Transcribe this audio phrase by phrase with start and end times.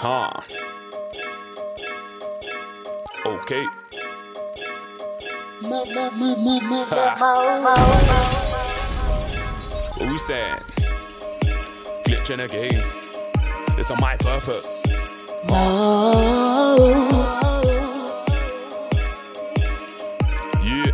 [0.00, 0.30] Huh.
[3.26, 3.66] Okay.
[9.96, 10.54] What we saying?
[12.06, 12.80] Glitch in the game.
[13.76, 14.84] It's on my purpose.
[20.62, 20.92] Yeah.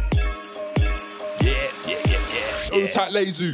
[1.43, 2.81] Yeah, yeah, yeah, yeah.
[2.81, 3.53] Old tight lazy.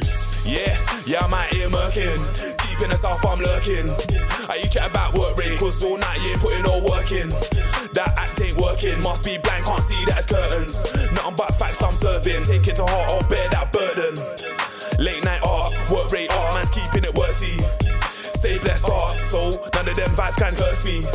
[0.49, 2.60] Yeah, yeah, I'm out here murking.
[2.81, 3.85] Deep in the south, I'm lurking.
[4.49, 7.29] I you chat about work rate, cause all night you ain't putting no work in.
[7.93, 10.89] That act ain't working, must be blind, can't see that curtains.
[11.13, 12.41] Nothing but facts I'm serving.
[12.41, 14.17] Take it to heart, I'll bear that burden.
[14.97, 17.61] Late night art, work rate art, man's keeping it worthy.
[18.09, 21.05] Stay blessed art, so none of them vibes can curse me.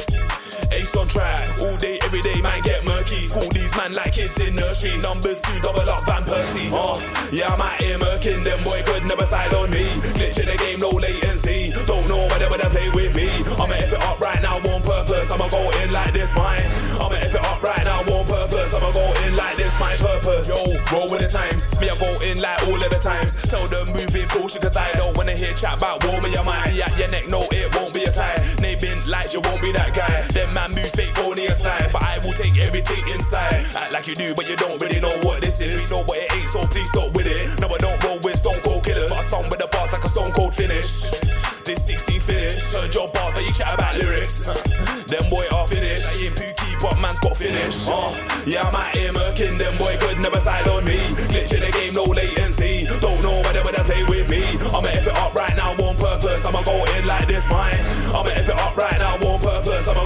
[0.76, 3.24] Ace on track, all day, every day, man get murky.
[3.32, 4.92] Call these man like kids in nursery.
[5.00, 6.68] Numbers two, double up Van Persie.
[6.68, 7.00] Uh,
[7.32, 9.88] yeah, I'm out here murking, them boy could never side on me.
[10.12, 11.72] Glitch in the game, no latency.
[11.88, 13.24] Don't know whether they play with me.
[13.56, 15.28] I'ma F it up right now, purpose.
[15.34, 16.62] I'ma go in like this, mine.
[17.02, 18.72] I'ma F it up right now, on purpose.
[18.72, 20.46] I'ma go in like this, my purpose.
[20.46, 21.76] Yo, roll with the times.
[21.82, 23.34] Me, I go in like all of the times.
[23.50, 26.22] Tell them move it caution, cause I don't wanna hear chat about war.
[26.22, 28.38] Me, I might be at your neck, no, it won't be a tie.
[28.62, 30.22] They been like you won't be that guy.
[30.32, 31.90] Them man move fake, phony aside.
[31.92, 33.58] But I will take everything inside.
[33.74, 35.90] Act like you do, but you don't really know what this is.
[35.90, 37.42] We know what it ain't, so please stop with it.
[37.60, 39.10] No, I don't roll with stone cold killers.
[39.10, 41.55] But I song with the bars like a stone cold finish.
[41.66, 42.62] This 16 finish.
[42.78, 44.46] Heard your bars, how you chat about lyrics.
[45.10, 46.06] Them boy are finished.
[46.14, 47.90] I ain't pookie, but man's got finish.
[47.90, 48.06] Uh,
[48.46, 49.58] yeah, I'm out here murking.
[49.58, 50.94] Them boy could never side on me.
[51.26, 52.86] Glitch in the game, no latency.
[53.02, 54.46] Don't know whether they play with me.
[54.70, 56.46] I'ma F it up right now, on purpose.
[56.46, 57.82] I'ma go in like this, mine.
[58.14, 59.90] I'ma F it up right now, on purpose.
[59.90, 60.05] I'ma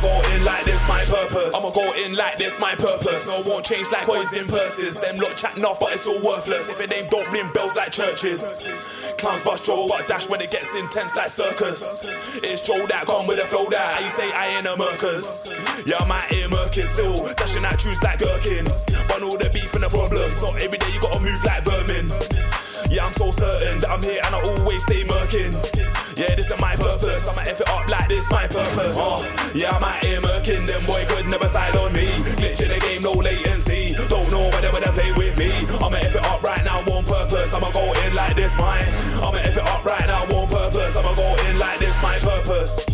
[2.09, 3.29] like this, my purpose.
[3.29, 5.03] No, won't change like poison purses.
[5.03, 6.81] Them lot chatting off, but it's all worthless.
[6.81, 9.13] If it ain't don't ring bells like churches.
[9.19, 12.05] Clowns bust Joe, but dash when it gets intense like circus.
[12.43, 14.01] It's Joe that gone with the flow that.
[14.03, 15.53] You say I ain't a murkers?
[15.87, 17.17] Yeah, I'm out here murking still.
[17.37, 18.89] Dashing out truths like gherkins.
[19.07, 20.43] But all the beef and the problems.
[20.43, 22.40] Not every day you gotta move like vermin.
[22.91, 25.55] Yeah, I'm so certain that I'm here and I always stay murking.
[26.19, 27.31] Yeah, this is my purpose.
[27.31, 28.99] I'ma F it up like this, my purpose.
[28.99, 29.23] Uh,
[29.55, 30.67] yeah, I'm out here murking.
[30.67, 32.11] Them boy could never side on me.
[32.35, 33.95] Glitch in the game, no latency.
[34.11, 35.55] Don't know whether they play with me.
[35.79, 37.55] I'ma F it up right now, on purpose.
[37.55, 38.83] I'ma go in like this, mine.
[39.23, 40.99] I'ma F it up right now, on purpose.
[40.99, 42.91] I'ma go in like this, my purpose.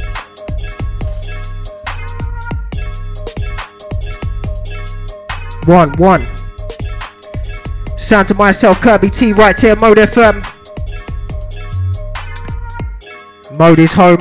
[5.65, 6.46] One, one.
[8.07, 10.41] Sound to myself, Kirby T, right here, Mode FM.
[13.59, 14.19] Mode is home.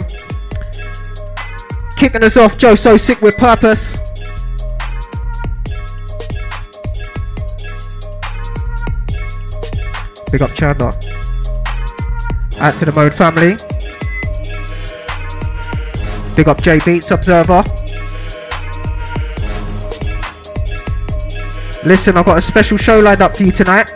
[1.95, 3.99] Kicking us off, Joe So Sick with Purpose.
[10.31, 10.89] Big up Chandler.
[12.57, 13.55] Out to the Mode family.
[16.35, 17.84] Big up J Beats Observer.
[21.85, 23.91] Listen, I've got a special show lined up for you tonight.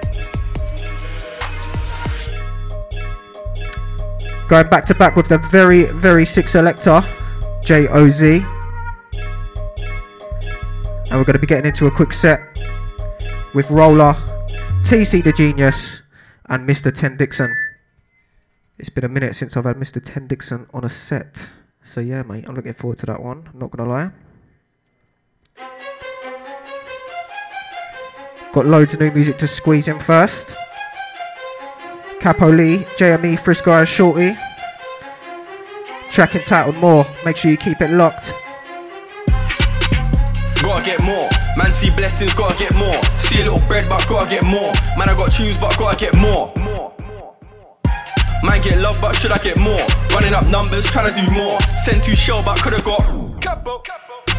[4.47, 7.01] Going back to back with the very, very sick selector,
[7.65, 8.45] J O Z.
[11.09, 12.39] And we're going to be getting into a quick set
[13.55, 14.13] with Roller,
[14.83, 16.03] TC the Genius,
[16.47, 16.93] and Mr.
[16.93, 17.57] Ten Dixon.
[18.77, 19.99] It's been a minute since I've had Mr.
[20.03, 21.49] Ten Dixon on a set.
[21.83, 23.49] So, yeah, mate, I'm looking forward to that one.
[23.51, 24.11] I'm not going to lie.
[28.59, 30.53] Got loads of new music to squeeze in first.
[32.19, 34.37] Capo Lee, JME, Frisco and Shorty.
[36.11, 37.07] Track entitled More.
[37.23, 38.33] Make sure you keep it locked.
[40.61, 41.29] Gotta get more.
[41.55, 43.01] Man, see blessings, gotta get more.
[43.15, 44.73] See a little bread, but gotta get more.
[44.97, 46.51] Man, I got tunes, but gotta get more.
[48.43, 49.87] Man, get love, but should I get more?
[50.11, 51.57] Running up numbers, trying to do more.
[51.77, 53.29] Send to shell, but could've got.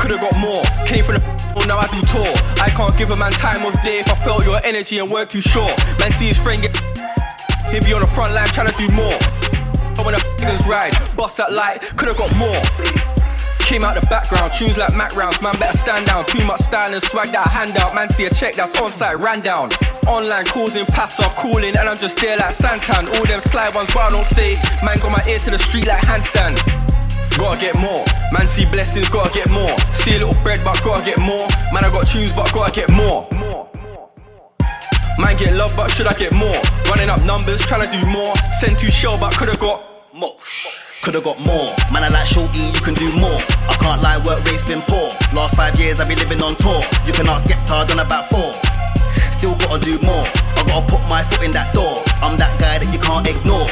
[0.00, 0.64] Could've got more.
[0.88, 2.32] Came from the well, oh, now I do tour.
[2.56, 5.28] I can't give a man time of day if I felt your energy and weren't
[5.28, 5.68] too sure.
[6.00, 6.72] Man, see his friend get.
[7.68, 9.20] He'll be on the front line trying to do more.
[9.92, 12.64] But when the niggas ride, bust that light, could've got more.
[13.68, 16.24] Came out the background, tunes like Mac rounds, man better stand down.
[16.24, 19.42] Too much style and swag that handout, man see a check that's on site, ran
[19.42, 19.68] down.
[20.08, 23.06] Online calls in, pass off, calling, and I'm just there like Santan.
[23.20, 24.56] All them sly ones, but I don't say.
[24.82, 26.56] Man got my ear to the street like handstand.
[27.40, 28.04] Gotta get more.
[28.36, 29.72] Man, see blessings, gotta get more.
[29.96, 31.48] See a little bread, but gotta get more.
[31.72, 33.24] Man, I got tunes, but gotta get more.
[35.16, 36.60] Man, get love, but should I get more?
[36.84, 38.36] Running up numbers, trying to do more.
[38.60, 39.80] Send to shell, but could've got
[40.12, 40.36] more.
[41.00, 41.72] Could've got more.
[41.88, 43.40] Man, I like shorty, you can do more.
[43.64, 45.08] I can't lie, work rate's been poor.
[45.32, 46.84] Last five years I've been living on tour.
[47.08, 48.52] You can ask Skepta, done about four.
[49.32, 50.28] Still gotta do more.
[50.60, 52.04] I gotta put my foot in that door.
[52.20, 53.64] I'm that guy that you can't ignore.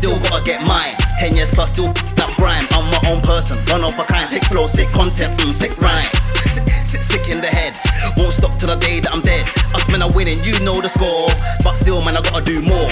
[0.00, 0.96] Still gotta get mine.
[1.20, 2.64] Ten years plus, still that grime.
[2.72, 4.24] I'm my own person, one of a kind.
[4.24, 6.24] Sick flow, sick content, mm, sick rhymes.
[6.48, 7.76] Sick, sick, sick in the head.
[8.16, 9.44] Won't stop till the day that I'm dead.
[9.76, 11.28] Us men are winning, you know the score.
[11.62, 12.88] But still, man, I gotta do more.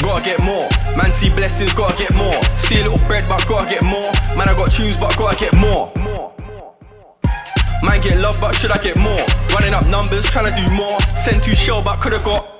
[0.00, 0.64] Gotta get more.
[0.96, 2.40] Man, see blessings, gotta get more.
[2.56, 4.08] See a little bread, but gotta get more.
[4.40, 5.92] Man, I got tunes, but gotta get more.
[7.84, 9.24] Man, get love, but should I get more?
[9.52, 10.96] Running up numbers, trying to do more.
[11.12, 12.59] Send to shell, but could've got.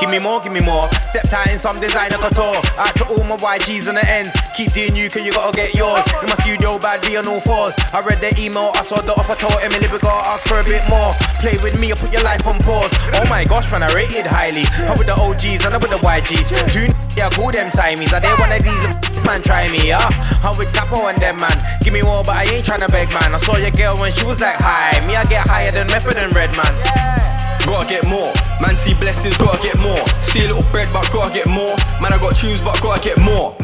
[0.00, 0.90] Give me more, give me more.
[1.04, 2.58] Step tight in some designer couture.
[2.80, 4.34] Out to all my YGs and the ends.
[4.56, 6.02] Keep doing you, cause you gotta get yours.
[6.24, 7.76] In my studio, bad be on all fours.
[7.92, 10.64] I read the email, I saw the offer, told Emily we gotta ask for a
[10.64, 11.12] bit more.
[11.38, 12.90] Play with me or put your life on pause.
[13.14, 14.64] Oh my gosh, man, I rated highly.
[14.88, 16.50] I'm with the OGs and I'm with the YGs.
[16.72, 18.12] Two yeah, call them Siamese.
[18.12, 20.08] Are they one of these this man try me, yeah?
[20.42, 21.54] I'm with Capo and them, man.
[21.82, 23.34] Give me more, but I ain't tryna beg, man.
[23.34, 24.96] I saw your girl when she was like, hi.
[25.06, 27.29] Me, I get higher than Method and Red, man.
[27.70, 28.32] Gotta get more.
[28.60, 30.04] Man, see blessings, gotta get more.
[30.20, 31.76] See a little bread, but gotta get more.
[32.02, 33.56] Man, I got tunes, but gotta get more.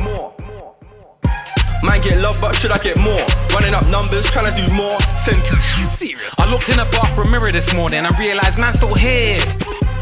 [1.83, 3.27] Man, get love, but should I get more?
[3.51, 4.97] Running up numbers, trying to do more.
[5.19, 5.45] Send
[5.91, 6.39] serious.
[6.39, 9.41] I looked in a bathroom mirror this morning and realised man still here.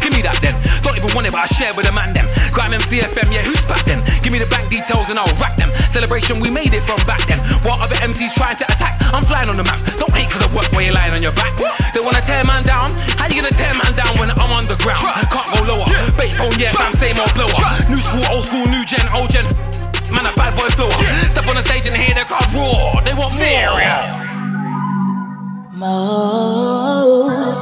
[0.04, 0.52] Give me that then.
[0.84, 2.28] Don't even want it, but I share with a man them.
[2.52, 4.04] Grime MCFM, yeah, who's back then?
[4.20, 5.72] Give me the bank details and I'll rack them.
[5.88, 7.40] Celebration, we made it from back then.
[7.64, 9.80] While other MCs trying to attack, I'm flying on the map.
[9.96, 11.56] Don't hate cause I work while you're lying on your back.
[11.96, 12.92] They wanna tear man down?
[13.16, 15.00] How you gonna tear man down when I'm on the ground?
[15.00, 15.88] Can't go lower.
[15.88, 16.20] Yeah.
[16.20, 17.64] Bait phone, yeah, fam, same old blower.
[17.88, 19.48] New school, old school, new gen, old gen.
[20.12, 20.92] Man, a bad boy flower.
[21.32, 23.00] Step on the stage and hear the crowd roar.
[23.08, 24.36] They want serious.
[25.72, 27.54] More.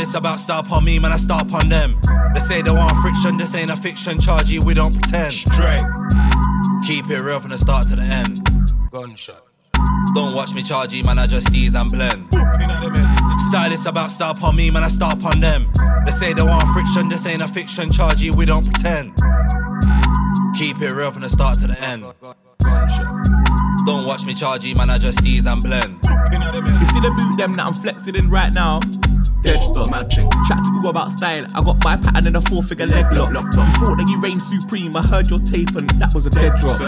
[0.00, 2.00] Stylist about start on me, man, I start on them.
[2.32, 4.18] They say they want friction, this ain't a fiction.
[4.18, 5.30] Charge you, we don't pretend.
[5.30, 5.84] Straight.
[6.86, 8.40] Keep it real from the start to the end.
[8.90, 9.44] Gunshot.
[10.14, 12.32] Don't watch me charge you, man, I just ease and blend.
[13.50, 15.70] Stylist about start on me, man, I start on them.
[16.06, 17.92] They say they want friction, this ain't a fiction.
[17.92, 19.12] Charge you, we don't pretend.
[20.56, 22.08] Keep it real from the start to the end.
[23.84, 26.00] Don't watch me charge you, man, I just ease and blend.
[26.32, 28.80] You see the boot them that I'm flexing in right now?
[29.42, 29.88] Dead stop.
[29.90, 31.46] Chat to you about style.
[31.54, 33.32] I got my pattern in a four figure leg lock.
[33.32, 33.66] Locked on.
[33.80, 34.94] Thought that you reigned supreme.
[34.94, 36.80] I heard your tape and that was a dead drop.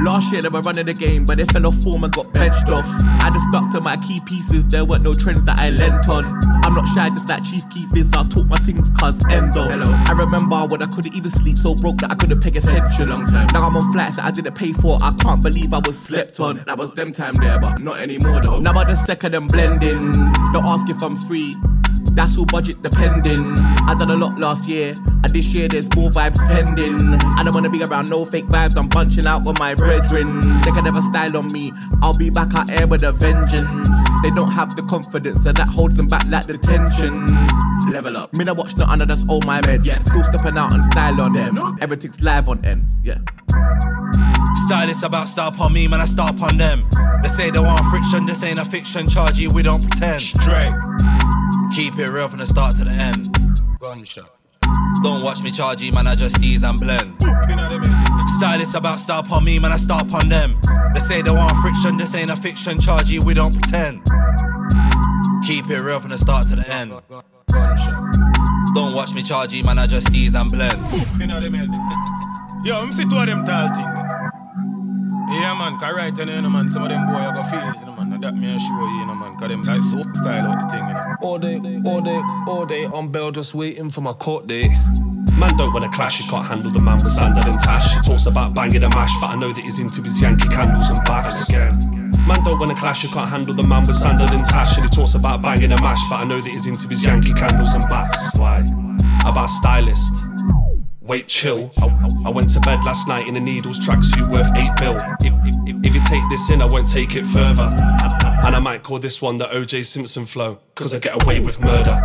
[0.00, 2.70] Last year they were running the game, but they fell off form and got benched
[2.70, 2.88] off.
[3.20, 4.64] I just stuck to my key pieces.
[4.66, 6.40] There weren't no trends that I lent on.
[6.64, 8.08] I'm not shy, just like Chief Keef is.
[8.12, 9.68] I talk my things, cuz end off.
[9.68, 9.92] Hello.
[10.08, 13.10] I remember when I couldn't even sleep, so broke that I couldn't pay attention.
[13.10, 13.48] Long time.
[13.52, 14.96] Now I'm on flights that I didn't pay for.
[15.02, 16.64] I can't believe I was slept on.
[16.66, 18.58] That was them time there, but not anymore though.
[18.58, 20.12] Now I just second and blending.
[20.52, 21.54] Don't ask if I'm free.
[22.14, 23.54] That's all budget depending.
[23.86, 26.98] I done a lot last year, and this year there's more vibes pending.
[27.36, 30.40] I don't wanna be around no fake vibes, I'm bunching out with my brethren.
[30.62, 31.72] They can never style on me,
[32.02, 33.88] I'll be back out air with a vengeance.
[34.22, 37.26] They don't have the confidence, and that holds them back like the tension.
[37.92, 38.34] Level up.
[38.36, 39.86] Me, I watch no under, that's all my meds.
[39.86, 39.98] Yeah.
[40.02, 41.56] Still stepping out and style on them.
[41.80, 43.18] Everything's live on ends, yeah.
[44.66, 46.86] Stylist about start on me, man, I start on them.
[47.22, 49.08] They say they want friction, this ain't a fiction.
[49.08, 50.20] Charge you, we don't pretend.
[50.20, 50.72] Straight.
[51.74, 53.28] Keep it real from the start to the end.
[53.78, 54.30] Gunshot.
[55.02, 57.14] Don't watch me charge you, man, I just ease and blend.
[58.38, 60.58] Stylist about start on me, man, I start on them.
[60.94, 62.78] They say they want friction, this ain't a fiction.
[62.80, 64.04] Charge you, we don't pretend.
[65.46, 66.90] Keep it real from the start to the end.
[68.74, 70.76] Don't watch me charge you, man, I just ease and blend.
[72.64, 73.84] Yo, I'm see two of them tall thing.
[75.32, 75.78] Yeah, man,
[76.14, 78.20] then, you know, man, some of them boy I go feel you know, man.
[78.20, 80.76] That me I show you, you know, man, cause them guys so style out the
[80.76, 81.16] thing, you know.
[81.22, 84.68] All day, all day, all day on bail, just waiting for my court date.
[85.38, 87.94] Man don't wanna clash, he can't handle the man with sandal and tash.
[87.94, 90.90] He talks about banging a mash, but I know that he's into his Yankee candles
[90.90, 91.48] and baths.
[91.48, 91.78] Again.
[92.26, 94.76] Man don't wanna clash, he can't handle the man with sandal and tash.
[94.76, 97.32] And he talks about banging a mash, but I know that he's into his Yankee
[97.32, 98.38] candles and baths.
[98.38, 98.64] Why?
[99.24, 100.29] About stylist.
[101.10, 101.72] Wait, chill.
[101.82, 104.94] I, I- I went to bed last night in a needles tracksuit worth eight bill.
[105.20, 105.32] If,
[105.66, 107.74] if, if you take this in, I won't take it further.
[108.46, 111.58] And I might call this one the OJ Simpson flow, cause I get away with
[111.60, 112.00] murder.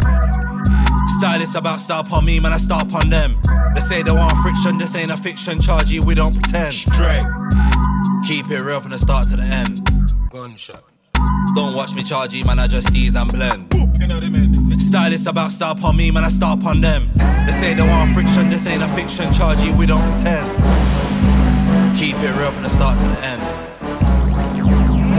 [1.19, 3.39] Stylist about start on me, man, I start on them.
[3.75, 5.62] They say they want friction, this ain't a fiction.
[5.62, 6.74] Charge you, we don't pretend.
[6.74, 7.21] Straight.
[8.25, 9.81] Keep it real from the start to the end.
[10.31, 10.83] Gunshot.
[11.55, 13.72] Don't watch me charge you, man, I just ease and blend.
[14.81, 17.10] Stylist about start on me, man, I start on them.
[17.45, 19.31] They say they want friction, this ain't a fiction.
[19.34, 20.45] Charge you, we don't pretend.
[21.98, 23.41] Keep it real from the start to the end.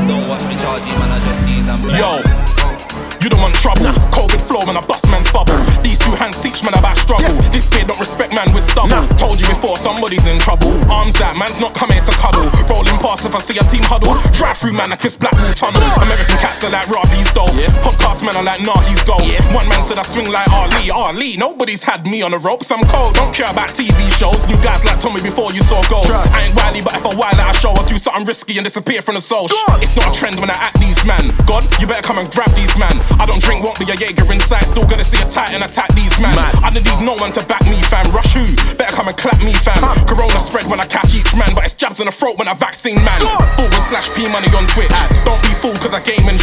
[0.08, 1.98] Don't watch me charge you, man, I just these and blend.
[1.98, 2.95] Yo.
[3.26, 3.90] You don't want trouble.
[4.14, 5.58] COVID flow when I bust man's bubble.
[5.82, 7.34] These two hands teach man about struggle.
[7.50, 9.02] This kid don't respect man with stubble.
[9.18, 10.70] Told you before, somebody's in trouble.
[10.86, 12.46] Arms out, man's not coming to cuddle.
[12.70, 14.14] Rolling past if I see a team huddle.
[14.30, 15.82] Drive through man, I kiss Blackwall Tunnel.
[16.06, 17.50] American cats are like Robbie's dough.
[17.82, 19.26] Podcast man are like nah, he's gold.
[19.50, 20.94] One man said I swing like Ali.
[20.94, 22.70] Ali, nobody's had me on the ropes.
[22.70, 23.18] I'm cold.
[23.18, 24.38] Don't care about TV shows.
[24.46, 26.06] New guys like Tommy before you saw goals.
[26.14, 29.02] I ain't wily, but if I while I show, I'll do something risky and disappear
[29.02, 29.50] from the soul.
[29.82, 31.34] It's not a trend when I act these man.
[31.42, 32.94] God, you better come and grab these man.
[33.16, 34.64] I don't drink, won't be a Jaeger inside.
[34.68, 36.36] Still gonna see a tight and attack these man.
[36.36, 38.04] I don't need no one to back me, fam.
[38.12, 38.44] Rush who?
[38.76, 39.80] Better come and clap me, fam.
[40.04, 42.54] Corona spread when I catch each man, but it's jabs in the throat when I
[42.54, 43.20] vaccine man.
[43.56, 44.92] Forward slash P money on Twitch.
[45.24, 46.38] Don't be fooled cause I game and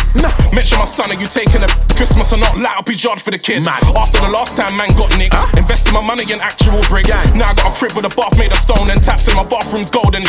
[0.53, 1.09] mention my son.
[1.13, 2.57] Are you taking a Christmas or not?
[2.57, 3.61] Light up his yard for the kid.
[3.63, 7.09] After the last time man got nicked, investing my money in actual bricks.
[7.37, 9.45] Now I got a crib with a bath made of stone and taps in my
[9.45, 10.23] bathroom's golden.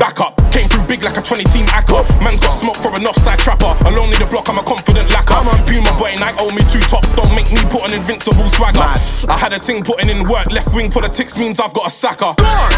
[0.00, 2.04] Back up, came through big like a 20 team acca.
[2.20, 3.72] Man's got smoke for an offside trapper.
[3.88, 5.40] Alone in the block, I'm a confident lacquer.
[5.64, 7.16] Puma boy, Nike owe me two tops.
[7.16, 8.84] Don't make me put an invincible swagger.
[9.26, 10.52] I had a ting putting in work.
[10.52, 12.36] Left wing politics means I've got a sacker.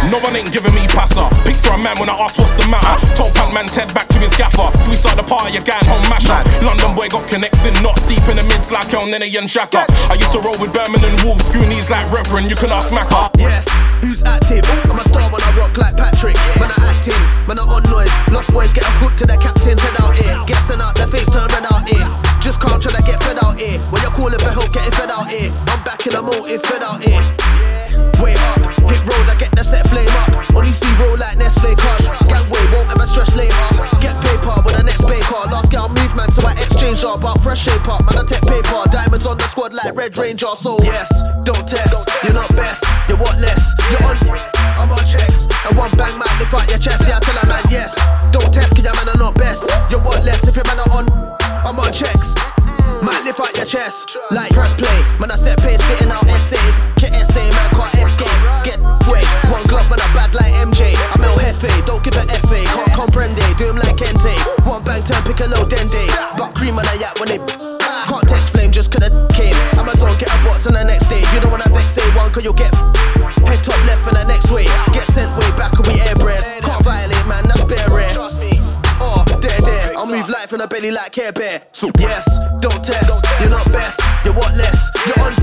[0.08, 1.26] No one ain't giving me passer.
[1.42, 2.94] Pick for a man when I ask what's the matter.
[3.18, 4.70] Told Pant man's head back to his gaffer.
[4.86, 6.38] We start the party, again, home masher.
[6.62, 9.90] London boy got connects in knots deep in the mids like El Nene and Shaka.
[10.08, 12.48] I used to roll with Birmingham Wolves, Goonies like Reverend.
[12.48, 13.34] You can ask Macca.
[13.36, 13.66] Yes,
[13.98, 14.62] who's active?
[14.86, 16.36] I'm a star when I rock like Patrick.
[16.60, 18.12] Man, I acting, man, I on noise.
[18.30, 20.34] Lost boys get a hook to the captain's head out here.
[20.46, 22.04] Get sent out, their face turn red out here.
[22.40, 23.80] Just can't try to get fed out here.
[23.88, 25.48] When you're calling for help, getting fed out here.
[25.72, 27.22] I'm back in the motive, fed out here.
[28.20, 30.52] Wait up, hit road, I get the set flame up.
[30.52, 32.04] Only see roll like Nestle cars.
[32.28, 33.68] Gangway, won't ever stress later.
[34.04, 35.40] Get paper with the next baker.
[35.48, 37.24] Last girl movement, so I exchange up.
[37.24, 38.84] But fresh shape up, man, I take paper.
[38.92, 40.52] Diamonds on the squad like Red Ranger.
[40.54, 41.08] So, yes,
[41.42, 42.12] don't test.
[42.24, 43.72] You're not best, you're what less.
[43.90, 44.53] You're on.
[44.76, 45.46] I'm on checks.
[45.66, 46.14] And one bang
[46.54, 47.04] out your chest.
[47.06, 47.94] Yeah, I tell a man yes.
[48.30, 49.66] Don't test, cause your man are not best.
[49.90, 51.06] You want less if your man are on.
[51.66, 52.34] I'm on checks.
[52.34, 53.26] Mm-hmm.
[53.26, 54.16] Lift out your chest.
[54.30, 54.98] Like press play.
[55.18, 56.76] Man, I set pace, spitting out essays.
[56.96, 58.38] Get essay, man, can't escape.
[58.62, 58.78] Get
[59.10, 59.24] way.
[59.50, 60.94] One glove, man, I bad like MJ.
[61.12, 62.60] I'm El Jefe, don't give a FA.
[62.64, 64.34] Can't comprende, do him like Kente.
[64.66, 66.06] One bang, turn Piccolo Dende.
[66.38, 67.40] But cream on a yak when they.
[68.04, 69.56] Can't text flame just cause I came.
[69.80, 71.24] Amazon, get a box on the next day.
[71.32, 72.72] You don't wanna vex, say one, cause you'll get.
[80.54, 81.66] From the belly like Care Bear.
[81.74, 82.22] So, yes,
[82.62, 83.10] don't test.
[83.42, 83.98] You're not best.
[84.22, 84.86] You're what less.
[85.02, 85.34] You're on.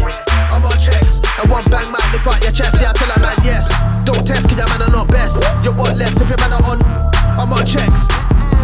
[0.48, 1.20] I'm on checks.
[1.36, 2.80] And one bang might lift out your chest.
[2.80, 3.68] Yeah, I tell a man, yes.
[4.08, 5.36] Don't test, cause your man are not best.
[5.68, 6.16] You're what less.
[6.16, 6.80] If your man are on,
[7.36, 8.08] I'm on checks.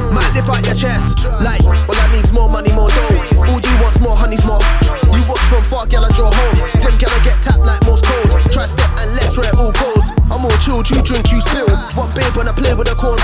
[0.08, 1.27] Might lift out your chest.
[1.44, 3.51] Like, well, that means more money, more dough.
[3.51, 4.63] All you want's more honey's more.
[4.88, 6.58] You watch from far, gal, I draw home.
[6.80, 8.32] Them gal, I get tapped like most cold.
[8.56, 10.16] Try step and less where it all goes.
[10.32, 11.68] I'm all chilled, you drink, you spill.
[12.00, 13.16] One babe when I play with a get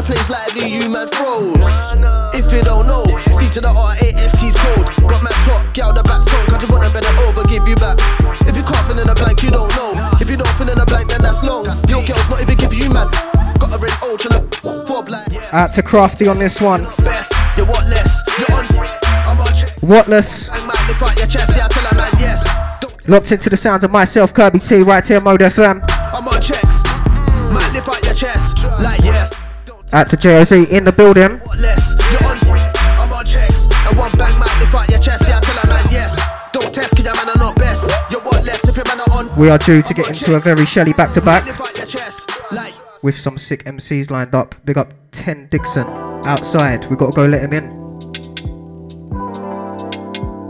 [0.00, 1.92] the place lively, you man froze.
[2.32, 3.04] If you don't know,
[3.36, 4.86] C to the R-A-F-T's code.
[5.08, 6.46] Got man's hot, gal, the back's cold.
[6.48, 8.00] Cause you wanna bend it over, give you back.
[8.48, 9.92] If you can't fill in a blank, you don't know.
[10.20, 11.68] If you don't fill in a blank, then that's long.
[11.88, 13.12] Your girl's not even give you man.
[13.60, 14.40] Got a red old tryna
[14.88, 15.28] four black.
[15.52, 16.84] Out to Crafty on this one.
[17.56, 18.24] You're what less.
[18.40, 18.64] You're on.
[19.28, 19.74] I'm on check.
[19.84, 20.48] Whatless.
[20.48, 22.40] Bang, might lift out your chest, yeah, I tell a man, yes.
[23.08, 25.84] Locked into the sounds of myself, Kirby T, right here, Mode FM.
[29.92, 31.32] Out to JOZ in the building.
[31.42, 31.96] What less?
[32.12, 32.38] You're on.
[32.38, 33.66] I'm on checks.
[33.86, 36.14] And one bang might lift out your chest, yeah, I tell a man, yes.
[36.52, 37.90] Don't test, cause your man are not best.
[38.08, 39.26] You're what less if your man are on.
[39.36, 41.86] We are due to get into a very Shelly back to back Lift out your
[41.86, 42.72] chest, like.
[43.02, 44.54] with some sick MCs lined up.
[44.64, 45.86] Big up 10 Dixon
[46.24, 46.88] outside.
[46.88, 47.80] we got to go let him in.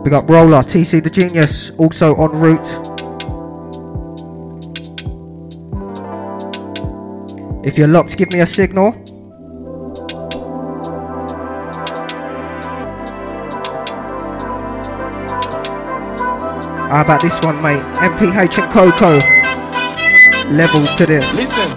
[0.05, 2.77] Big up Roller, TC the Genius, also en route.
[7.67, 9.03] If you're locked, give me a signal.
[16.91, 17.79] How about this one, mate?
[18.03, 19.15] MPH and Coco.
[20.51, 21.23] Levels to this.
[21.39, 21.71] Listen,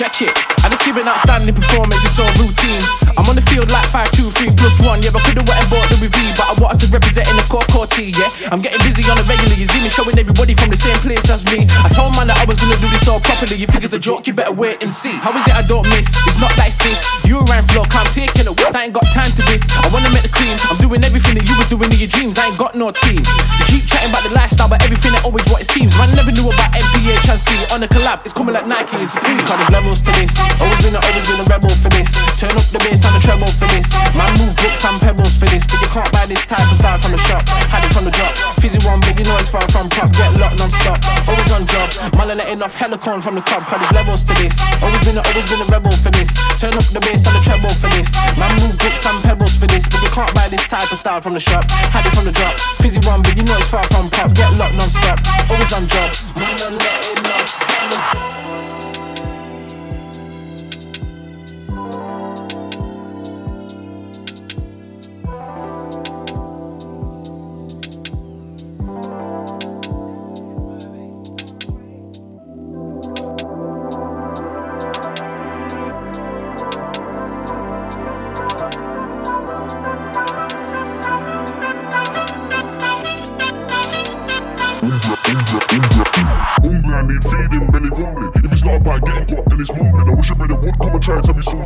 [0.00, 0.32] check it.
[0.64, 2.80] I just give an outstanding performance, it's all routine.
[3.12, 5.04] I'm on the field like 5, 2, 3 plus 1.
[5.04, 7.44] Yeah, but could've went and bought Louis V, but I wanted to represent in the
[7.44, 8.48] core core yeah.
[8.48, 11.28] I'm getting busy on the regular, you see me showing everybody from the same place
[11.28, 11.68] as me.
[11.84, 13.60] I told man that I was gonna do this all properly.
[13.60, 15.12] You think it's a joke, you better wait and see.
[15.20, 16.08] How is it I don't miss?
[16.24, 17.04] It's not like this.
[17.28, 18.48] You around floor, can't take it.
[18.48, 19.43] I ain't got time to
[19.94, 20.58] wanna make the cream.
[20.66, 22.34] I'm doing everything that you were doing in your dreams.
[22.34, 23.22] I ain't got no team.
[23.22, 25.94] You keep chatting about the lifestyle, but everything ain't always what it seems.
[25.94, 27.54] Man, never knew about MPH and C.
[27.70, 29.38] On a collab, it's coming like Nike and Supreme.
[29.46, 30.34] Cause there's levels to this.
[30.58, 32.10] Always been a, always been a rebel for this.
[32.34, 33.86] Turn up the bass and the treble for this.
[34.18, 35.62] Man, move bricks and pebbles for this.
[35.70, 37.46] But you can't buy this type of style from the shop.
[37.70, 38.34] Had it from the drop.
[38.58, 40.10] Fizzy one, but you know it's far from prop.
[40.10, 40.98] Get locked non stop.
[41.30, 41.86] Always on job.
[42.18, 44.58] Man, letting off hella corn from the club, cause there's levels to this.
[44.82, 46.34] Always been, a, always been a rebel for this.
[46.58, 48.10] Turn up the bass and the treble for this.
[48.34, 49.83] Man, move bricks and pebbles for this.
[49.90, 51.64] But you can't buy this type of style from the shop.
[51.92, 52.54] Had it from the drop.
[52.80, 54.32] Fizzy one, but you know it's far from pop.
[54.34, 55.18] Get locked non stop.
[55.50, 56.10] Always on job.
[56.36, 56.74] Man, are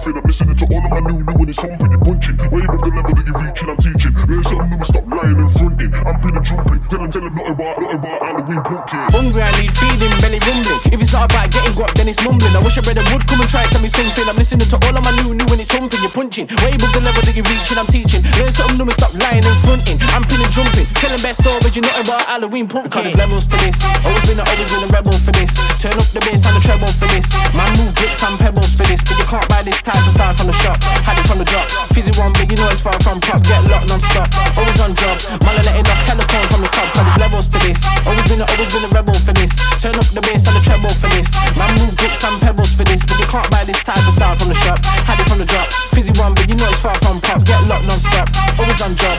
[0.06, 2.36] I'm listening to all of my new, new, and it's humping, you punching.
[2.54, 4.14] Way above the level that you're reaching, I'm teaching.
[4.30, 5.90] Learn something new and stop lying and fronting.
[6.06, 6.80] I'm pinning, jumping.
[6.86, 9.04] Tell them, tell them, not about, not about Halloween pumpkin.
[9.10, 10.80] Hungry, I need feeding, belly rumbling.
[10.94, 12.56] If it's not about getting guap, then it's mumbling.
[12.56, 14.24] I wish a brother would come and try and tell me something.
[14.24, 16.48] I'm listening to all of my new, new, and it's humping, you're punching.
[16.64, 18.24] Way above the level that you're reaching, I'm teaching.
[18.40, 20.00] Learn something new and stop lying and fronting.
[20.16, 20.88] I'm pinning, jumping.
[20.96, 22.88] Telling best stories, you're not about Halloween pumpkin.
[22.88, 23.76] Cause there's levels to this.
[24.08, 25.52] Always been, a, always been a rebel for this.
[25.76, 27.28] Turn up the bass and the treble for this.
[27.52, 29.04] Man, move bricks and pebbles for this.
[29.04, 30.80] But you can't buy this type of style from the shop.
[31.04, 31.66] Had it from the drop.
[31.92, 33.44] Fizzy one, but you know it's far from pop.
[33.44, 34.32] Get locked non stop.
[34.56, 35.16] Always on job.
[35.44, 36.88] Man, I letting off telephone from the top.
[36.96, 37.78] Cause there's levels to this.
[38.08, 39.52] Always been, a, always been a rebel for this.
[39.76, 41.28] Turn up the bass and the treble for this.
[41.52, 43.04] Man, move bricks and pebbles for this.
[43.04, 44.78] But you can't buy this type of style from the shop.
[45.04, 45.66] Had it from the drop.
[45.92, 47.44] Fizzy one, but you know it's far from pop.
[47.44, 48.28] Get locked non stop.
[48.58, 49.18] Always on job.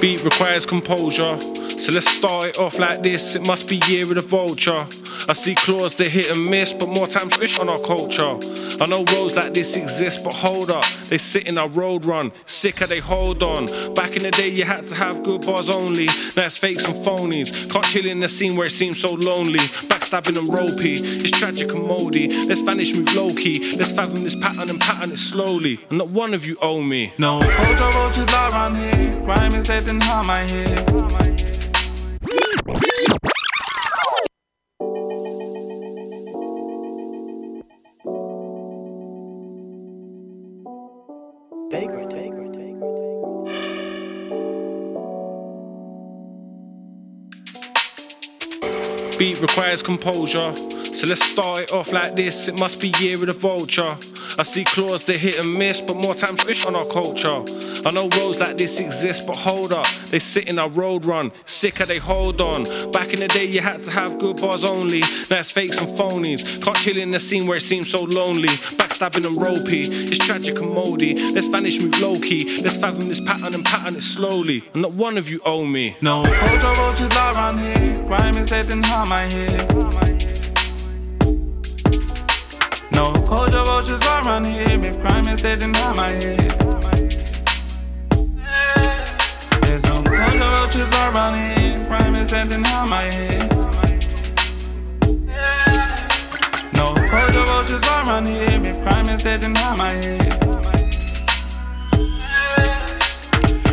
[0.00, 1.38] Beat requires composure.
[1.78, 3.34] So let's start it off like this.
[3.34, 4.86] It must be year of the vulture.
[5.30, 8.36] I see claws that hit and miss, but more times fish on our culture.
[8.80, 10.84] I know roads like this exist, but hold up.
[11.08, 12.32] They sit in our road run.
[12.46, 13.66] Sicker, they hold on.
[13.94, 16.06] Back in the day, you had to have good bars only.
[16.36, 17.70] Now it's fakes and phonies.
[17.70, 19.60] Can't chill in the scene where it seems so lonely.
[19.60, 20.94] Backstabbing and ropey.
[20.94, 22.26] It's tragic and moldy.
[22.46, 23.76] Let's vanish, move low key.
[23.76, 25.78] Let's fathom this pattern and pattern it slowly.
[25.90, 27.12] And not one of you owe me.
[27.18, 29.56] No, lie around here.
[29.56, 31.59] Is dead and harm I hear.
[34.80, 35.00] Bigger.
[49.20, 50.56] Beat requires composure.
[50.56, 52.48] So let's start it off like this.
[52.48, 53.98] It must be year of the vulture.
[54.38, 57.44] I see claws that hit and miss, but more times fish on our culture.
[57.84, 59.86] I know roads like this exist, but hold up.
[60.06, 61.32] They sit in our road run.
[61.44, 62.64] Sick Sicker, they hold on.
[62.92, 65.00] Back in the day, you had to have good bars only.
[65.30, 66.62] Now it's fakes and phonies.
[66.62, 68.48] Can't chill in the scene where it seems so lonely.
[68.48, 69.82] Backstabbing and ropey.
[69.82, 71.14] It's tragic and moldy.
[71.32, 72.62] Let's vanish, move low key.
[72.62, 74.64] Let's fathom this pattern and pattern it slowly.
[74.72, 75.96] And not one of you owe me.
[76.00, 78.04] No, Kojo roaches lie around here.
[78.06, 79.28] Crime dead and harm I.
[82.90, 84.84] No, roaches lie around here.
[84.84, 86.36] If crime is dead and harm I hear.
[89.60, 91.86] There's no roaches lie around here.
[91.86, 93.48] Crime is dead and harm I hear.
[96.74, 96.92] No,
[97.46, 98.66] roaches lie around here.
[98.66, 100.18] If crime is dead and harm I hear.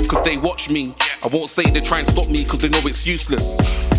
[0.08, 0.94] Cause they watch me.
[1.24, 3.58] I won't say they try and stop me cause they know it's useless.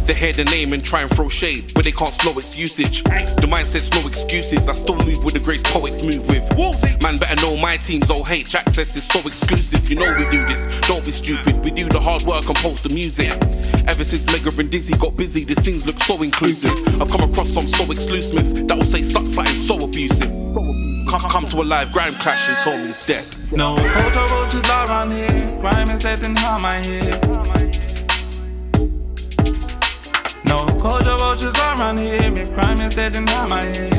[0.08, 3.04] They hear the name and try and throw shade, but they can't slow its usage.
[3.04, 4.66] The mindset's no excuses.
[4.66, 7.02] I still move with the grace poets move with.
[7.02, 9.86] Man, better know my team's oh access is so exclusive.
[9.90, 10.64] You know we do this.
[10.88, 11.62] Don't be stupid.
[11.62, 13.32] We do the hard work and post the music.
[13.86, 16.72] Ever since Mega and Dizzee got busy, these things look so inclusive.
[17.02, 20.30] I've come across some so exclusives that will say suck fighting so abusive.
[21.10, 23.26] Come, to a live grime clash and it's dead.
[23.52, 23.76] No,
[25.10, 25.60] here.
[25.60, 26.02] Crime is
[26.38, 27.87] harm.
[30.48, 30.66] No,
[31.20, 32.36] roaches lie around here.
[32.38, 33.90] If crime is dead and harm I hear.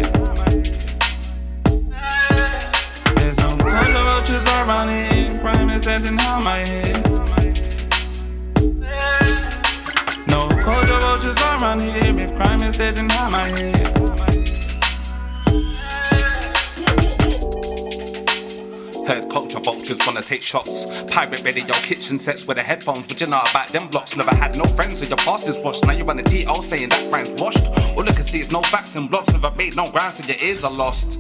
[3.16, 3.56] There's no
[4.10, 5.40] roaches lie around here.
[5.40, 6.94] Crime is dead and harm I hear.
[10.28, 10.50] No,
[11.04, 12.20] roaches lie around here.
[12.20, 14.29] If crime is dead and harm I
[19.10, 20.86] Heard culture vultures wanna take shots.
[21.12, 24.16] Pirate radio kitchen sets with the headphones, but you know about them blocks.
[24.16, 25.84] Never had no friends, so your past is washed.
[25.84, 27.66] Now you run a TO saying that rhyme's washed.
[27.98, 29.32] All I can see is no facts and blocks.
[29.32, 31.20] Never made no ground, so your ears are lost.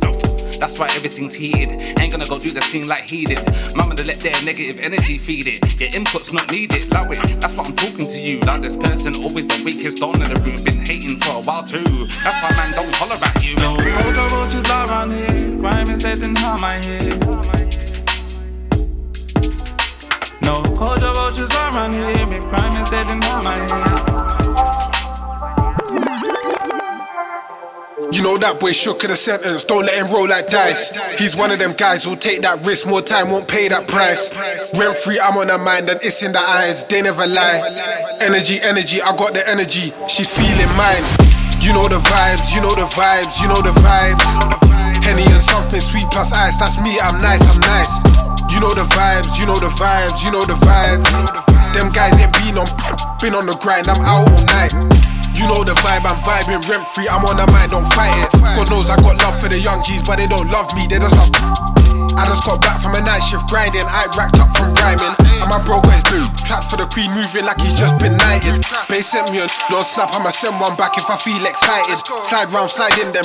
[0.59, 1.71] That's why everything's heated.
[1.99, 3.39] Ain't gonna go do the scene like he did.
[3.75, 5.79] Mama to let their negative energy feed it.
[5.79, 6.93] Your input's not needed.
[6.93, 7.17] Love it.
[7.41, 8.39] That's what I'm talking to you.
[8.41, 10.63] Like this person, always the weakest on in the room.
[10.63, 12.05] Been hating for a while too.
[12.23, 13.55] That's why man don't holler at you.
[13.55, 15.59] No, the around here.
[15.59, 17.68] Crime is dead in my head.
[20.49, 20.63] No,
[20.97, 22.09] the roaches around here.
[22.09, 24.09] In my head.
[28.11, 30.91] You know that boy shook in the sentence, don't let him roll like dice.
[31.19, 34.33] He's one of them guys who'll take that risk, more time won't pay that price.
[34.73, 38.17] Rent free, I'm on her mind and it's in the eyes, they never lie.
[38.19, 41.05] Energy, energy, I got the energy, she's feeling mine.
[41.61, 44.25] You know the vibes, you know the vibes, you know the vibes.
[45.03, 48.28] Henny and something sweet plus ice, that's me, I'm nice, I'm nice.
[48.59, 51.07] You know the vibes, you know the vibes, you know the vibes.
[51.71, 52.67] Them guys ain't been on,
[53.23, 54.75] been on the grind, I'm out all night.
[55.31, 58.27] You know the vibe, I'm vibing rent free, I'm on the mind, don't fight it.
[58.35, 60.99] God knows I got love for the young G's, but they don't love me, they
[60.99, 61.31] just love.
[62.19, 65.15] I just got back from a night shift grinding, I racked up from rhyming.
[65.39, 68.19] And my bro got his blue, trapped for the queen, moving like he's just been
[68.19, 68.59] knighted.
[68.91, 71.95] They sent me a no snap, I'ma send one back if I feel excited.
[72.27, 73.23] Slide round, slide in them.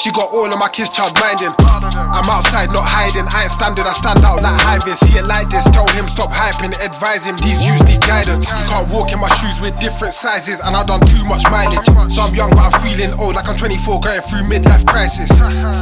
[0.00, 1.52] She got all of my kids child minding.
[1.60, 3.28] I'm outside, not hiding.
[3.28, 4.96] I ain't standing, I stand out like hiving.
[4.96, 6.72] See it like this, tell him stop hyping.
[6.80, 8.48] Advise him, these use the guidance.
[8.48, 11.84] You can't walk in my shoes with different sizes, and I done too much mileage.
[12.08, 15.28] So I'm young, but I'm feeling old, like I'm 24, going through midlife crisis.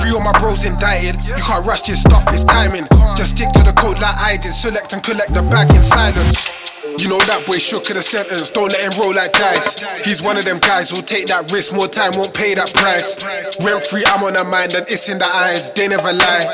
[0.03, 1.23] Three of my bros indicted.
[1.23, 2.91] You can't rush this stuff, it's timing.
[3.15, 4.51] Just stick to the code like I did.
[4.51, 6.51] Select and collect the bag in silence.
[6.97, 9.85] You know that boy shook in the sentence, don't let him roll like dice.
[10.09, 13.21] He's one of them guys who'll take that risk, more time won't pay that price.
[13.61, 16.49] Rent free, I'm on her mind and it's in the eyes, they never lie.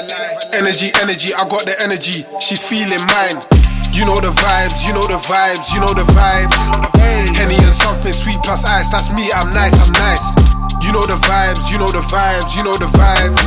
[0.50, 3.38] Energy, energy, I got the energy, she's feeling mine.
[3.94, 6.58] You know the vibes, you know the vibes, you know the vibes.
[7.38, 10.26] Henny and something sweet plus ice, that's me, I'm nice, I'm nice.
[10.84, 13.40] You know the vibes, you know the vibes, you know the vibes.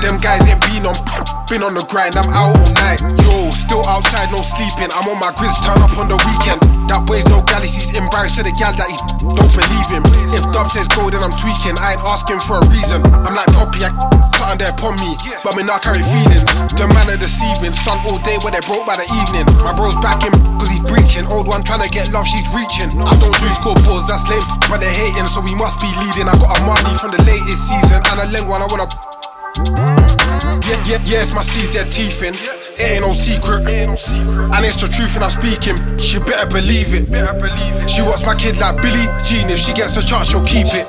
[0.00, 0.96] Them guys ain't been on,
[1.44, 3.04] been on the grind, I'm out all night.
[3.20, 4.88] Yo, still outside, no sleeping.
[4.96, 6.64] I'm on my grizz, turn up on the weekend.
[6.88, 8.96] That boy's no galaxies, embarrassed to the gal that he
[9.28, 10.02] don't believe him.
[10.32, 11.76] If Dub says go, then I'm tweaking.
[11.76, 13.04] I ain't asking for a reason.
[13.04, 13.92] I'm like Poppy, I
[14.50, 16.50] something there upon me, but me not carry feelings.
[16.74, 19.46] The man are deceiving, stunt all day when they broke by the evening.
[19.62, 21.26] My bro's backing, cause he's breaching.
[21.30, 22.90] Old one trying to get love, she's reaching.
[23.06, 26.26] I don't do scoreboards, that's lame, but they're hating, so we must be leading.
[26.26, 30.29] I got a money from the latest season, and a leng one, I wanna.
[30.40, 32.32] Yeah, yeah, yeah, it's my steez, their teeth in.
[32.80, 33.68] It ain't no secret.
[33.68, 35.76] And it's the truth, and I'm speaking.
[36.00, 37.12] She better believe it.
[37.12, 37.90] Better believe it.
[37.90, 39.52] She wants my kid like Billy Jean.
[39.52, 40.88] If she gets a chance, she'll keep it.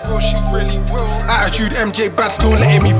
[1.27, 2.95] Attitude, MJ bad, still letting me.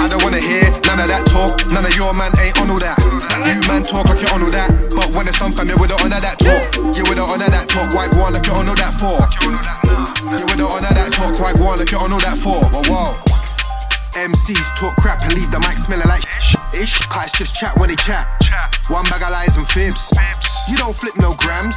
[0.00, 1.60] I don't wanna hear none of that talk.
[1.68, 2.96] None of your man ain't on all that.
[3.44, 4.72] You man talk like you're on all that.
[4.96, 6.72] But when it's some family with the honor that talk.
[6.96, 7.92] You with the honor that talk.
[7.92, 9.20] Why go on like you're on all that for?
[10.24, 11.36] You with the honor that talk.
[11.36, 12.64] White one like you're on all that for?
[12.72, 13.29] Whoa, whoa.
[14.14, 16.24] MCs talk crap and leave the mic smelling like
[16.74, 16.98] ish.
[17.08, 18.26] Cats just chat when they chat.
[18.88, 20.10] One bag of lies and fibs.
[20.68, 21.76] You don't flip no grams.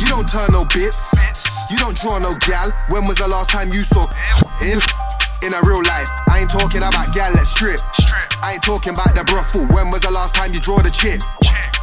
[0.00, 1.12] You don't turn no bits.
[1.70, 2.70] You don't draw no gal.
[2.88, 4.04] When was the last time you saw
[4.64, 4.80] in?
[5.40, 7.78] In a real life, I ain't talking about gal, let's strip.
[8.42, 9.66] I ain't talking about the brothel.
[9.68, 11.22] When was the last time you draw the chip?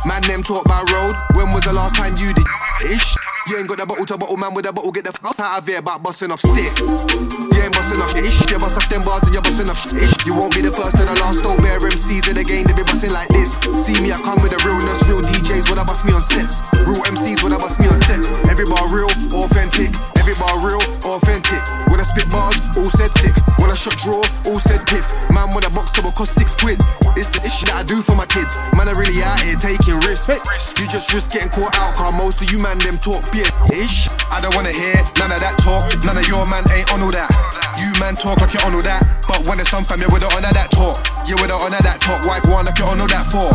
[0.05, 1.13] Man, them talk about road.
[1.35, 2.45] When was the last time you did
[2.91, 3.15] ish?
[3.45, 5.61] You ain't got the bottle to bottle, man with a bottle, get the fuck out
[5.61, 6.65] of here about busting off stick.
[6.81, 10.17] You ain't busting off ish, you bust off them bars and you're busting off ish.
[10.25, 12.73] You won't be the first and the last, don't bear MCs in the game, they
[12.73, 13.53] be busting like this.
[13.77, 16.65] See me, I come with the realness, real DJs when I bust me on sets.
[16.89, 18.33] Real MCs when I bust me on sets.
[18.49, 19.93] Every bar real, authentic.
[20.17, 21.61] Every bar real, authentic.
[21.93, 23.37] When I spit bars, all said sick.
[23.61, 25.13] When I shot draw, all said piff.
[25.29, 26.81] Man with a box will cost six quid.
[27.13, 28.57] It's the issue that I do for my kids.
[28.73, 30.33] Man, I really out here taking risks.
[30.81, 34.07] You just risk getting caught out, car most of you man them talk Ish.
[34.31, 35.83] I don't wanna hear none of that talk.
[36.05, 37.27] None of your man ain't on all that.
[37.75, 39.03] You man talk like you're on all that.
[39.27, 40.95] But when it's some family we the honor that talk.
[41.27, 42.23] You with the honor that talk.
[42.23, 43.51] Why go on like you're on all that for?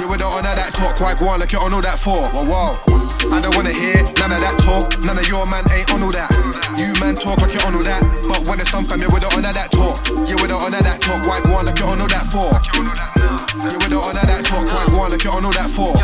[0.00, 1.00] You with the honor that talk.
[1.00, 2.24] Why go on like you're on all that for?
[2.32, 3.13] Whoa, whoa.
[3.32, 5.02] I don't wanna hear none of that talk.
[5.04, 6.30] None of your man ain't on all that.
[6.76, 8.02] You man talk like you're on all that.
[8.28, 9.96] But when it's some family with the honor that talk.
[10.28, 11.26] You with the honor that talk.
[11.26, 12.50] Why go on like you're on all that for?
[13.64, 14.66] You with the honor that talk.
[14.68, 15.94] Why go on like you're on all that for?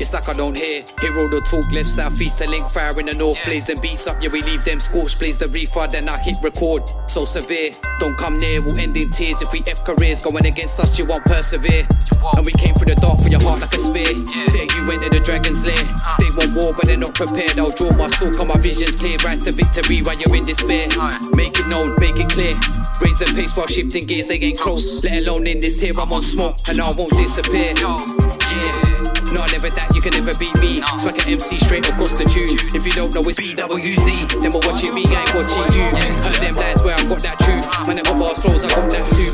[0.00, 0.84] It's like I don't hear.
[1.00, 3.38] Hear all the talk left, south, east, to link fire in the north.
[3.42, 5.18] Plays and beats up, yeah, we leave them scorched.
[5.18, 6.82] Plays the refund, then I hit record.
[7.06, 7.70] So severe,
[8.00, 9.40] don't come near, we'll end in tears.
[9.40, 11.86] If we F careers going against us, you won't persevere.
[12.36, 14.10] And we came through the dark for your heart like a spear.
[14.50, 15.78] There you enter the dragon's lair.
[16.24, 17.58] They want war, but they're not prepared.
[17.58, 19.18] I'll draw my sword, come my visions clear.
[19.20, 20.88] Rise to victory while you're in despair.
[21.36, 22.56] Make it known, make it clear.
[23.04, 25.04] Raise the pace while shifting gears, they ain't close.
[25.04, 27.76] Let alone in this tier, I'm on smoke, and I won't disappear.
[27.76, 29.04] Yeah.
[29.36, 30.76] No, I never that, you can never beat me.
[30.96, 32.56] Smack an MC straight across the tune.
[32.72, 35.90] If you don't know it's BWZ, then we're watching me, I ain't watching you.
[36.24, 37.66] Heard them lies where I got that truth.
[37.84, 39.28] Man, never bar slows, I got that too.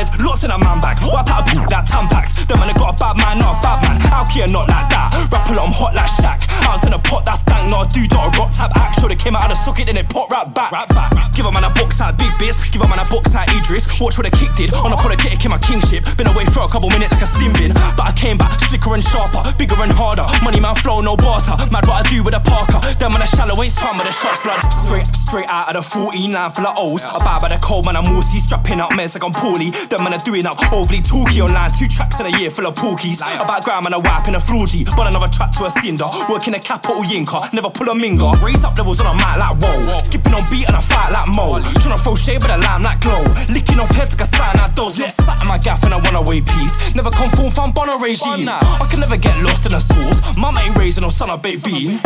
[0.00, 0.98] There's lots in a man bag.
[1.04, 2.40] Wipe out there's lost in a that tampax.
[2.48, 3.96] Them man, I got a bad man, not a bad man.
[4.08, 5.12] How can you not like that?
[5.30, 6.40] Rap a lot, I'm hot like Shaq.
[6.66, 9.00] Ounce in a pot, that's dank, not a dude, not a rock tap act.
[9.00, 10.72] Sure, they came out of the socket, then they pot right back.
[10.72, 11.12] Rap back.
[11.36, 12.68] Give a man a box out, big bits.
[12.68, 13.86] Give a man a box out, Idris.
[14.00, 14.70] Watch what the kick did.
[14.72, 16.04] Unapologetic in my kingship.
[16.16, 17.72] Been away for a couple minutes like a slim bin.
[17.96, 20.26] But I came back, slicker and sharper, bigger and harder.
[20.42, 21.56] Money man flow, no barter.
[21.70, 22.80] Mad what I do with a parker.
[22.98, 24.60] Them man a shallow, ain't swam with the shots blood.
[24.72, 27.04] Straight, straight out of the 49 full of O's.
[27.20, 28.40] Buy by the cold man, I'm Moosey.
[28.40, 29.70] Strapping up meds like I'm poorly.
[29.70, 31.70] Them man are doing up overly talky online.
[31.70, 33.20] Two tracks in a year full of porkies.
[33.42, 34.84] About gram and a wipe in a floor G.
[34.96, 36.08] But another track to a cinder.
[36.28, 37.52] Working a capital yinka.
[37.52, 38.32] Never pull a minger.
[38.42, 39.98] Raise up levels on a mat like whoa.
[39.98, 41.54] Skipping on beat and I fight like mo.
[41.80, 43.22] Tryna throw shade with a lamb like glow.
[43.52, 44.98] Licking off heads like a sign out those.
[44.98, 46.94] Not sat in my gaff and I want away peace.
[46.94, 48.48] Never conform from Bono regime.
[48.48, 50.36] I can never get lost in a source.
[50.36, 51.98] Mum ain't raising no son of baby.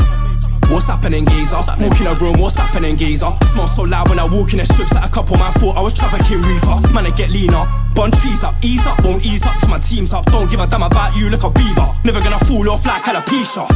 [0.71, 1.57] What's happening, geezer?
[1.57, 3.33] Walk in a room, what's happening, geezer?
[3.53, 5.83] Smell so loud when I walk in the strips at a couple man thought I
[5.83, 6.93] was trafficking reefer.
[6.93, 7.67] Man, I get leaner.
[7.95, 10.27] Bun trees up, ease up, won't ease up to my team's up.
[10.27, 11.95] Don't give a damn about you, like a beaver.
[12.05, 13.69] Never gonna fall off like alopecia.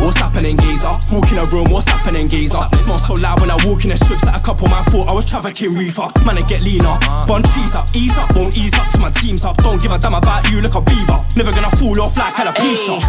[0.00, 0.98] What's happening, geezer?
[1.10, 2.68] Walk in a room, what's happening, geezer?
[2.78, 5.14] Smell so loud when I walk in the strips at a couple man thought I
[5.14, 6.08] was trafficking reefer.
[6.24, 6.98] Man, I get leaner.
[7.26, 9.56] Bun trees up, ease up, won't ease up to my team's up.
[9.58, 11.24] Don't give a damn about you, look a beaver.
[11.36, 13.00] Never gonna fall off like alopecia.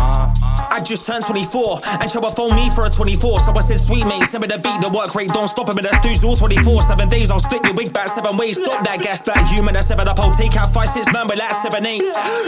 [0.75, 3.39] I just turned 24 and Chowa phoned me for a 24.
[3.39, 5.75] So I said, sweet mate, send me the beat, the work rate, don't stop it.
[5.75, 6.81] But that's dudes all 24.
[6.81, 8.55] Seven days, I'll split your wig back seven ways.
[8.55, 10.19] Stop that gas back, you man, that's seven up.
[10.19, 12.03] I'll take out five, six, nine, that's seven, eight.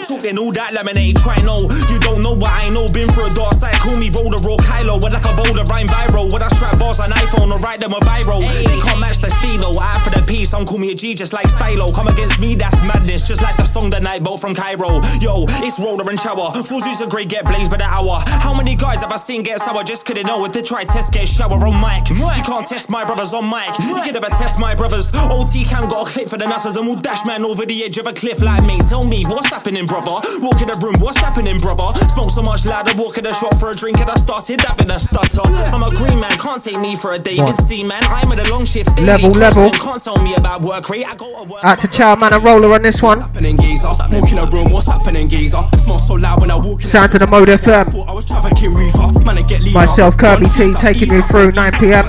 [0.08, 1.60] Talking all that lemonade, try no.
[1.90, 2.90] You don't know what I know.
[2.92, 5.02] Been through a dark side, call me Boulder Roll Kylo.
[5.02, 6.32] With like a boulder, rhyme viral.
[6.32, 8.44] With I strap bars on iPhone or write them a biro.
[8.44, 9.80] They can't match the stilo.
[9.80, 11.90] Out for the piece, some call me a G just like Stylo.
[11.94, 13.26] Come against me, that's madness.
[13.26, 15.00] Just like the song the night boat from Cairo.
[15.22, 16.52] Yo, it's Roller and Shower.
[16.66, 18.22] Fools who's a great get blazed by the hour.
[18.28, 19.82] How many guys have I seen get sour?
[19.86, 22.10] Just couldn't know if they try test get shower on mic.
[22.10, 23.80] You can't test my brothers on mic.
[23.80, 25.10] You can never test my brothers.
[25.14, 27.98] OT cam got a clip for the nutters and we'll dash man over the edge
[27.98, 28.80] of a cliff like me.
[28.90, 30.20] Tell me what's happening, brother.
[30.42, 31.98] Walk in the room, what's happening, brother?
[32.10, 35.00] Smoke so much louder, walk in the shop for a drink I started having a
[35.00, 35.42] stutter.
[35.74, 37.62] I'm a green man, can't take me for a David What?
[37.62, 38.02] C man.
[38.04, 39.00] I'm at a long shift.
[39.02, 39.70] Level, level.
[39.72, 41.06] Can't tell me about work rate.
[41.06, 41.64] I go to work.
[41.64, 43.20] Out to Chow Man and Roller on this one.
[43.20, 43.88] happening, geezer?
[43.88, 45.64] Walk in a room, what's happening, geezer?
[45.78, 48.08] Smell so loud when I walk in Sound to the Mode FM.
[48.08, 49.08] I was trafficking reefer.
[49.20, 49.74] Man, I get leaner.
[49.74, 52.06] Myself, Kirby T, taking you through 9 pm.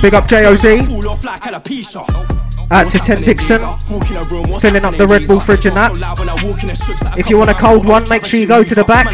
[0.00, 2.43] Big up JOZ.
[2.70, 2.88] Fall off like alopecia.
[2.88, 4.60] Out to Ten Dixon.
[4.60, 7.18] Filling up the Red Bull fridge and that.
[7.18, 9.06] If you want a cold one, make sure you go to the back.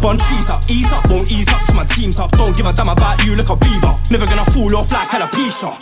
[0.00, 2.30] Bun trees up, ease up, won't ease up to my team's up.
[2.32, 3.98] Don't give a damn about you, like a beaver.
[4.10, 5.80] Never gonna fall off like alopecia.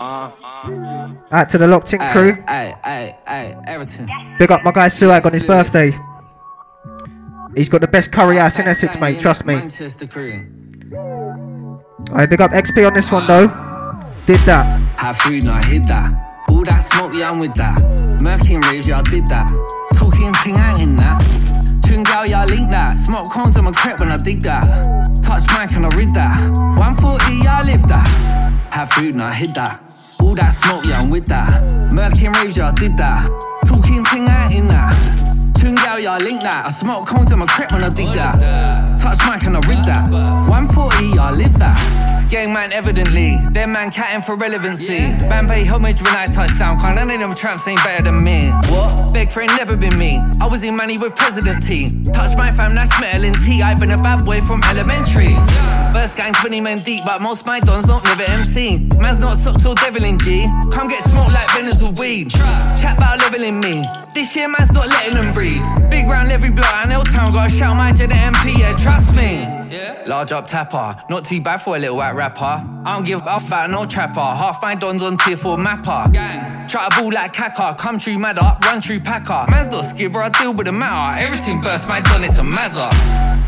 [1.30, 2.32] Out to the Locked In crew.
[2.48, 4.08] Hey, hey, hey, Everton.
[4.38, 5.92] Big up my guy Suag on his birthday.
[7.54, 9.20] He's got the best curry house in Essex, mate.
[9.20, 9.54] Trust me.
[9.54, 10.46] Manchester crew.
[12.10, 13.48] Alright, big up XP on this one though.
[14.26, 14.78] Did that.
[14.98, 16.27] Have food, no, I hid that.
[16.68, 17.80] That smoke, yeah, I'm with that.
[18.20, 19.48] Murking raves, yeah, I did that.
[19.96, 21.16] Talking thing, I ain't in that.
[21.80, 22.90] Tune gal, yeah, I link that.
[22.92, 24.68] Smoke cones on my crep when I dig that.
[25.24, 26.36] Touch mic and I read that.
[26.76, 28.04] 140, yeah, I live that.
[28.70, 29.80] Have food, no, I hid that.
[30.20, 31.48] All that smoke, yeah, I'm with that.
[31.90, 33.24] Murking raves, yeah, I did that.
[33.64, 34.92] Talking thing, I ain't in that.
[35.56, 36.66] Tune yeah, I link that.
[36.66, 38.36] I smoke cones on my crep when I dig that.
[38.98, 40.10] Touch mic and I read that.
[40.10, 42.28] 140, yeah, I live that.
[42.28, 43.38] Gang man, evidently.
[43.52, 45.00] Them man catting for relevancy.
[45.28, 46.78] Man pay homage when I touch down.
[46.78, 48.50] Can't none of them tramps ain't better than me.
[48.68, 49.14] What?
[49.14, 50.20] Big friend never been me.
[50.40, 51.88] I was in money with President T.
[52.12, 53.62] Touch my fam, that's metal in T.
[53.62, 55.34] I've been a bad boy from elementary.
[55.94, 58.80] Burst gang 20 men deep, but most my dons don't live at MC.
[58.98, 60.42] Man's not socks or devil in G.
[60.70, 61.48] Come get smoked like
[61.82, 62.30] with weed.
[62.30, 63.84] Chat about leveling me.
[64.14, 65.62] This year man's not letting them breathe.
[65.90, 69.14] Big round every block, and L town gotta shout my J the MP, yeah, trust
[69.14, 69.46] me.
[70.06, 72.64] Large up tapper, not too bad for a little white rapper.
[72.84, 74.20] I don't give a fat no trapper.
[74.20, 76.10] Half my dons on tier 4 mapper.
[76.12, 79.44] Gang, try to ball like Kaka, come true mad up, run true packer.
[79.50, 81.20] Man's not skibber, I deal with the matter.
[81.20, 82.90] Everything burst my don, it's a mazza.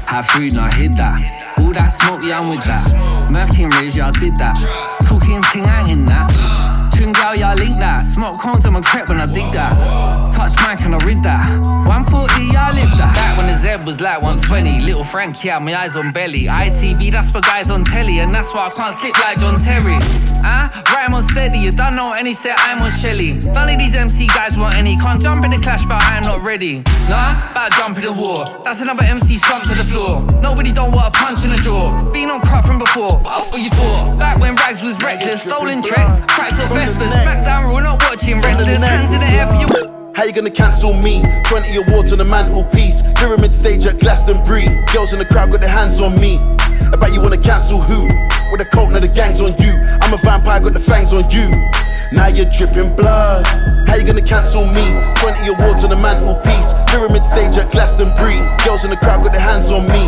[0.09, 1.57] Have food, no, I hid that.
[1.59, 2.85] All that smoke, yeah, I'm with that.
[3.31, 4.57] Murking raves, yeah, I did that.
[5.07, 6.70] Talking thing, I ain't in that.
[7.01, 8.01] Tune gal, yeah, I link that.
[8.01, 9.73] Smoke cones on my crep when I dig that.
[10.37, 11.49] Touch mic can I read that.
[11.89, 13.15] 140, yeah, I live that.
[13.17, 14.85] Back when the Z was like 120.
[14.85, 16.45] Little Frankie had my eyes on belly.
[16.45, 18.19] ITV, that's for guys on telly.
[18.19, 19.97] And that's why I can't sleep like John Terry.
[20.45, 21.59] Ah, rhyme on steady.
[21.59, 23.35] You don't know any set, I'm on Shelly.
[23.53, 24.97] None of these MC guys want any.
[24.97, 26.83] Can't jump in the clash, but I'm not ready.
[27.09, 28.45] Nah, about jump in the war.
[28.65, 30.23] That's another MC slump to the floor.
[30.41, 31.99] Nobody don't want a punch in the jaw.
[32.13, 33.19] Been on crap from before.
[33.19, 34.17] What else were you for?
[34.19, 37.11] Back when Rags was reckless, stolen tracks, cracked off Vespers.
[37.25, 38.81] Smackdown rule, not watching restless.
[38.83, 39.90] Hands in the air for you.
[40.21, 41.25] How you gonna cancel me?
[41.49, 43.01] 20 awards on the mantelpiece.
[43.17, 44.69] Pyramid stage at Glastonbury.
[44.93, 46.37] Girls in the crowd got their hands on me.
[47.01, 48.05] Bet you wanna cancel who?
[48.53, 49.73] With a cult, now the gang's on you.
[50.05, 51.49] I'm a vampire, got the fangs on you.
[52.13, 53.47] Now you're dripping blood.
[53.89, 54.85] How you gonna cancel me?
[55.25, 56.77] 20 awards on the mantelpiece.
[56.93, 58.45] Pyramid stage at Glastonbury.
[58.69, 60.05] Girls in the crowd got their hands on me.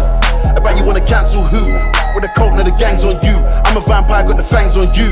[0.61, 1.73] Bet you wanna cancel who?
[2.13, 3.41] With the coat and the gangs on you.
[3.65, 5.09] I'm a vampire, got the fangs on you.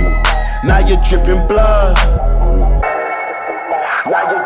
[0.69, 1.97] Now you're dripping blood.
[4.11, 4.39] Now you're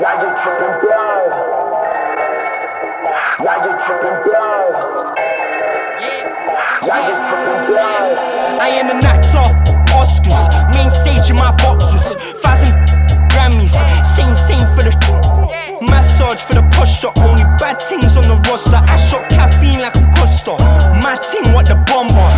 [0.00, 1.30] Now you're dripping blood.
[3.40, 5.16] Now you're dripping blood.
[6.86, 8.58] Now you're dripping blood.
[8.60, 9.48] I am an actor,
[9.92, 12.74] Oscars, main stage in my boxes, thousand
[13.30, 13.74] Grammys,
[14.06, 17.10] same same for the massage for the posture.
[17.16, 18.74] Only bad things on the roster.
[18.74, 20.56] I shot caffeine like a Costa.
[21.02, 22.28] My team what the bomber.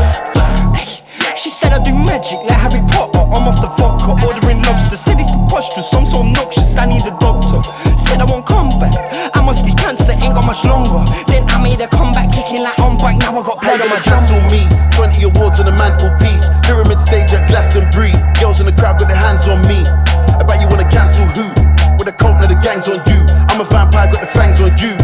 [0.77, 1.03] Hey,
[1.37, 3.21] She said I do magic like Harry Potter.
[3.33, 4.97] I'm off the vodka, ordering lobster.
[4.97, 6.77] Said it's preposterous, I'm so obnoxious.
[6.77, 7.63] I need a doctor.
[7.97, 8.95] Said I won't come back.
[9.35, 11.05] I must be cancer, ain't got much longer.
[11.27, 13.19] Then I made a comeback, kicking like on bike.
[13.19, 14.67] Now I got blood on my cancel me?
[14.93, 16.49] 20 awards on the mantelpiece.
[16.67, 18.13] Pyramid stage at Glastonbury.
[18.41, 19.87] Girls in the crowd got their hands on me.
[19.87, 21.70] I bet you wanna cancel who?
[22.11, 23.23] The coat and the gangs on you.
[23.47, 24.99] I'm a vampire, got the fangs on you.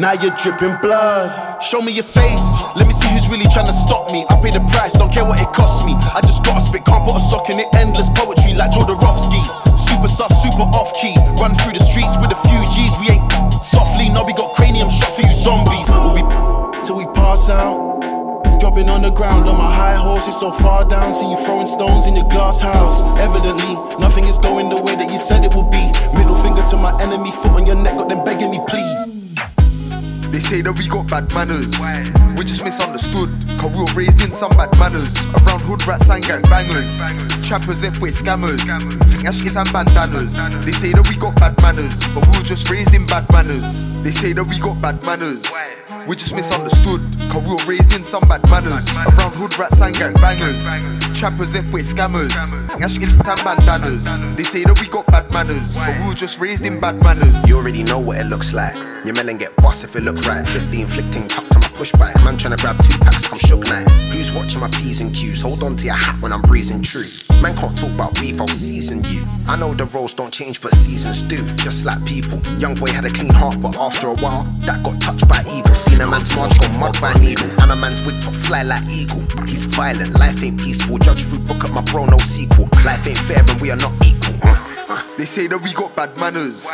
[0.00, 1.28] Now you're dripping blood.
[1.60, 2.46] Show me your face.
[2.72, 4.24] Let me see who's really trying to stop me.
[4.32, 5.92] I pay the price, don't care what it costs me.
[5.92, 7.68] I just gotta spit, can't put a sock in it.
[7.76, 9.44] Endless poetry like Jodorowsky.
[9.76, 11.12] Super sus, super off key.
[11.36, 12.96] Run through the streets with a few G's.
[12.96, 13.28] We ain't
[13.60, 15.92] softly, no, we got cranium shots for you zombies.
[15.92, 16.24] We'll be
[16.80, 18.27] till we pass out.
[18.68, 21.14] Dropping on the ground on my high horse, it's so far down.
[21.14, 23.00] See you throwing stones in your glass house.
[23.18, 25.80] Evidently, nothing is going the way that you said it would be.
[26.12, 29.06] Middle finger to my enemy, foot on your neck, got them begging me, please.
[30.28, 31.72] They say that we got bad manners.
[32.36, 33.32] We just misunderstood.
[33.56, 35.16] Cause we were raised in some bad manners.
[35.40, 36.92] Around hood rats and gang bangers.
[37.40, 38.60] Trappers, F-way scammers.
[39.24, 40.36] Ashkis and bandanas.
[40.66, 41.96] They say that we got bad manners.
[42.12, 43.82] But we were just raised in bad manners.
[44.04, 45.42] They say that we got bad manners.
[46.06, 47.00] We just misunderstood.
[47.30, 48.86] Cause we were raised in some bad manners.
[48.96, 50.62] Around hood rats and gang bangers.
[51.18, 52.32] Trappers, F-way scammers.
[53.44, 54.04] Bandanas.
[54.36, 55.76] They say that we got bad manners.
[55.76, 57.48] But we were just raised in bad manners.
[57.48, 58.74] You already know what it looks like.
[59.04, 60.46] Your melon get boss if it look right.
[60.46, 62.14] 15 flicking tucked to my push bike.
[62.24, 63.84] Man tryna grab two packs, I'm shook now.
[64.10, 65.40] Who's watching my P's and Q's?
[65.42, 67.06] Hold on to your hat when I'm breezing true.
[67.40, 69.24] Man can't talk about beef, I'll season you.
[69.46, 71.38] I know the roles don't change, but seasons do.
[71.56, 72.38] Just like people.
[72.58, 75.72] Young boy had a clean heart, but after a while, that got touched by evil.
[75.72, 77.48] Seen a man's march go mud by needle.
[77.62, 79.22] And a man's wig top fly like eagle.
[79.46, 80.98] He's violent, life ain't peaceful.
[80.98, 82.68] Judge through book at my bro, no sequel.
[82.84, 84.34] Life ain't fair and we are not equal.
[85.16, 86.66] They say that we got bad manners.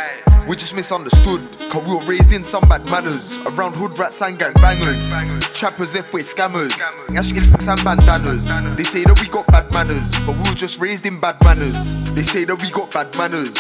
[0.47, 1.41] We just misunderstood.
[1.71, 3.39] Cause we were raised in some bad manners.
[3.47, 5.11] Around hood rats and gang bangers.
[5.55, 6.71] Trappers, F-way scammers.
[7.09, 8.47] Ashkin and bandanas.
[8.77, 10.11] They say that we got bad manners.
[10.27, 11.95] But we were just raised in bad manners.
[12.13, 13.57] They say that we got bad manners.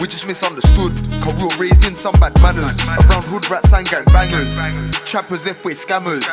[0.00, 0.94] We just misunderstood.
[1.20, 2.78] Cause we were raised in some bad manners.
[2.88, 4.56] Around hood rats and gang bangers.
[5.04, 6.24] Trappers, F-way scammers.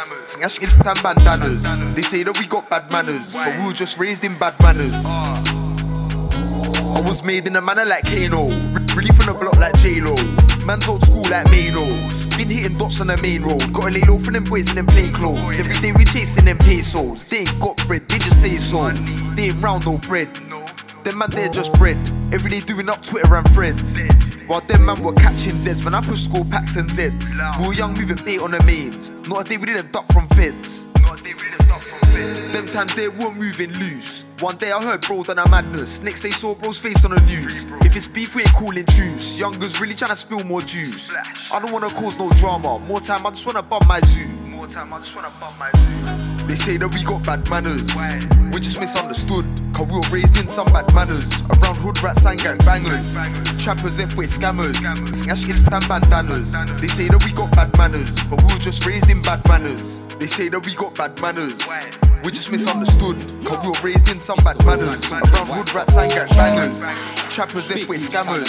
[0.42, 1.64] Ashkin and bandanas.
[1.96, 3.34] They say that we got bad manners.
[3.34, 5.06] But we were just raised in bad manners.
[6.92, 8.50] I was made in a manner like Kano.
[8.92, 10.16] Re- Really from the block like J-Lo.
[10.66, 11.86] Man's old school like Mano.
[12.38, 13.74] Been hitting dots on the main road.
[13.74, 15.60] Gotta lay low for them boys in them plain clothes.
[15.60, 17.26] Every day we chasing them pesos.
[17.26, 18.90] They ain't got bread, they just say so.
[19.36, 20.34] They ain't round no bread.
[21.04, 21.98] Them man, they're just bread.
[22.32, 24.00] Every day doing up Twitter and friends.
[24.46, 27.34] While them man were catching Zeds when I push school packs and Zeds.
[27.60, 29.10] We were young moving bait on the mains.
[29.28, 30.86] Not a day we didn't duck from feds.
[31.19, 34.26] Them times they were moving loose.
[34.39, 36.02] One day I heard bro done a madness.
[36.02, 37.65] Next day saw bro's face on the news.
[37.86, 39.38] If it's beef, we ain't calling truce.
[39.38, 41.15] Youngers really trying to spill more juice.
[41.52, 42.80] I don't wanna cause no drama.
[42.80, 44.28] More time, I just wanna bump my zoo.
[44.28, 46.31] More time, I just wanna bump my zoo.
[46.52, 47.88] They say that we got bad manners.
[48.52, 49.48] We just misunderstood.
[49.72, 51.48] Cause we were raised in some bad manners.
[51.48, 53.16] Around hood rats and gang bangers.
[53.56, 54.76] Trappers, F-way scammers.
[55.32, 56.52] Ashkin and bandanas.
[56.82, 58.12] They say that we got bad manners.
[58.30, 60.00] But we were just raised in bad manners.
[60.20, 61.56] They say that we got bad manners.
[62.26, 63.16] We just misunderstood.
[63.46, 65.10] Cause we were raised in some bad manners.
[65.10, 66.84] Around hood rats and gang bangers.
[67.32, 68.44] Trappers, F-way scammers.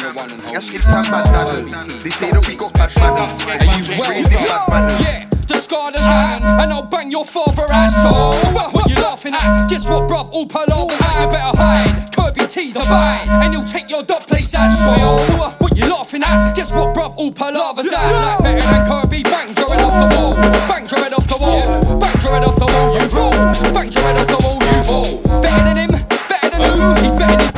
[0.50, 2.02] Ashkin and bandanas.
[2.02, 3.44] They say that we got bad manners.
[3.46, 5.28] But we were just raised in bad manners.
[5.72, 8.34] The Scarlet's hand, and I'll bang your father asshole.
[8.72, 9.68] What you laughing at?
[9.68, 10.30] Guess what, bruv?
[10.30, 12.14] All palavers out, you better hide.
[12.14, 15.18] Kirby T's a bite, and you'll take your dog place asshole.
[15.62, 16.54] What you laughing at?
[16.54, 17.16] Guess what, bruv?
[17.16, 18.42] All palavers out.
[18.42, 20.34] Like better than Kirby, bang your head off the wall.
[20.68, 21.80] Bang your head off the wall.
[21.98, 23.30] Bang your head off the wall, you fool.
[23.72, 25.40] Bang your head off the wall, you fool.
[25.40, 25.90] Better than him,
[26.28, 27.02] better than who?
[27.02, 27.48] He's better than.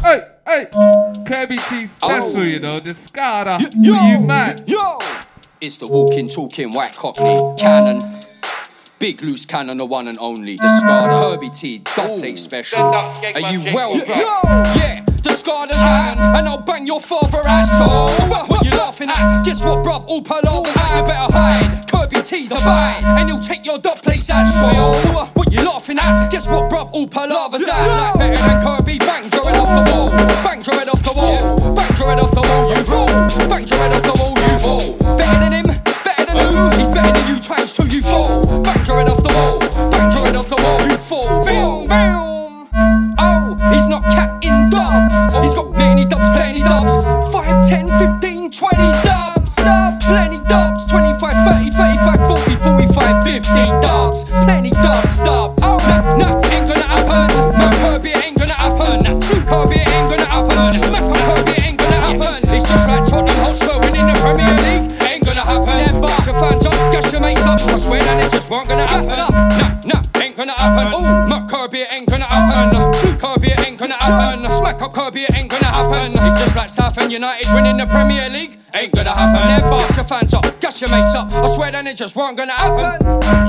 [0.02, 0.64] hey, hey,
[1.26, 2.42] Kirby T special, oh.
[2.42, 3.58] you know, the Scarter.
[3.78, 4.62] Yo, you mad?
[4.66, 4.98] Yo,
[5.60, 8.20] it's the walking, talking white cockney cannon.
[8.98, 10.56] Big loose cannon, the one and only.
[10.56, 12.82] The Scarter Herbie T, dub plate special.
[12.82, 14.14] Are you well, bro?
[14.14, 18.10] Yeah, the Scarter's hand, and I'll bang your father asshole.
[18.46, 19.42] What you laughing at?
[19.44, 20.06] Guess what, bruv?
[20.06, 21.89] All palavers out, you better hide.
[22.10, 24.70] Kirby T's a and he'll take your dub place asshole.
[24.74, 25.30] Oh.
[25.34, 26.28] What you laughing at.
[26.30, 26.90] Guess what, bruv?
[26.92, 27.86] All palavers at.
[27.86, 28.98] Like better than Kirby.
[28.98, 30.10] Bang, draw it off the wall.
[30.42, 31.74] Bang, draw it off the wall.
[31.74, 32.68] Bang, draw it off the wall.
[32.68, 33.48] You fool.
[33.48, 34.34] Bang, draw it off the wall.
[34.38, 35.16] You fool.
[35.16, 35.66] Better than him.
[36.04, 36.78] Better than who?
[36.78, 37.40] He's better than you.
[37.40, 38.42] Twice till you fall.
[38.62, 39.58] Bang, draw it off the wall.
[39.90, 40.80] Bang, draw it off the wall.
[40.82, 41.44] You fall.
[41.44, 42.68] Boom, boom.
[43.18, 45.14] Oh, he's not catting dubs.
[45.44, 47.06] He's got many dubs, plenty dubs.
[47.32, 49.09] 5, 10, 15, 20 dubs.
[50.50, 50.84] Dubs.
[50.86, 54.30] 25, 30, 35, 40, 45, 50 dubs.
[54.30, 55.56] Plenty dubs, dub.
[55.62, 57.30] Oh, nah, nah, ain't gonna happen.
[57.54, 58.98] My Kirby ain't gonna happen.
[58.98, 60.72] Nah, True Kirby ain't gonna happen.
[60.74, 62.50] Smack on Kirby ain't gonna happen.
[62.50, 64.90] It's just like Tottenham Hotspur winning the Premier League.
[65.06, 65.86] Ain't gonna happen.
[65.86, 66.10] Never.
[66.26, 67.60] Your fans up, gas your mates up.
[67.60, 69.06] I swear that it just won't gonna happen.
[69.06, 70.90] Nah, nah, ain't gonna happen.
[70.92, 72.74] Oh, my Kirby ain't gonna happen.
[72.98, 73.59] True Kirby ain't gonna
[74.10, 74.52] happen.
[74.52, 76.12] Smack up Kirby ain't gonna happen.
[76.12, 78.58] It's just like Southend United winning the Premier League.
[78.74, 79.46] Ain't gonna happen.
[79.46, 79.78] Never.
[79.88, 81.32] Get your fans up, gas your mates up.
[81.32, 83.00] I swear that it just won't gonna happen.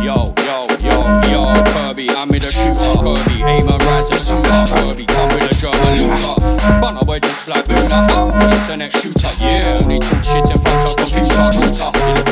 [0.03, 0.97] Yo, yo, yo,
[1.30, 2.95] yo, Kirby, I'm in a shooter.
[3.01, 4.64] Kirby, aim and rise a shooter.
[4.74, 6.36] Kirby, come with a German looter.
[6.82, 7.66] But we're just like.
[7.70, 9.80] Oh, internet shooter, yeah.
[9.82, 11.91] Only talk shit in front of computer router.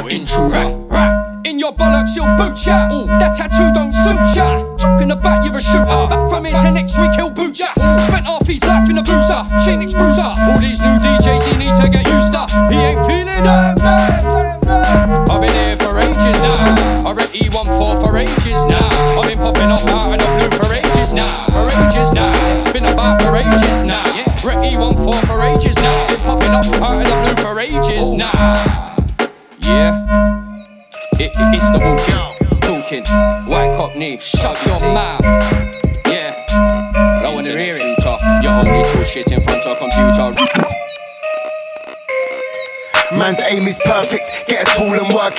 [0.09, 0.87] You little.
[0.87, 1.18] Right.
[1.45, 2.89] In your bollocks, you'll boot ya.
[2.91, 4.63] Ooh, that tattoo don't suit ya.
[4.77, 5.85] Talking about you're a shooter.
[5.85, 7.71] Back from here to next week, he'll boot ya.
[8.07, 9.43] Spent half his life in a boozer.
[9.63, 10.21] Phoenix bruiser.
[10.21, 12.43] All these new DJs he needs to get used to.
[12.69, 13.77] He ain't feeling them.
[13.79, 15.25] Eh, eh, eh.
[15.31, 15.68] I've been here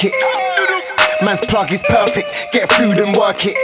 [0.03, 1.25] work it.
[1.25, 3.57] Man's plug is perfect, get food and work it.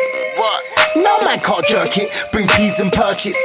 [0.97, 3.37] No man can't jerk it, bring peas and purchase.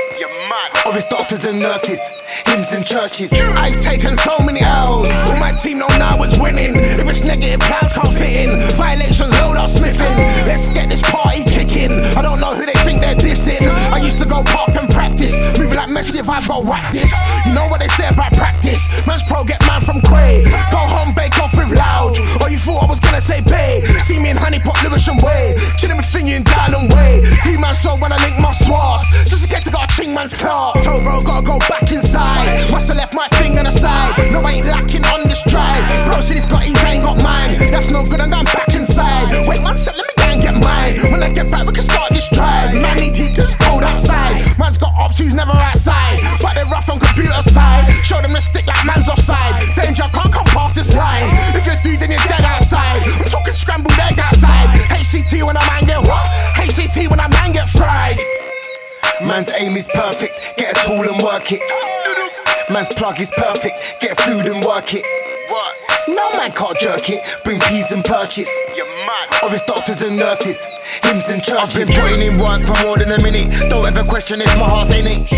[0.86, 2.02] Or his doctors and nurses,
[2.46, 3.34] hymns and churches.
[3.34, 6.76] I've taken so many L's, but my team know now was winning.
[6.76, 8.62] If it's negative, plans can't fit in.
[8.76, 10.16] Violations, load up sniffing.
[10.48, 11.92] Let's get this party kicking.
[12.16, 13.68] I don't know who they think they're dissing.
[13.92, 17.12] I used to go park and practice, moving like Messi if I go whack this.
[17.46, 19.06] You know what they say about practice?
[19.06, 20.48] Man's pro get man from Quay.
[20.72, 22.16] Go home, bake off with loud.
[22.42, 23.84] Or you thought I was gonna say Bay.
[24.00, 25.56] See me in honey pot, Lewisham way.
[25.76, 27.20] Chilling with Thingy and Down way.
[27.44, 29.04] He man so when I link my swars.
[29.28, 30.74] Just to get to got a ching man's car.
[30.84, 32.72] Told bro, gotta go back inside.
[32.72, 34.32] Must have left my thing on the side.
[34.32, 35.84] No, I ain't lacking on this drive.
[36.08, 37.60] Bro said he's got his, ain't got mine.
[37.72, 39.48] That's no good, I'm going back inside.
[39.48, 41.12] Wait, man said, let me go and get mine.
[41.12, 42.74] When I get back, we can start this drive.
[42.74, 44.58] Man need heaters cold outside.
[44.58, 46.20] Man's got ops who's never outside.
[46.42, 47.90] But they're rough on computer side.
[48.04, 49.62] Show them the stick like man's offside.
[49.76, 51.30] Danger can't come past this line.
[51.56, 53.06] If you're dude, then you're dead outside.
[53.06, 54.70] I'm talking scrambled egg outside.
[54.94, 56.26] HCT when a man get what?
[56.56, 58.20] HCT when a man get fried.
[59.26, 61.62] Man's aim is perfect, get a tool and work it.
[62.72, 65.06] Man's plug is perfect, get food and work it.
[66.08, 68.50] No man can't jerk it, bring peas and purchase.
[69.44, 70.66] Or his doctors and nurses,
[71.04, 71.78] hymns and churches.
[71.78, 73.70] I've been putting in work for more than a minute.
[73.70, 75.32] Don't ever question if my heart's in it.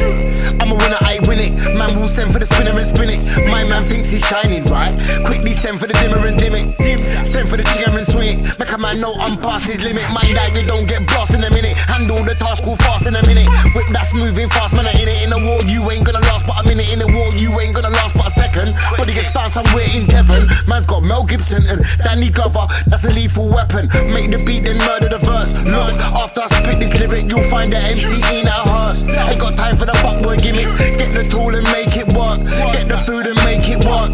[0.62, 1.54] I'm a winner, I win it.
[1.76, 3.24] Man will send for the spinner and spin it.
[3.48, 5.00] My man thinks he's shining bright.
[5.24, 6.78] Quickly send for the dimmer and dim it.
[6.78, 7.00] Dim.
[7.26, 8.60] Send for the chinger and swing it.
[8.60, 10.04] Make a man know I'm past his limit.
[10.12, 11.76] Mind that you don't get blast in a minute.
[11.88, 13.48] Handle the task all fast in a minute.
[13.74, 14.88] Whip that's moving fast, man.
[14.88, 15.24] I in it.
[15.24, 16.92] In the war, you ain't gonna last but a minute.
[16.92, 18.76] In the war, you ain't gonna last but a second.
[18.98, 20.48] But he gets found somewhere in Devon.
[20.68, 22.68] Man's got Mel Gibson and Danny Glover.
[22.88, 23.88] That's a lethal weapon.
[24.12, 25.56] Make the beat, then murder the verse.
[25.64, 29.04] Look, after I spit this lyric, you'll find the MC in a hearse.
[29.04, 30.76] Ain't got time for the fuckboy gimmicks.
[30.98, 32.44] Get the tool and make it work.
[32.74, 34.12] Get the food and make it work.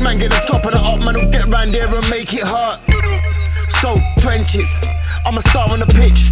[0.00, 2.44] Man, get the top and the up, man, will get round there and make it
[2.44, 2.80] hurt.
[3.68, 4.70] So, trenches.
[5.26, 6.30] I'm a star on the pitch.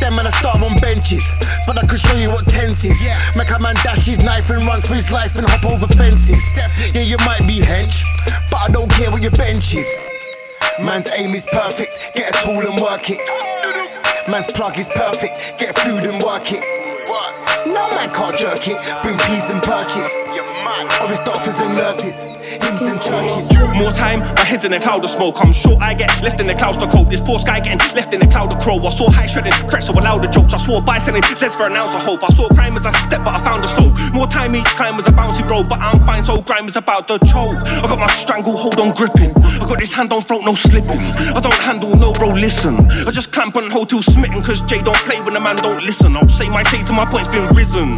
[0.00, 1.22] Them man a star on benches.
[1.64, 2.98] But I could show you what tense is.
[3.36, 6.42] Make a man dash his knife and run for his life and hop over fences.
[6.92, 8.02] Yeah, you might be hench,
[8.50, 9.88] but I don't care what your bench is.
[10.84, 13.20] Man's aim is perfect, get a tool and work it.
[14.28, 16.81] Man's plug is perfect, get food and work it.
[17.66, 20.12] No man can't jerk it, bring peas and purchase.
[20.72, 23.52] Or his doctors and nurses, hymns and churches.
[23.76, 25.36] More time, my head's in a cloud of smoke.
[25.44, 27.10] I'm sure I get left in the clouds to cope.
[27.10, 28.80] This poor sky getting left in the cloud of crow.
[28.80, 30.54] I saw high shredding, cracks so louder jokes.
[30.54, 32.24] I swore by selling zeds for an ounce of hope.
[32.24, 33.92] I saw crime as I stepped, but I found a slope.
[34.14, 37.06] More time each climb was a bouncy road, but I'm fine, so grime is about
[37.08, 37.60] to choke.
[37.68, 39.36] I got my stranglehold on gripping.
[39.36, 41.00] I got this hand on throat, no slipping.
[41.36, 42.76] I don't handle no bro, listen.
[43.06, 45.82] I just clamp and hold till smitten, cause Jay don't play when the man don't
[45.84, 46.16] listen.
[46.16, 47.92] I'll say my say to my point's been risen.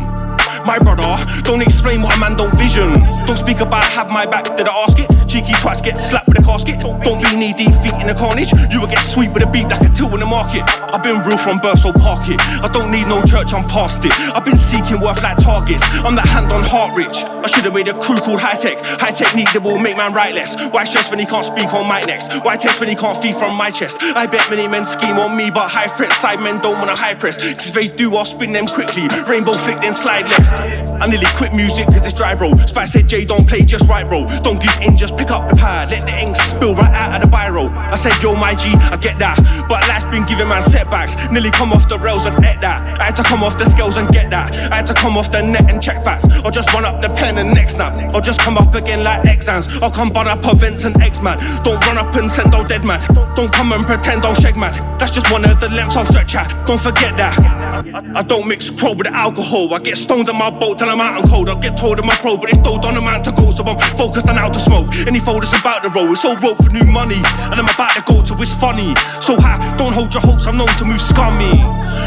[0.62, 2.92] My brother, don't explain what a man don't vision.
[3.26, 5.11] Don't speak about have my back, did I ask it?
[5.26, 6.78] Cheeky twats get slapped with a casket.
[6.80, 8.52] Don't be knee deep feet in the carnage.
[8.70, 10.62] You will get sweet with a beat like a tilt in the market.
[10.94, 12.38] I've been real from birth, so park it.
[12.62, 14.12] I don't need no church, I'm past it.
[14.30, 15.82] I've been seeking worth like targets.
[16.07, 17.24] I'm that hand on heart rich.
[17.24, 18.78] I should have made a crew called high tech.
[19.02, 20.55] High technique that will make man write less.
[20.70, 22.30] Why stress when he can't speak on mic next?
[22.44, 24.02] Why test when he can't feed from my chest?
[24.02, 27.14] I bet many men scheme on me, but high threat side men don't wanna high
[27.14, 27.38] press.
[27.38, 29.09] Cause if they do, I'll spin them quickly.
[29.26, 30.43] Rainbow flick, then slide left.
[30.45, 30.84] Yeah.
[31.01, 32.55] I nearly quit music cause it's dry, bro.
[32.57, 34.26] Spice said, Jay, don't play just right, bro.
[34.42, 35.90] Don't give in, just pick up the pad.
[35.90, 37.68] Let the ink spill right out of the biro.
[37.74, 39.36] I said, yo, my G, I get that.
[39.68, 41.16] But life's been giving man setbacks.
[41.30, 43.01] Nearly come off the rails and get that.
[43.01, 44.55] I had to come off the scales and get that.
[44.72, 46.24] I had to come off the net and check facts.
[46.45, 47.97] Or just run up the pen and next snap.
[48.14, 49.66] Or just come up again like exams.
[49.82, 51.38] Or come bun up events and X man.
[51.64, 53.01] Don't run up and send no dead man.
[53.34, 54.72] Don't come and pretend I'll shake man.
[54.99, 56.51] That's just one of the lengths I'll stretch at.
[56.66, 57.38] Don't forget that.
[57.38, 59.72] I, I don't mix crow with alcohol.
[59.74, 61.49] I get stoned in my boat till I'm out and cold.
[61.49, 63.51] I get told in my pro, but it's still on the man to go.
[63.51, 64.93] So I'm focused on how to smoke.
[65.07, 66.12] Any folders about the roll.
[66.12, 67.20] It's all rope for new money.
[67.49, 68.95] And I'm about to go to it's funny.
[69.20, 70.47] So high, don't hold your hopes.
[70.47, 71.57] I'm known to move scummy.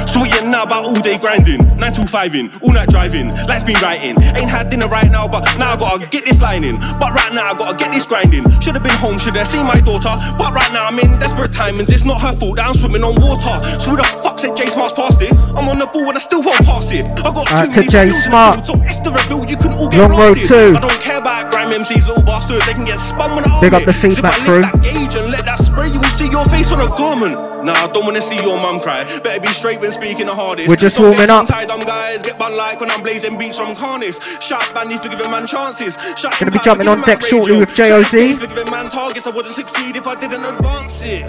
[0.06, 1.62] So what you're know about all day grinding?
[1.78, 3.34] 9 to 5 in, all night driving.
[3.48, 4.16] Lights been writing.
[4.38, 6.76] Ain't had dinner right now, but now I gotta get this lining.
[7.00, 8.46] But right now I gotta get this grinding.
[8.62, 10.14] Should've been home, should've seen my daughter.
[10.38, 11.90] But right now I'm in desperate timings.
[11.90, 13.58] It's not her fault that I'm swimming on water.
[13.80, 15.34] So who the fuck said Jay Smart's past it?
[15.56, 17.08] I'm on the ball and I still won't pass it.
[17.26, 18.66] I got too to many J skills Smart.
[18.68, 20.76] So if the reveal, you can all get Long road two.
[20.76, 22.65] I don't care about grime MCs, little bastards.
[22.68, 24.59] They can get spun when I Big up the feedback if crew.
[24.59, 27.32] that gauge and let that spray, you will see your face on a garment.
[27.63, 29.07] Nah, I don't wanna see your mum cry.
[29.24, 30.68] Better be straight when speaking the hardest.
[30.68, 31.47] We're just Don't warming up.
[31.47, 34.20] dumb guys get bun like when I'm blazing beats from Carnis.
[34.43, 35.95] Shout Bandy for giving man chances.
[36.20, 38.36] Shout Gonna be jumping on deck shortly with JOZ.
[38.36, 39.28] For giving man targets.
[39.28, 41.24] I wouldn't succeed if I didn't advance it.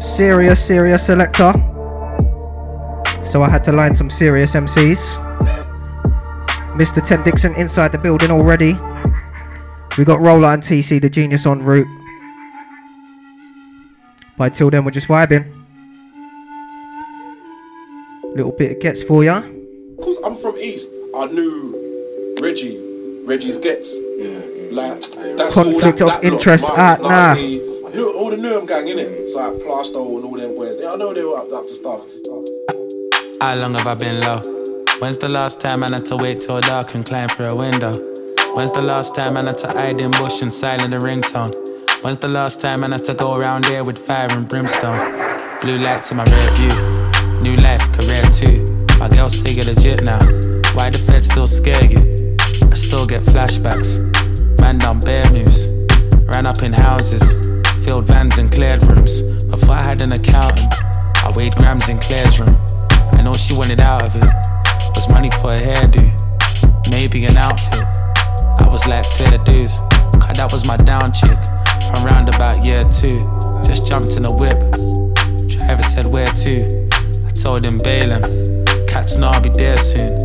[0.00, 1.52] Serious, serious selector.
[3.24, 5.16] So I had to line some serious MCs.
[6.76, 7.06] Mr.
[7.06, 8.78] Ten Dixon inside the building already.
[9.98, 11.86] We got Roller and TC the Genius en route.
[14.38, 15.52] But till then, we're just vibing.
[18.34, 19.42] Little bit of gets for ya.
[19.96, 22.78] Because I'm from East, I knew Reggie,
[23.26, 23.94] Reggie's Gets.
[24.16, 24.40] Yeah.
[24.72, 25.00] Like,
[25.36, 26.24] that's all Conflict that, of that lot.
[26.24, 27.34] interest Marcus at ah, nah.
[27.34, 27.48] Nasty,
[27.94, 29.10] you all the Newham gang, innit?
[29.20, 30.80] It's like Plasto and all them boys.
[30.80, 32.00] I know they were up, up to stuff.
[33.42, 34.40] How long have I been low?
[35.00, 37.92] When's the last time I had to wait till dark and climb through a window?
[38.54, 41.52] When's the last time I had to hide in bush and silent the ringtone?
[42.04, 44.94] When's the last time I had to go around there with fire and brimstone?
[45.60, 47.42] Blue light to my rear view.
[47.42, 48.64] New life, career too.
[49.00, 50.22] My girl say you're legit now.
[50.74, 51.98] Why the feds still scare you?
[52.70, 53.98] I still get flashbacks.
[54.60, 55.72] Man done bare moves.
[56.30, 57.44] Ran up in houses.
[57.84, 59.22] Filled vans and cleared rooms.
[59.50, 60.72] Before I had an accountant,
[61.26, 62.56] I weighed grams in Claire's room.
[63.22, 64.24] I know she wanted out of it.
[64.96, 66.02] Was money for a hairdo.
[66.90, 67.86] Maybe an outfit.
[68.58, 69.78] I was like fair dues.
[70.18, 71.38] Cause that was my down chick.
[71.86, 73.20] From round about year two.
[73.62, 74.58] Just jumped in a whip.
[75.46, 76.66] Driver said where to.
[77.24, 78.22] I told him Balaam.
[78.88, 80.18] Catch know I'll be there soon.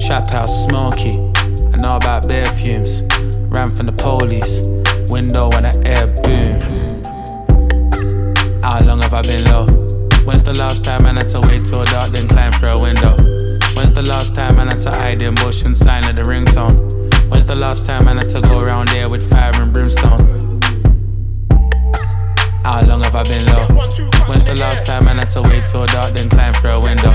[0.00, 1.20] Trap house smoky.
[1.60, 3.02] I know about bear fumes.
[3.52, 4.64] Ran from the police.
[5.12, 6.56] Window and an air boom.
[8.62, 9.89] How long have I been low?
[10.24, 13.16] When's the last time I had to wait till dark then climb through a window?
[13.74, 16.76] When's the last time I had to hide bush and sign of the ringtone?
[17.30, 20.20] When's the last time I had to go around there with fire and brimstone?
[22.62, 23.66] How long have I been low?
[24.28, 27.10] When's the last time I had to wait till dark then climb through a window?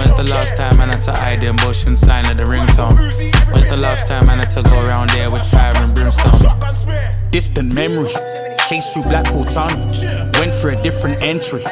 [0.00, 2.96] When's the last time I had to hide bush and sign of the ringtone?
[3.52, 6.40] When's the last time I had to go around there with fire and brimstone?
[7.30, 8.12] Distant memory,
[8.68, 9.86] chased through Blackwall Tunnel,
[10.40, 11.62] went for a different entry.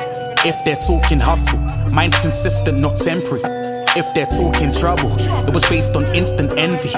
[0.45, 1.59] If they're talking hustle,
[1.93, 3.43] mine's consistent, not temporary.
[3.97, 5.13] If they're talking trouble,
[5.49, 6.91] it was based on instant envy.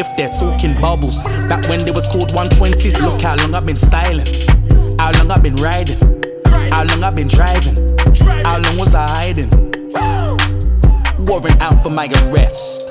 [0.00, 3.76] If they're talking bubbles, back when they was called 120s, look how long I've been
[3.76, 4.26] styling,
[4.98, 5.98] how long I've been riding,
[6.70, 7.76] how long I've been driving,
[8.42, 9.50] how long was I hiding?
[11.26, 12.88] Warrant out for my arrest,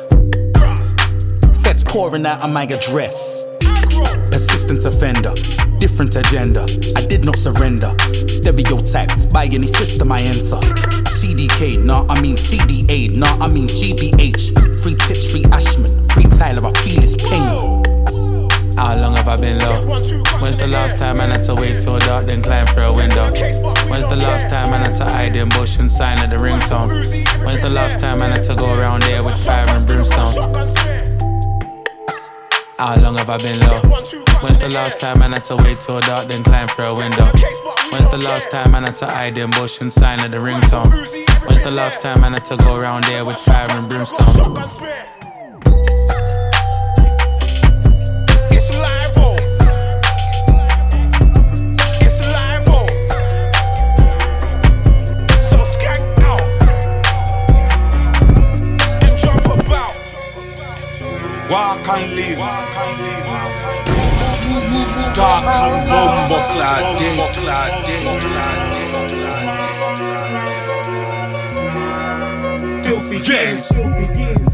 [1.63, 3.47] feds pouring out on my address.
[4.31, 5.33] Persistent offender,
[5.79, 6.63] different agenda.
[6.95, 7.95] I did not surrender.
[8.27, 10.59] Stereotyped by any system I enter.
[11.17, 14.81] TDK, nah, I mean TDA, nah, I mean GBH.
[14.83, 17.83] Free Titch, free Ashman, free Tyler, I feel his pain.
[18.77, 19.81] How long have I been low?
[20.39, 23.23] When's the last time I had to wait till dark then climb through a window?
[23.89, 26.89] When's the last time I had to hide in bush and sign of the ringtone?
[27.43, 31.06] When's the last time I had to go around there with fire and brimstone?
[32.77, 33.81] How long have I been low?
[34.41, 37.25] When's the last time I had to wait till dark then climb through a window?
[37.25, 40.91] When's the last time I had to hide in bush and sign of the ringtone?
[41.47, 45.16] When's the last time I had to go around there with fire and brimstone?
[61.47, 62.27] Dark and
[65.87, 68.03] bomber clad day, clad day,
[72.83, 73.71] Filthy yes.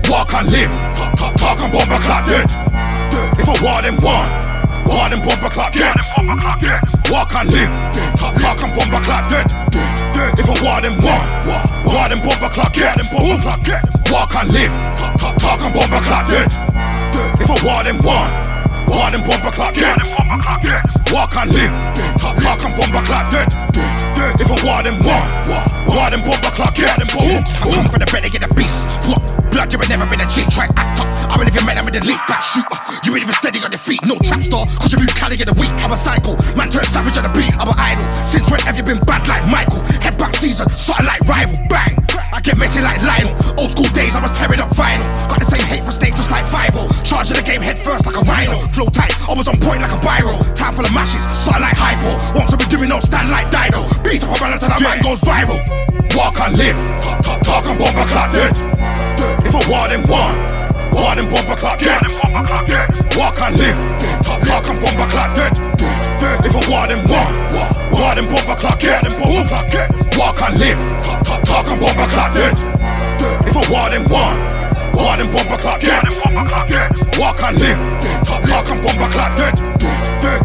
[0.08, 0.70] Walk and live.
[0.94, 2.50] Talk, talk, and bomber clad dead.
[3.40, 4.30] If a war them one,
[4.86, 5.96] war them bomber clad dead.
[7.10, 7.74] Walk and live.
[8.16, 10.03] Talk, and bomber clad dead.
[10.14, 10.40] Dead.
[10.40, 11.26] If a war them one,
[11.86, 12.98] war them bomber clad dead.
[14.10, 14.74] Walk and live.
[14.96, 16.50] Talk, talk, talk and bomber clad dead.
[17.12, 17.32] Dead.
[17.42, 18.54] If a war them one.
[18.94, 19.98] War them bumper clock dead.
[21.12, 21.74] Walk and live.
[22.18, 23.48] Talk, talk and bumper clock dead.
[24.40, 25.24] If I war them war,
[25.88, 27.02] war them bumper clock dead.
[27.02, 29.43] Come for the better, get the beast.
[29.54, 30.50] Blood, you ain't never been a cheat.
[30.50, 31.08] Try act up.
[31.30, 32.74] I mean, if you met I'm the league, back shooter.
[33.06, 34.02] You ain't even steady on your feet.
[34.02, 34.66] No trap star.
[34.82, 35.70] Cause you move Cali in the week.
[35.86, 36.34] I'm a cycle.
[36.58, 37.54] Man turn savage on the beat.
[37.62, 38.06] I'm an idol.
[38.26, 39.78] Since when have you been bad like Michael?
[40.02, 40.66] Head back season.
[40.74, 41.54] Something like rival.
[41.70, 42.02] Bang.
[42.34, 43.30] I get messy like Lionel.
[43.62, 45.06] Old school days, I was tearing up vinyl.
[45.30, 46.74] Got the same hate for snakes just like Five
[47.06, 48.58] Charging the game head first like a rhino.
[48.74, 50.34] Flow tight, I was on point like a biro.
[50.58, 52.10] Time full of mashes, something like hypo.
[52.34, 53.86] Once I've been doing no stand like Dido.
[54.02, 55.62] Beat up a balance and that man goes viral.
[56.18, 59.23] Walk and live, talk, talk, talk and bomber clock dead.
[59.44, 59.52] Dead.
[59.52, 60.36] If I war them one,
[60.96, 62.02] war them bomber clock dead.
[62.66, 62.88] dead.
[63.16, 63.80] Walk and live,
[64.24, 65.54] talk, talk and bomber clock dead.
[66.18, 66.46] dead.
[66.46, 67.36] If I war them one,
[67.92, 69.04] war them bomber clock dead.
[70.18, 72.56] Walk and live, talk, talk, talk and bomber clock dead.
[73.20, 73.38] dead.
[73.48, 74.64] If I war them one.
[74.94, 76.04] War them bumper clock dead.
[77.18, 77.80] Walk and live.
[78.24, 79.58] Talk, and bumper clock dead.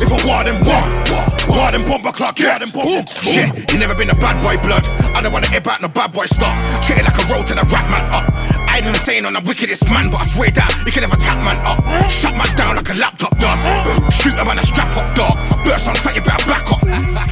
[0.01, 2.63] If I war them one, bumper clock dead.
[2.73, 3.03] Boom.
[3.23, 4.87] Shit, you never been a bad boy blood.
[5.17, 6.55] I don't wanna hear about no bad boy stuff.
[6.85, 8.31] Treat it like a road and the rap man up.
[8.69, 11.19] I ain't even saying I'm the wickedest man, but I swear that you can never
[11.19, 11.83] tap man up.
[12.07, 13.67] Shut man down like a laptop does.
[14.15, 15.35] Shoot a man a strap up dog.
[15.67, 16.85] Burst on sight, you better back up.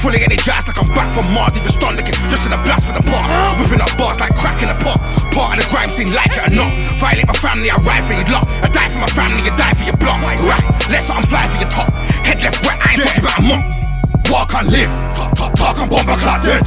[0.02, 1.54] Fully energized like I'm back from Mars.
[1.54, 3.30] Even stun licking, just in a blast for the past.
[3.62, 4.98] Whipping up bars like crack in a pot.
[5.30, 6.70] Part of the grime scene, like it or not.
[6.98, 8.50] Violate my family, I ride for your lot.
[8.64, 10.18] I die for my family, you die for your block.
[10.42, 11.94] Right, let's something fly for your top.
[12.26, 13.85] Head left, wet, I ain't talking about a month.
[14.30, 16.62] Walk and live, talk, talk, talk and bomber clock dead.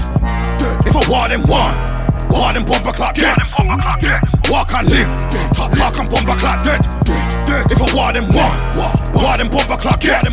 [0.86, 1.76] If I war them one,
[2.30, 3.38] war them bomber clock dead.
[4.50, 5.12] Walk and live,
[5.54, 6.82] talk, talk and bomber clock dead.
[7.72, 8.58] If I war them one,
[9.14, 10.24] war them bomber clock dead.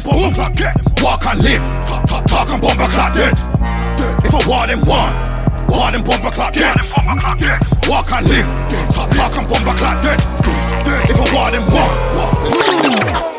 [1.02, 3.34] Walk and live, talk, talk, talk and bomber clock dead.
[4.24, 5.36] If I war them one.
[5.68, 6.76] War them bumper clock dead.
[7.88, 8.46] Walk and live.
[8.90, 10.20] Talk, talk and bumper clock dead.
[11.10, 11.96] If I war them one.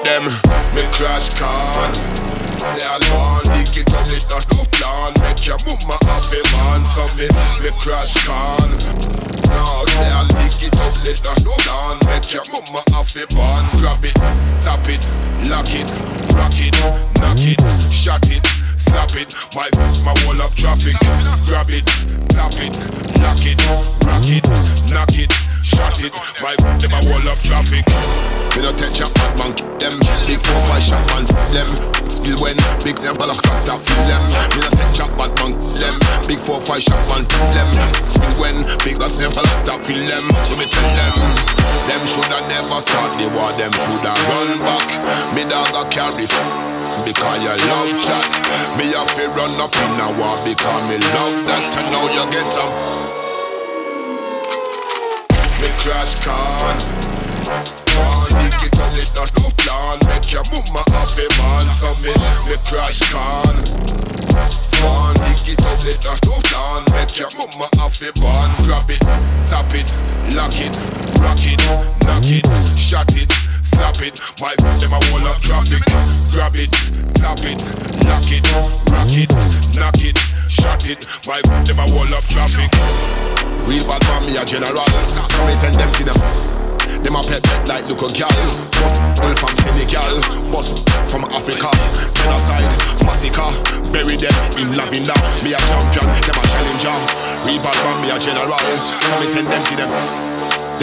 [0.04, 0.26] Them
[0.76, 2.17] me crash car.
[2.76, 5.14] They all born digital it not no plan.
[5.24, 6.82] Make your mama have a man.
[6.92, 7.28] So me
[7.64, 8.70] me crash can.
[9.54, 11.98] No, they all digital it not no plan.
[12.10, 13.64] Make your mama have a man.
[13.80, 14.16] Grab it,
[14.62, 15.04] tap it,
[15.48, 15.88] lock it,
[16.36, 16.76] rock it,
[17.22, 18.57] knock it, shut it.
[18.88, 19.68] Snap it, my
[20.04, 20.96] my wall up traffic.
[21.46, 21.86] Grab it,
[22.32, 22.74] tap it,
[23.20, 23.60] knock it,
[24.06, 24.44] rock it,
[24.92, 25.32] knock it,
[25.64, 26.14] shut it.
[26.42, 27.86] My them my wall up traffic.
[28.56, 29.94] Me no take chop man, them
[30.26, 31.68] big four five shot man, them
[32.10, 34.22] spill when big of clock stop feel them.
[34.56, 37.24] Me no take chop man, them big four five shot man,
[37.56, 37.70] them
[38.04, 40.22] spill when big sample of stop feel them.
[40.44, 41.16] So me tell them,
[41.88, 44.88] them shoulda never start the war, them shoulda run back.
[45.34, 46.28] Me dog a carry
[47.08, 48.28] because you love chat.
[48.78, 51.64] Me have to run up in a war because me love that.
[51.80, 52.76] And now you get some.
[55.62, 57.87] Me crash car.
[57.98, 59.98] You get a little no plan.
[60.08, 61.66] Make your mama have a man.
[61.78, 62.14] So me,
[62.48, 63.56] me crash can.
[64.78, 66.84] You get a little no plan.
[66.94, 68.50] Make your mama have a man.
[68.66, 69.02] Grab it,
[69.50, 69.90] tap it,
[70.36, 70.76] lock it,
[71.20, 71.62] rock it,
[72.06, 72.46] knock it,
[72.78, 73.32] shut it.
[73.64, 75.82] Snap it, my them a wall up traffic.
[76.32, 76.72] Grab it,
[77.16, 77.60] tap it,
[78.06, 78.46] lock it,
[78.90, 79.30] rock it,
[79.76, 80.18] knock it,
[80.50, 81.06] shut it.
[81.28, 82.72] My them a wall up traffic.
[83.68, 84.78] Real bad man, me a general.
[84.78, 86.67] So me send them to them.
[87.08, 88.36] Them a pet pet like look a gal.
[88.76, 90.20] Bust from Senegal,
[90.52, 91.72] bust from Africa.
[92.20, 92.68] Genocide,
[93.08, 93.48] massacre,
[93.96, 95.16] bury them in lavender.
[95.40, 97.00] Me a champion, them a challenger.
[97.64, 98.60] Bad man, me a general.
[98.76, 99.88] So me send them to them.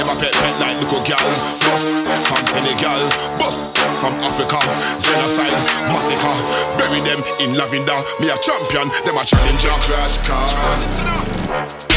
[0.01, 1.29] Them a pet pet like little gal
[1.61, 1.87] Bust
[2.27, 3.05] from Senegal
[3.39, 3.61] Bust
[4.01, 4.59] from Africa
[4.99, 5.55] Genocide,
[5.87, 6.35] massacre
[6.75, 10.51] Bury them in lavender Me a champion, them a challenger Crash car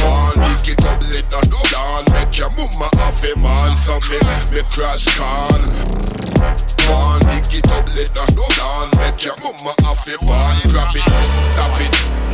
[0.06, 4.20] One, get up lit not no down Make your mama have a man So me,
[4.52, 5.62] me crash can
[6.92, 10.92] One, we get up lit not no down Make your mama have a man Grab
[10.92, 11.08] it,
[11.56, 11.94] tap it,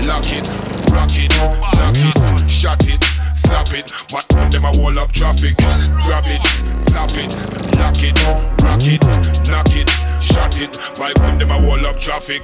[0.09, 0.45] lock it,
[0.89, 1.29] rock it,
[1.77, 3.03] knock it, shut it
[3.35, 5.55] Snap it, but them a wall up traffic.
[5.57, 6.41] Grab it,
[6.87, 7.29] tap it,
[7.77, 8.17] lock it,
[8.63, 9.03] rock it,
[9.49, 9.89] knock it,
[10.23, 10.77] shut it.
[10.97, 12.41] By them a wall up traffic.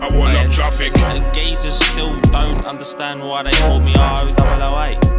[0.00, 0.92] A wall up traffic.
[0.92, 5.18] The gazers still don't understand why they call me R-O-8.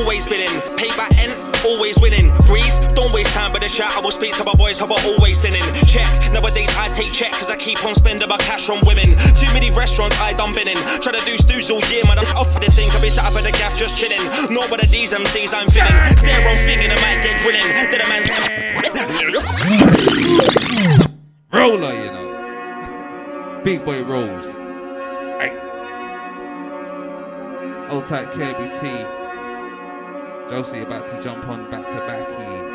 [0.00, 0.50] always winning.
[0.76, 1.34] Payback end,
[1.64, 2.30] always winning.
[2.46, 3.92] Grease, don't waste time with the chat.
[3.96, 5.62] I will speak to my boys, how about always sinning.
[5.86, 9.16] Check, nowadays I take check, cause I keep on spending my cash on women.
[9.36, 10.76] Too many restaurants I done been in.
[11.00, 12.18] Try to do stews all year, man.
[12.18, 12.90] I'm off for the thing.
[12.92, 14.22] I'll be sat up at the gaff just chilling.
[14.50, 15.94] Not with the D's MCs I'm feeling.
[16.18, 17.66] Zero thing and I might get grinning.
[17.90, 18.30] Then a man's.
[21.54, 23.60] Roller, you know.
[23.62, 24.44] Big boy rolls.
[27.92, 29.06] Old tight KBT.
[30.50, 32.74] Josie about to jump on back to back here.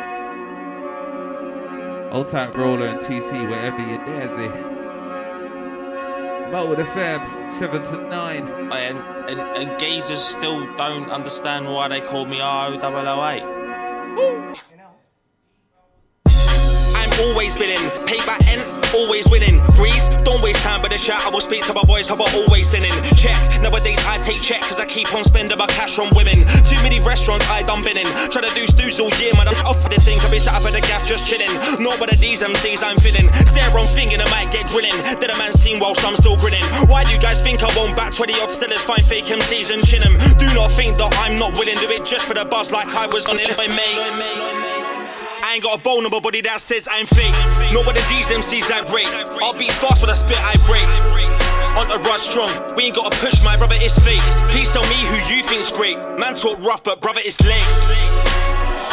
[2.13, 4.29] Old tight roller and TC wherever you're there.
[6.49, 7.21] Mo with the Fab,
[7.59, 8.47] 7 to 9.
[8.47, 8.97] And,
[9.29, 13.59] and, and geezers still don't understand why they call me RO008.
[17.19, 17.83] Always winning.
[18.07, 18.63] Payback end,
[18.95, 19.59] always winning.
[19.75, 21.19] Grease, don't waste time with the chat.
[21.27, 22.95] I will speak to my boys, how about always sinning.
[23.19, 26.47] Check, nowadays I take check, cause I keep on spending my cash on women.
[26.63, 28.07] Too many restaurants I done been in.
[28.31, 29.51] Try to do stews all year, man.
[29.51, 30.15] I'm off the thing.
[30.23, 31.51] I'll be sat up at the gaff just chilling.
[31.83, 33.27] Not with the D's MCs I'm feeling.
[33.43, 34.95] Say wrong thing and I might get grilling.
[35.19, 36.63] Then a man's team whilst I'm still grinning.
[36.87, 39.83] Why do you guys think I won't back 20 odd still find fake MCs and
[39.83, 40.15] chin 'em?
[40.39, 42.87] Do not think that I'm not willing to do it just for the buzz like
[42.95, 43.51] I was on it.
[43.51, 44.58] I may.
[45.49, 47.33] I ain't got a bone on my body that says I'm fake.
[47.73, 49.09] Not with the D's MCs I break.
[49.41, 50.85] I'll beats fast with a spit I break.
[51.73, 54.21] On the run strong, we ain't gotta push my brother, it's fake.
[54.53, 55.97] Please tell me who you think's great.
[56.21, 57.65] Man talk rough, but brother, it's late.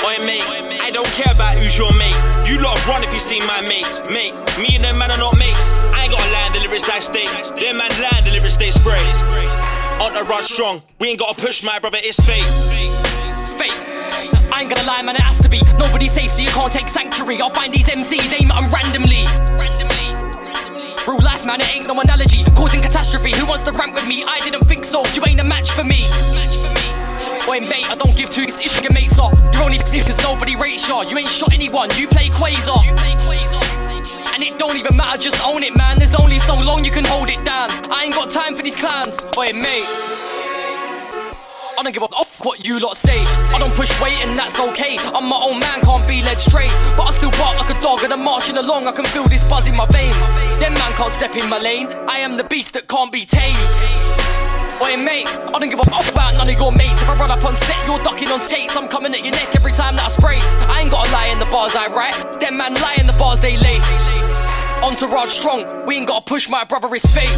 [0.00, 0.48] Oi mate,
[0.80, 2.16] I don't care about who's your mate.
[2.48, 4.00] You lot run if you see my mates.
[4.09, 5.84] Mate, me and them man are not mates.
[5.92, 7.28] I ain't gotta lie the lyrics I state.
[7.61, 9.04] Them man lie and the lyrics they spray.
[10.00, 12.48] On the run strong, we ain't gotta push my brother, it's fake.
[13.61, 13.95] Fake.
[14.57, 15.61] I ain't gonna lie, man, it has to be.
[15.76, 17.36] Nobody's safe, so you can't take sanctuary.
[17.42, 19.28] I'll find these MCs, aim at them randomly.
[21.04, 22.40] Real life, man, it ain't no analogy.
[22.57, 23.36] Causing catastrophe.
[23.36, 24.24] Who wants to rank with me?
[24.24, 25.04] I didn't think so.
[25.12, 26.09] You ain't a match for me.
[27.44, 29.28] Boy, mate, I don't give two issue your mates are.
[29.52, 31.02] You're only sick cause nobody rates ya.
[31.02, 32.80] You ain't shot anyone, you play Quasar.
[34.32, 36.00] And it don't even matter, just own it, man.
[36.00, 37.68] There's only so long you can hold it down.
[37.92, 39.26] I ain't got time for these clowns.
[39.36, 40.45] Boy, mate.
[41.79, 43.20] I don't give a off what you lot say.
[43.53, 44.97] I don't push weight and that's okay.
[45.12, 46.72] I'm my own man, can't be led straight.
[46.97, 48.87] But I still bark like a dog and I'm marching along.
[48.87, 50.33] I can feel this buzz in my veins.
[50.57, 51.89] Them man can't step in my lane.
[52.09, 53.61] I am the beast that can't be tamed.
[54.89, 57.03] Oi mate, I don't give a fuck about none of your mates.
[57.03, 58.74] If I run up on set, you're ducking on skates.
[58.74, 60.41] I'm coming at your neck every time that I spray.
[60.72, 62.16] I ain't gotta lie in the bars I write.
[62.41, 64.55] Them man lie in the bars they lace.
[64.83, 67.33] Entourage strong, we ain't gotta push my brother, it's fate.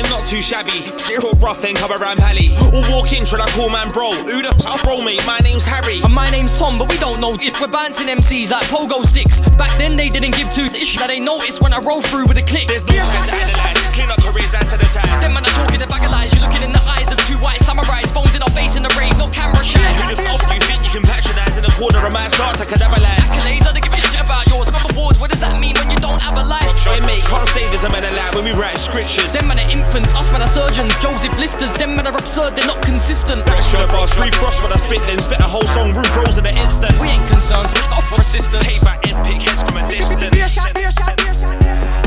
[0.00, 0.86] I'm not too shabby.
[0.96, 2.50] Zero rough, then come around Pally.
[2.72, 4.10] Or walk in, try to call man bro.
[4.10, 5.20] Who the f bro, mate?
[5.28, 6.00] My name's Harry.
[6.00, 9.44] And my name's Tom, but we don't know if we're bouncing MCs like pogo sticks.
[9.60, 12.32] Back then they didn't give two to issue that they noticed when I roll through
[12.32, 12.72] with a click.
[12.72, 13.76] There's no time to analyze.
[13.92, 15.20] Clean up careers as to the ties.
[15.20, 16.32] Them man are talking a bag of lies.
[16.32, 18.08] You're looking in the eyes of two white samurais.
[18.08, 19.84] Phones in our face in the rain, no camera shy.
[20.00, 22.02] Who the f you think you can patronize in a corner?
[22.02, 23.30] of my start to cadaverlize.
[23.30, 24.70] Accolades, I don't give a shit about yours.
[24.70, 26.66] Got awards, what does that mean when you don't have a life?
[26.90, 29.32] Oi mate, can't say there's a man alive when we write scriptures.
[29.32, 30.90] Them man are infants, us man are surgeons.
[30.98, 33.46] Joseph Listers, them men are absurd, they're not consistent.
[33.46, 36.46] Back bars, free frost when I spit, then spit a whole song, roof rolls in
[36.46, 36.98] an instant.
[36.98, 38.66] We ain't concerned, so offer assistance.
[38.66, 40.34] Payback end pick heads from a distance.
[40.34, 42.02] Be a shot, be a shot, be a shot, be a shot.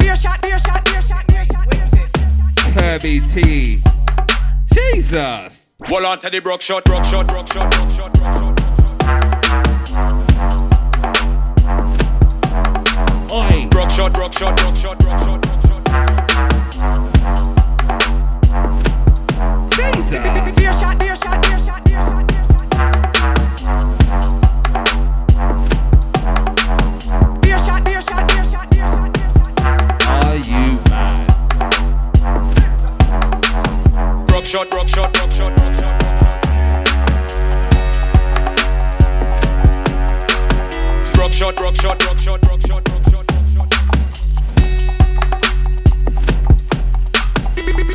[0.00, 0.91] Be a shot, be a shot,
[2.72, 2.80] shot.
[2.80, 3.82] Kirby T.
[4.72, 5.66] Jesus.
[5.90, 8.60] Well on to the broke shot, broke shot, broke shot, broke shot, broke shot.
[13.32, 13.66] Oi.
[13.70, 15.82] Broke shot, broke shot, broke shot, broke shot, broke shot.
[19.72, 20.20] Jesus.
[20.56, 22.21] Be a shot, be a shot, be a shot, be a shot, be a shot.
[34.42, 36.42] Broke shot, broke shot, broke shot, broke shot, broke shot.
[41.14, 43.68] Broke shot, broke shot, broke shot, broke shot, broke shot, broke shot.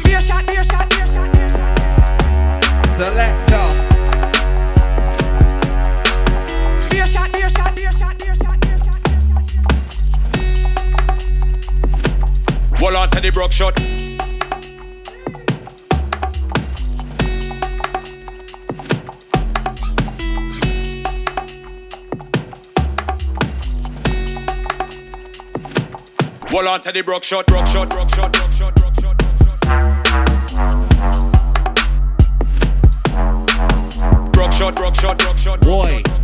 [0.05, 1.77] Be a shot, be a shot, be a shot, be a shot.
[2.95, 3.67] Selector.
[6.89, 9.01] Be a shot, be a shot, be a shot, be a shot, be a shot.
[12.81, 13.86] Well on to the broke shot.
[26.57, 29.35] Well on to the broke shot, broke shot, broke shot, broke shot, broke shot, broke
[29.43, 29.57] shot.
[34.31, 36.16] Broke shot, broke shot, broke shot, broke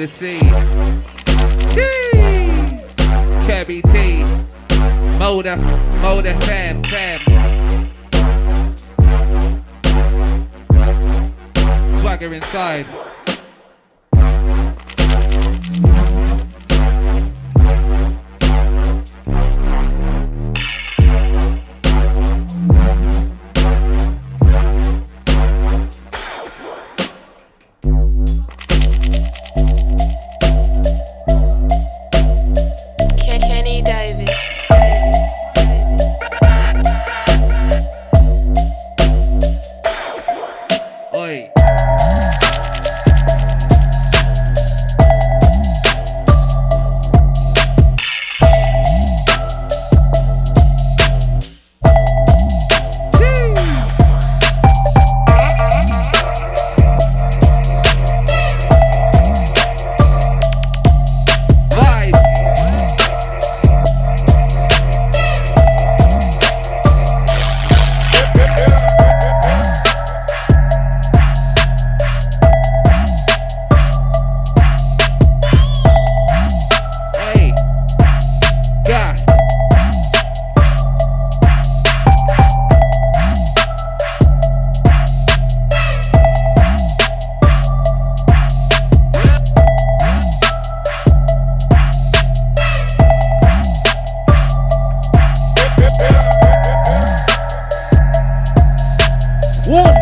[0.00, 0.39] de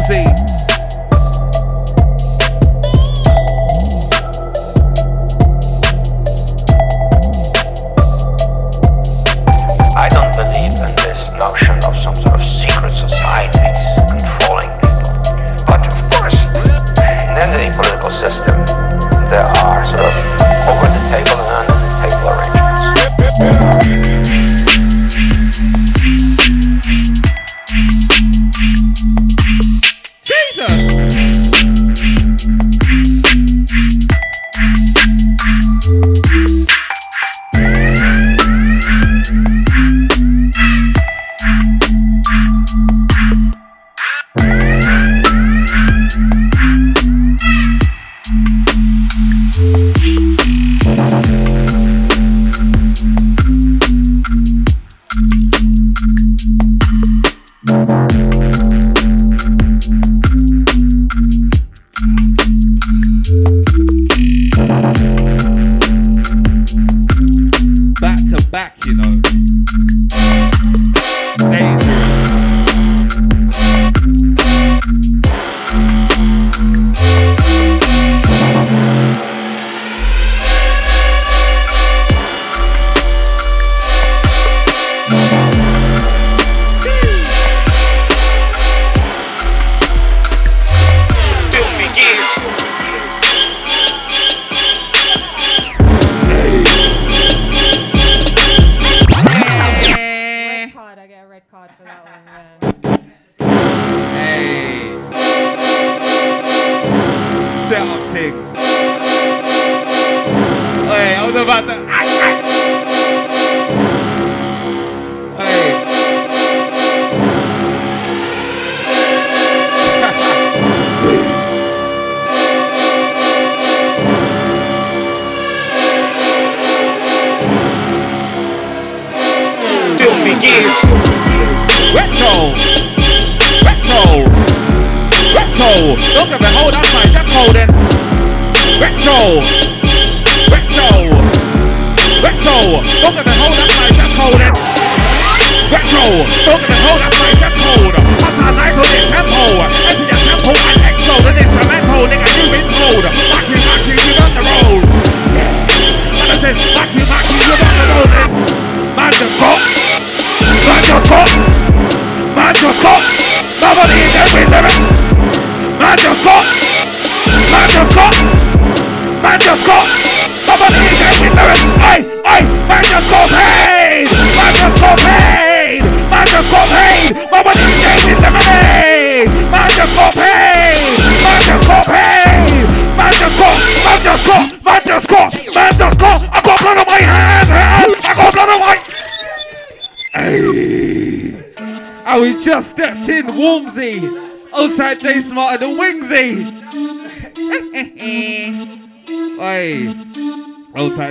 [0.08, 0.37] Warmsy.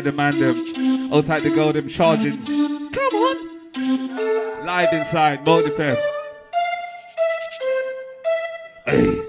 [0.07, 1.13] The man them.
[1.13, 2.41] Outside the girl them charging.
[2.45, 4.65] Come on.
[4.65, 5.97] Live inside, Multi FM.
[8.85, 9.27] Hey.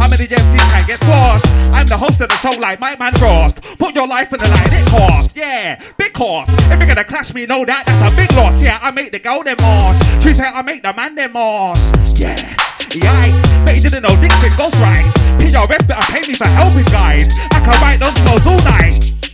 [0.00, 1.46] How many MCs can get squashed?
[1.46, 3.60] I'm the host of the show like Mike Man Frost.
[3.78, 5.36] Put your life in the line, it costs.
[5.36, 5.80] Yeah,
[6.20, 6.50] cost.
[6.70, 8.62] If you're gonna clash me, know that that's a big loss.
[8.62, 9.96] Yeah, I make the girl them marsh.
[10.22, 11.80] She say I make the man them marsh.
[12.16, 12.36] Yeah.
[12.92, 15.16] Yikes, but you didn't know Dixon ghost rights.
[15.40, 17.26] PRS better pay me for helping guys.
[17.38, 19.29] I can write those flows all night.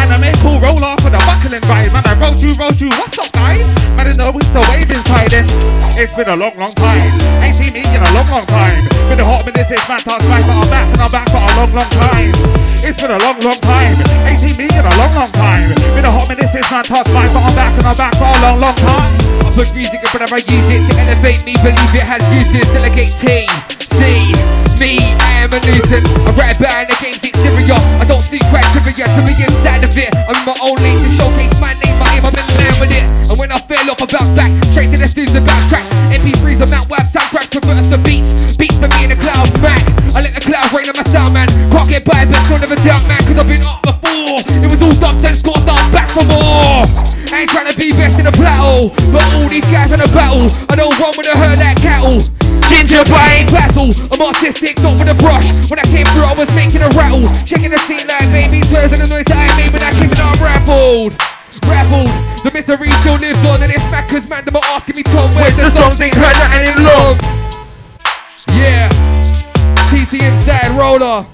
[0.00, 1.90] And I make cool roll off with a buckling ride.
[1.92, 2.90] Man, I roll you, roll you.
[2.98, 3.62] What's up, guys?
[3.94, 5.46] Man, I know it's the wave inside it.
[5.94, 7.06] It's been a long, long time.
[7.40, 8.82] Ain't seen me in a long, long time.
[9.08, 11.38] Been a hot minute since man touched back, but I'm back and I'm back for
[11.38, 12.32] a long, long time.
[12.82, 13.94] It's been a long, long time.
[14.26, 15.70] Ain't seen me in a long, long time.
[15.94, 18.28] Been a hot minute since man touched back, but I'm back and I'm back for
[18.28, 19.12] a long, long time.
[19.46, 22.22] I put music in front of I use it to elevate me, believe it has
[22.34, 23.46] uses, delegate T.
[24.80, 26.10] Me, I am a nuisance.
[26.26, 27.78] I write about an against exterior.
[28.02, 30.10] I don't see criteria to be inside of it.
[30.26, 32.90] I'm in my own lane to showcase my name, my aim, I'm in line with
[32.90, 33.06] it.
[33.30, 34.50] And when I fail off, I bounce back.
[34.74, 35.88] Straight to the studios and bounce tracks.
[36.10, 38.56] MP3s on that web, sound crash, convert us to beats.
[38.56, 40.03] Beats for me in the cloud, man.
[40.14, 41.50] I let the cloud rain on my sound, man.
[41.74, 43.18] Can't get by, but still never doubt, man.
[43.26, 44.38] Cause I've been up before.
[44.62, 46.86] It was all dumped and scored, I'm back for more.
[47.34, 50.06] I ain't trying to be best in the battle, but all these guys in the
[50.14, 50.46] battle.
[50.70, 52.22] I don't run with a herd like cattle.
[52.70, 53.90] Ginger but I ain't battle.
[54.14, 55.50] I'm artistic, not with a brush.
[55.66, 57.26] When I came through, I was making a rattle.
[57.42, 60.14] Checking the scene like baby swears and the noise that I made when I came
[60.14, 61.18] in, I'm rappled.
[61.66, 62.06] Rappled.
[62.46, 65.26] The mystery still lives on, and it's mad cause man, them are asking me, Tom,
[65.34, 67.18] where's the songs ain't heard nothing in long.
[68.54, 69.23] Yeah.
[70.04, 71.24] TC inside roller.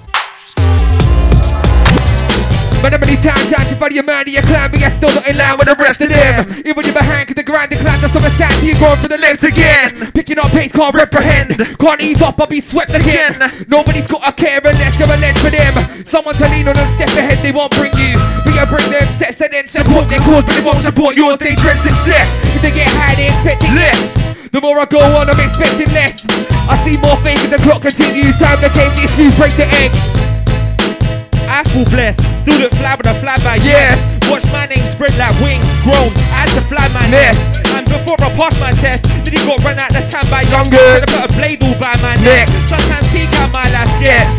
[2.80, 5.26] But how many times I find your man and your clan, but you're still not
[5.26, 6.48] in line with the rest of them.
[6.64, 9.08] Even if you behind, cause the grind decline, that's on the side, you're going for
[9.08, 10.10] the lips again.
[10.12, 11.58] Picking up pace, can't reprehend.
[11.78, 13.36] Can't ease up, I'll be swept again.
[13.68, 16.04] Nobody's got a care unless you're a lens for them.
[16.06, 18.16] Someone to lean on and step ahead, they won't bring you.
[18.46, 21.36] But you bring them sets and then support their cause, but they won't support yours,
[21.36, 22.28] they dread success.
[22.54, 24.29] If they get high, they expecting less.
[24.50, 26.26] The more I go on, I'm expecting less.
[26.66, 28.34] I see more faith in the clock continues.
[28.42, 29.94] Time to game these news, break the egg.
[31.46, 33.94] Apple blessed, Student fly with a fly by Yes.
[34.26, 37.38] Watch my name spread like wings, grown I as a fly my Nest.
[37.78, 40.66] And before I pass my test, then he got run out the time by young
[40.66, 40.98] Younger.
[40.98, 42.50] Have put a blade all by my Neck.
[42.50, 42.66] neck.
[42.66, 44.34] Sometimes peek out my life gets.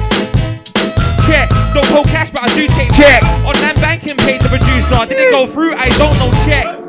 [1.24, 3.24] Check, don't hold cash, but I do take Check.
[3.48, 5.08] Online banking paid the producer.
[5.08, 5.72] Did it go through?
[5.80, 6.36] I don't know.
[6.44, 6.81] Check.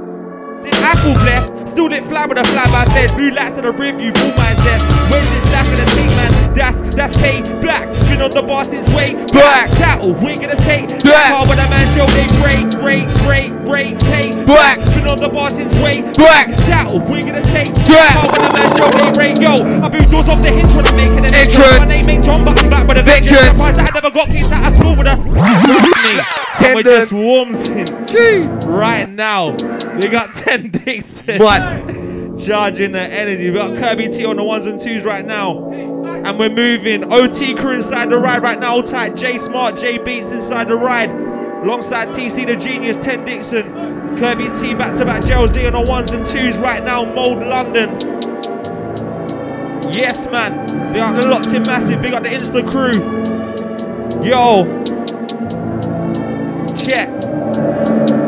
[0.63, 3.11] Since Apple blessed, still lit fly with a fly by fed.
[3.19, 4.87] Blue lights in the review, full my zest.
[5.11, 6.55] Where's this stack of the tape, man?
[6.55, 7.91] That's that's pay black.
[8.07, 9.75] Been on the bar since way Black.
[9.75, 11.35] Tattle, oh, we gonna take Black.
[11.35, 14.79] Car with a man show they break, break, break, break, pay Black.
[14.95, 16.55] Been on the bar since way Black.
[16.63, 18.15] Tattle, oh, we gonna take Black.
[18.15, 19.35] Car with a man show they break.
[19.43, 21.83] Yo, I blew doors off the hinge when I'm making an Entrance.
[21.83, 23.51] My name ain't John, but I'm back with a vengeance.
[23.51, 25.19] Surprised I never got kicked out of school with a.
[26.59, 27.11] Someone Tendons.
[27.11, 29.53] just warms in right now.
[29.96, 31.22] We got 10 dates.
[31.22, 31.61] What?
[32.38, 33.50] Charging the energy.
[33.50, 35.70] We got Kirby T on the ones and twos right now.
[35.72, 37.12] And we're moving.
[37.12, 38.74] OT crew inside the ride right now.
[38.74, 39.16] All tight.
[39.16, 41.11] J Smart, J Beats inside the ride.
[41.11, 44.18] Alongside TC the Genius, 10 Dixon.
[44.18, 45.22] Kirby T back to back.
[45.24, 47.05] Gel Z on the ones and twos right now.
[47.05, 47.90] Mold London.
[49.92, 50.66] Yes, man.
[50.92, 52.03] They are locked in massive.
[52.03, 52.92] Big up the Insta crew.
[54.26, 55.01] Yo.
[56.83, 57.09] Check.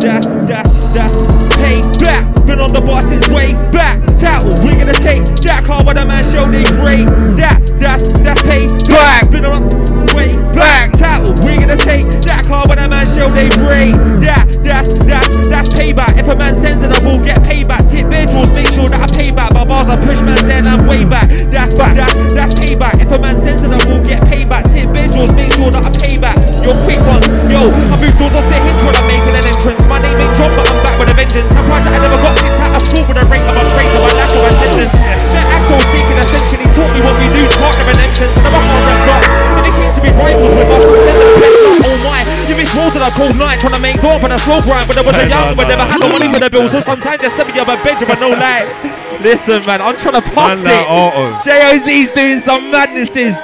[0.03, 1.17] That's, that's, that's.
[1.63, 2.23] Hey, back.
[2.47, 4.05] Been on the bar since way back.
[4.19, 4.53] Tattle.
[4.63, 7.09] We gonna take that car with a man show they break.
[7.41, 9.31] That, that's, that's pay Black.
[9.31, 9.71] Been on
[10.15, 10.93] way back.
[10.93, 11.35] Tattle.
[11.47, 13.97] We gonna take that car with a man show they break.
[14.23, 16.19] That, that's, that's, that's pay payback.
[16.19, 17.85] If a man sends it, I will get payback.
[17.91, 19.53] Tip visuals, make sure that I pay back.
[19.55, 21.29] My bars I push man then I'm way back.
[21.53, 23.01] That's back, that's that's payback.
[23.01, 24.65] If a man sends it, I will get payback.
[24.73, 26.39] Tip visuals, make sure that I pay back.
[26.65, 29.85] Yo, quick ones, yo, I move doors off the hinge when I'm making an entrance.
[29.85, 31.53] My name ain't John, but I'm back with a vengeance.
[31.53, 33.65] I'm proud that I never got kicked out of school with a rate of a
[33.77, 34.97] grade of a lack of attendance.
[34.97, 38.57] That actor seeking essentially taught me what we do, part of an entrance, and I'm
[38.57, 39.23] up on rest up.
[39.61, 41.85] And it came to be rivals with us, I'm sending a best.
[41.85, 44.41] Oh my, you miss walls that I called night, trying to make door for the
[44.41, 45.93] slow grind, but there was a young, no, but no, never no.
[45.93, 46.65] had the money for the bill.
[46.73, 48.81] So sometimes send me up a bench, but no lights.
[49.21, 50.89] Listen, man, I'm trying to pass Man, it.
[50.89, 51.45] auto.
[51.45, 53.37] JOZ's doing some madnesses.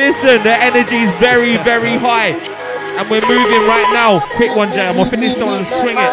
[0.00, 2.30] Listen, the energy is very, very high.
[2.30, 4.20] And we're moving right now.
[4.36, 4.70] Quick one.
[4.70, 6.10] I'm gonna finish down and swing it.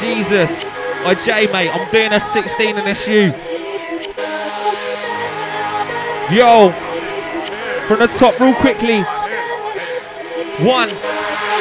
[0.00, 0.64] Jesus.
[1.04, 3.32] Oh, Jay, mate, I'm doing a 16 in this U.
[6.36, 6.72] Yo.
[7.86, 9.02] From the top, real quickly.
[10.66, 10.90] One.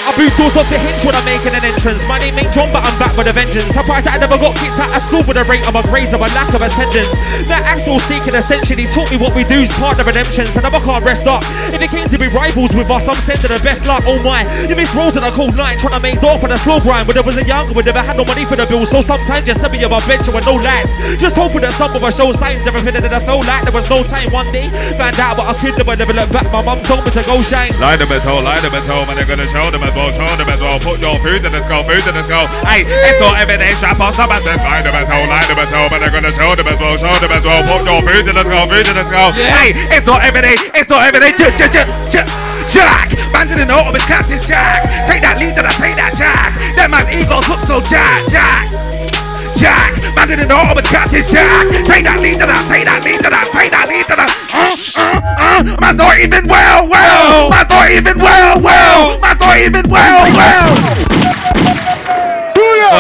[0.06, 2.02] I boot doors off the hinge when I'm making an entrance.
[2.08, 3.70] My name ain't John, but I'm back with a vengeance.
[3.76, 6.16] Surprised that I never got kicked out of school with a rate of a grades
[6.16, 7.12] of a lack of attendance.
[7.52, 10.48] That actual seeking essentially taught me what we do is part of redemption.
[10.56, 11.44] So now I can't rest up.
[11.76, 14.08] If it came to be rivals with us, I'm sending the best luck.
[14.08, 16.58] Oh my, you miss rolls in a cold night trying to make door for the
[16.64, 17.08] slow grind.
[17.08, 18.90] When I was a young, we never had no money for the bills.
[18.90, 20.96] So sometimes just send me up a bench with no lights.
[21.20, 23.90] Just hoping that some of us show signs, everything that I felt like there was
[23.90, 24.32] no time.
[24.32, 26.48] One day, found out what I could do, but never look back.
[26.56, 27.76] My mum told me to go shine.
[27.84, 30.12] Lie them at all, lie them at all, man, they're gonna show them as well,
[30.14, 30.78] show them as well.
[30.80, 32.46] Put your food in the skull, food in the skull.
[32.62, 35.74] Hey, it's not everyday strap on some says lie them at all, lie them at
[35.74, 37.62] all, man, they're gonna show them as well, show them as well.
[37.66, 39.32] Put your food in the skull, food in the skull.
[39.34, 41.34] Hey, it's not everyday, it's not everyday.
[41.34, 42.30] J- j- j- j-
[42.70, 44.86] Jack, man didn't know it's cat is Jack.
[45.10, 46.54] Take that lead and I take that Jack.
[46.78, 49.29] That man's egos look so Jack, Jack.
[49.60, 51.68] Jack, man didn't know it's cat is Jack.
[51.84, 54.28] Take that lead and I take that lead and I take that lead and I.
[54.56, 57.50] Uh, uh, uh, man's not even well, well.
[57.50, 59.20] Man's not even well, well.
[59.20, 61.20] Man's not even well, well.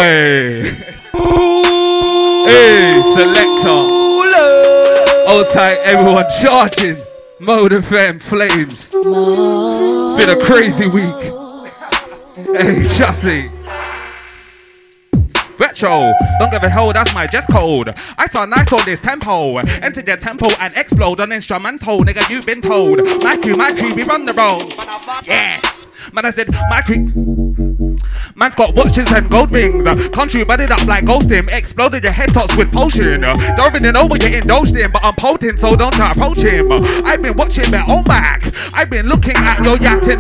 [0.04, 0.76] Hey.
[2.44, 3.80] Hey, selector.
[5.32, 6.98] Hold tight, everyone charging.
[7.40, 8.90] Mode FM flames.
[8.92, 11.32] It's been a crazy week.
[12.54, 14.09] Hey, Chassis.
[15.60, 17.94] Retro, don't give a hell, that's my dress code.
[18.18, 19.58] I saw nice on this tempo.
[19.58, 23.04] Enter the tempo and explode on instrumental, nigga, you've been told.
[23.24, 24.74] My crew, my crew, we run the road.
[25.28, 25.60] Yeah.
[26.14, 28.00] Man, I said, my crew.
[28.36, 30.08] Man's got watches and gold rings.
[30.10, 31.52] Country budded up like ghosting.
[31.52, 33.22] Exploded your head tops with potion.
[33.22, 36.72] Don't really know what you're indulged in, but I'm potent, so don't try approach him.
[36.72, 38.50] I've been watching my own back.
[38.74, 40.20] I've been looking at your yachting.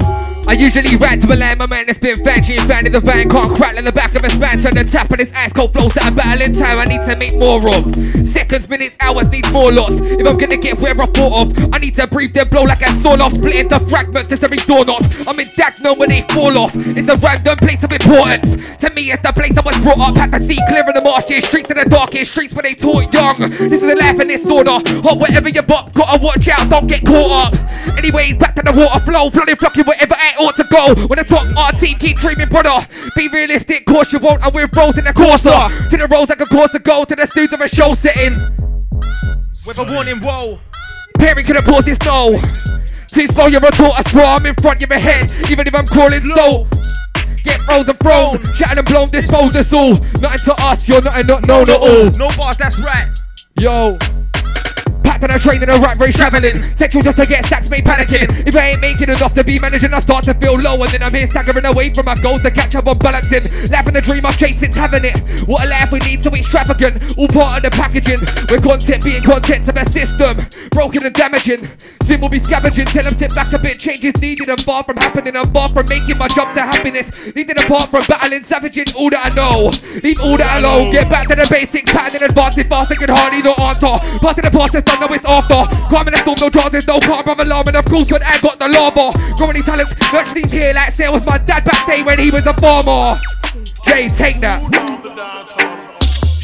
[0.49, 3.29] I usually rant to a lamb, my man that's been fancy fan in the van
[3.29, 4.59] can't crack in the back of a span.
[4.59, 6.79] Turn the tap on his ice cold flows that I'm battling time.
[6.79, 7.93] I need to make more of.
[8.25, 9.93] Seconds, minutes, hours need more lots.
[10.09, 12.81] If I'm gonna get where I thought of, I need to breathe then blow like
[12.81, 13.33] a sawn off.
[13.33, 15.05] Split into fragments, there's every door knot.
[15.27, 15.49] I'm in
[15.83, 16.73] no when they fall off.
[16.75, 18.57] It's a random place of importance.
[18.81, 20.17] To me, it's the place I was brought up.
[20.17, 23.13] Had to see clear in the marshy streets and the darkest streets where they taught
[23.13, 23.37] young.
[23.37, 24.81] This is a life in disorder.
[25.05, 27.53] Or whatever you bop, gotta watch out, don't get caught up.
[27.97, 30.95] Anyways, back to the water flow, flooding, flocking whatever I ought to go.
[31.07, 32.87] When the top RT keep dreaming, brother.
[33.15, 34.43] Be realistic, course you won't.
[34.43, 35.49] And we're rolls in the courser.
[35.89, 38.39] To the roads like a course to go to the studio of a show setting.
[39.67, 40.59] With a warning, whoa.
[41.17, 42.39] Perry have paused this no.
[43.07, 44.23] Too slow, you're a tortoise, bro.
[44.23, 46.67] I'm in front of your head, even if I'm crawling slow.
[47.43, 49.95] Get frozen thrown, shattered and blown, dispose us all.
[50.21, 52.05] Nothing to us, you're nothing not known at all.
[52.17, 53.09] No bars, that's right.
[53.59, 53.97] Yo.
[55.19, 56.59] Packed on a train in a rat race travelling.
[56.77, 58.47] Sexual just to get stacks made panicking.
[58.47, 60.81] If I ain't making enough to be managing, I start to feel low.
[60.81, 63.43] And then I'm here staggering away from my goals to catch up on balancing.
[63.69, 65.19] Laughing the dream I've chased since having it.
[65.47, 67.17] What a life we need so extravagant.
[67.17, 68.19] All part of the packaging.
[68.49, 70.47] With content being content to the system.
[70.71, 71.67] Broken and damaging.
[72.03, 72.85] Sin will be scavenging.
[72.85, 73.77] Tell them sit back a bit.
[73.77, 74.49] Changes needed.
[74.49, 75.35] I'm far from happening.
[75.35, 77.11] I'm far from making my jump to happiness.
[77.35, 79.71] Needed apart from battling, savaging all that I know.
[80.01, 80.91] Leave all that alone.
[80.91, 81.91] Get back to the basics.
[81.91, 82.57] Pattern in advance.
[82.57, 83.99] If fast, I can hardly not answer.
[84.23, 85.77] Passing the past, it's done, now it's after.
[85.89, 87.67] Calm in the storm, no chances, no calm, brother alarm.
[87.67, 89.13] And of course, when I got the lava.
[89.37, 89.93] Growing these talents,
[90.33, 93.19] these here like was my dad back day when he was a farmer.
[93.85, 95.88] Jay, take that.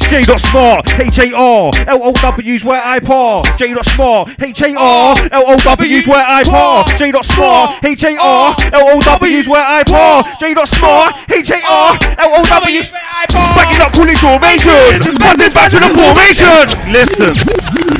[0.08, 3.42] J dot smart, H A R, L O W's where I par.
[3.56, 6.84] J dot smart, H A R, L O W's where I par.
[6.96, 10.24] J dot smart, H A R, L O W's where I par.
[10.40, 13.54] J dot smart, H A R, L O W's where I par.
[13.56, 14.70] Back it up, pulling formation.
[15.18, 16.92] Buzzing back to the formation.
[16.92, 17.34] Listen,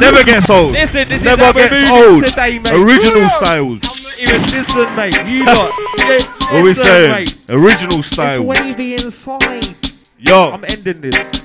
[0.00, 0.72] never gets old.
[0.72, 2.24] Listen, this is never how we're gets old.
[2.26, 2.72] today, mate.
[2.72, 3.28] Original Woo!
[3.28, 3.80] styles.
[4.18, 5.16] Even listen, mate.
[5.26, 5.72] You lot.
[5.98, 6.18] Yeah,
[6.54, 7.10] What we saying?
[7.10, 7.40] mate.
[7.50, 8.46] Original It's styles.
[8.46, 9.74] wavy inside.
[10.18, 10.52] Yo.
[10.52, 11.42] I'm ending this.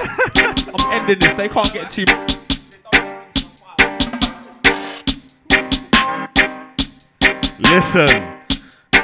[0.00, 1.34] I'm ending this.
[1.34, 2.04] They can't get too.
[7.58, 8.38] Listen,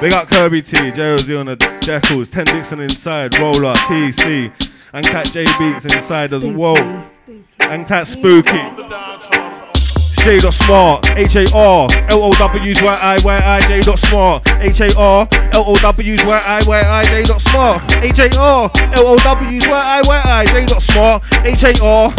[0.03, 4.53] We got Kirby T, Jersey on the decals, Ten Dixon inside, Roller, TC,
[4.93, 6.77] and Cat J Beats inside as well.
[7.61, 8.51] And Cat Spooky.
[10.25, 13.99] J dot smart, H A R L O W's Y I Y I J dot
[13.99, 18.19] smart, H A R L O W's Y I Y I J dot smart, H
[18.21, 22.15] A R L O W's Y I Y I J dot smart, H A R.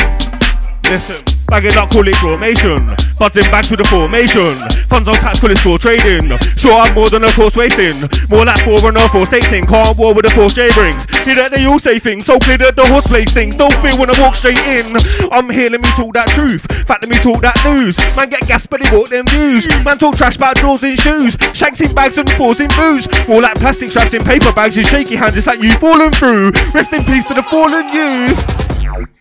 [0.84, 1.35] Listen.
[1.48, 2.96] Bagging up, call it formation.
[3.20, 4.58] Buzzing back to the formation.
[4.90, 6.38] Funds on tax, call it trading.
[6.58, 7.96] Sure, I'm more than a course wasting.
[8.30, 9.64] More like four and a four stating.
[9.64, 11.06] Can't war with the force J brings.
[11.24, 13.56] Hear that they all say things, so clear that the horse plays things.
[13.56, 14.98] Don't feel when I walk straight in.
[15.32, 16.62] I'm here, let me talk that truth.
[16.88, 17.98] Fact, let me talk that news.
[18.16, 19.68] Man get gas, but they walk them views.
[19.86, 21.38] Man talk trash about drawers in shoes.
[21.54, 23.08] Shanks in bags and falls in booze.
[23.28, 24.78] More like plastic straps in paper bags.
[24.78, 26.52] In shaky hands, it's like you fallen through.
[26.74, 29.15] Rest in peace to the fallen youth.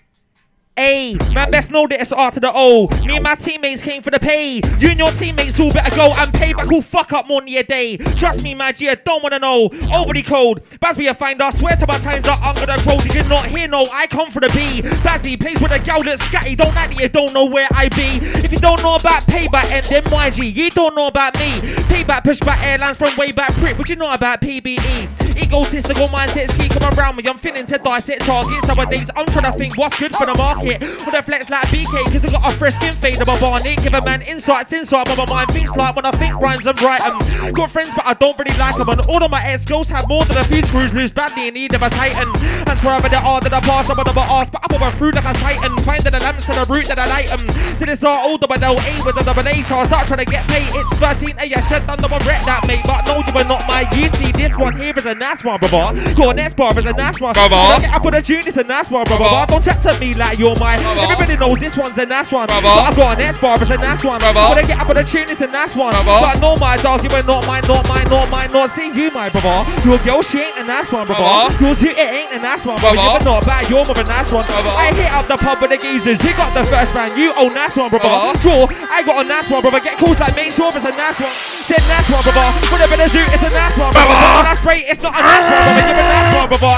[0.77, 2.89] A, man, best know that it's R to the O.
[3.05, 4.57] Me and my teammates came for the pay.
[4.81, 7.63] You and your teammates all better go and pay back all fuck up money a
[7.63, 7.97] day.
[7.97, 9.71] Trust me, my G, I don't wanna know.
[9.93, 10.65] Overly cold.
[10.81, 11.49] Bazzy, a finder.
[11.53, 12.99] Swear to my times are under the crow.
[12.99, 13.69] Did you not hear?
[13.69, 14.83] No, I come for the B.
[14.83, 16.57] Bazzy plays with a gal that's scatty.
[16.57, 18.19] Don't act that you don't know where I be.
[18.43, 21.53] If you don't know about payback and then YG, you don't know about me.
[21.87, 23.53] Payback, pushback airlines from way back.
[23.55, 25.24] Prick, what you know about PBE?
[25.37, 27.25] Egotistical mindsets keep coming around me.
[27.27, 28.69] I'm feeling to dissect targets.
[28.69, 30.81] Nowadays, I'm trying to think what's good for the market.
[30.81, 33.77] With a flex like BK, cause I got a fresh skin fade of a barney.
[33.77, 36.81] Give a man insights inside, but my mind thinks like when I think rhymes and
[36.83, 37.53] write 'em.
[37.53, 38.89] Got friends, but I don't really like 'em.
[38.89, 41.55] And all of my ex girls have more than a few screws loose, badly in
[41.55, 42.33] need of a titan.
[42.65, 45.13] That's wherever they are that I pass, I'm on the ass, but I'm over through
[45.13, 45.77] like a titan.
[45.79, 47.47] Finding the lamps to the root that I light 'em.
[47.79, 49.45] To this are older, but they'll A with a double.
[49.45, 50.69] I start trying to get paid.
[50.75, 53.67] It's 13 A, I shed under my wreck that mate, but no, you are not
[53.69, 55.85] my You see, this one here is a nice one, brother.
[56.15, 57.33] Go on, next bar is a nice one.
[57.33, 57.57] Brother.
[57.57, 59.25] I on a tune, it's a nice one, brother.
[59.25, 59.47] Brother.
[59.49, 60.77] Don't chat to me like you're my.
[60.77, 62.47] Everybody knows this one's a nice one.
[62.47, 64.21] But I've got an S bar, it's a nice one.
[64.21, 64.45] Brother.
[64.53, 65.93] When I get up on a tune, it's a nice one.
[65.93, 66.21] Brother.
[66.21, 69.11] But no, my dog, you are not mine, not mine, not mine, not see you,
[69.13, 69.65] my brother.
[69.83, 71.25] To a girl, she ain't a nice one, brother.
[71.25, 71.57] Brother.
[71.57, 73.01] Cause you, it ain't a nice one, brother.
[73.01, 73.25] Brother.
[73.25, 74.45] You're not bad, you're more of a nice one.
[74.45, 74.73] Brother.
[74.77, 76.21] I hit up the pub with the geezers.
[76.21, 78.13] He got the first round, you own nice one, brother.
[78.13, 78.39] Brother.
[78.45, 79.81] Sure, I got a nice one, brother.
[79.81, 81.33] Get calls like make sure it's a nice one.
[81.65, 82.45] Said nice one, brother.
[82.69, 84.13] Whatever they do, it's a nice one, brother.
[84.13, 84.53] Brother.
[84.53, 85.87] I spray, it's not a nice one, brother.
[85.87, 86.77] You're a nice one, brother.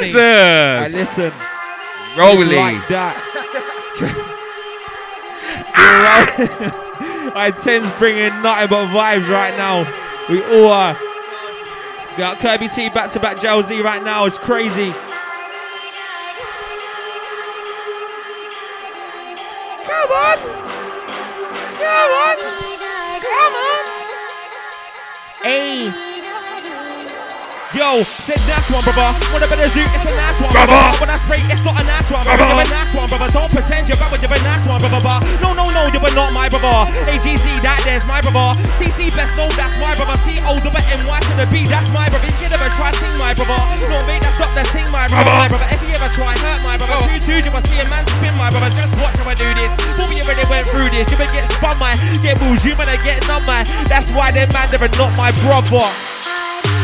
[0.00, 0.16] Jesus.
[0.16, 1.32] I listen.
[2.16, 2.56] Rolly.
[2.56, 3.14] Like that.
[5.78, 6.84] You're right.
[7.34, 9.84] I ten's bringing nothing but vibes right now.
[10.28, 10.98] We all are.
[12.10, 14.24] We got Kirby T back to back Jel Z right now.
[14.24, 14.92] It's crazy.
[19.84, 20.38] Come on.
[21.78, 22.36] Come on.
[23.22, 23.84] Come on.
[25.42, 26.07] Hey.
[27.76, 29.12] Yo, said nice one, brother.
[29.28, 29.84] What about the zoo?
[29.92, 30.88] It's a nice one, brother.
[31.04, 32.40] When I spray, it's not a nice one, brother.
[32.40, 33.28] You're a nice one, brother.
[33.28, 35.04] Don't pretend you're bad you're a nice one, brother.
[35.04, 36.88] But no, no, no, you were not my brother.
[37.04, 38.56] AGC, that there's my brother.
[38.80, 40.16] CC best known, that's my brother.
[40.24, 42.32] T O double M Y to the B, that's my brother.
[42.40, 43.60] You never try sing my brother.
[43.84, 45.28] No, mate, that's not the sing my brother.
[45.28, 47.86] My brother, if you ever try hurt my brother, two two, you must see a
[47.92, 48.72] man spin my brother.
[48.72, 49.68] Just watch how I do this.
[49.76, 52.00] Before you already went through this, you better get spun, man.
[52.24, 53.68] Get moves, you better get numb, man.
[53.92, 55.84] That's why them man, they're not my brother.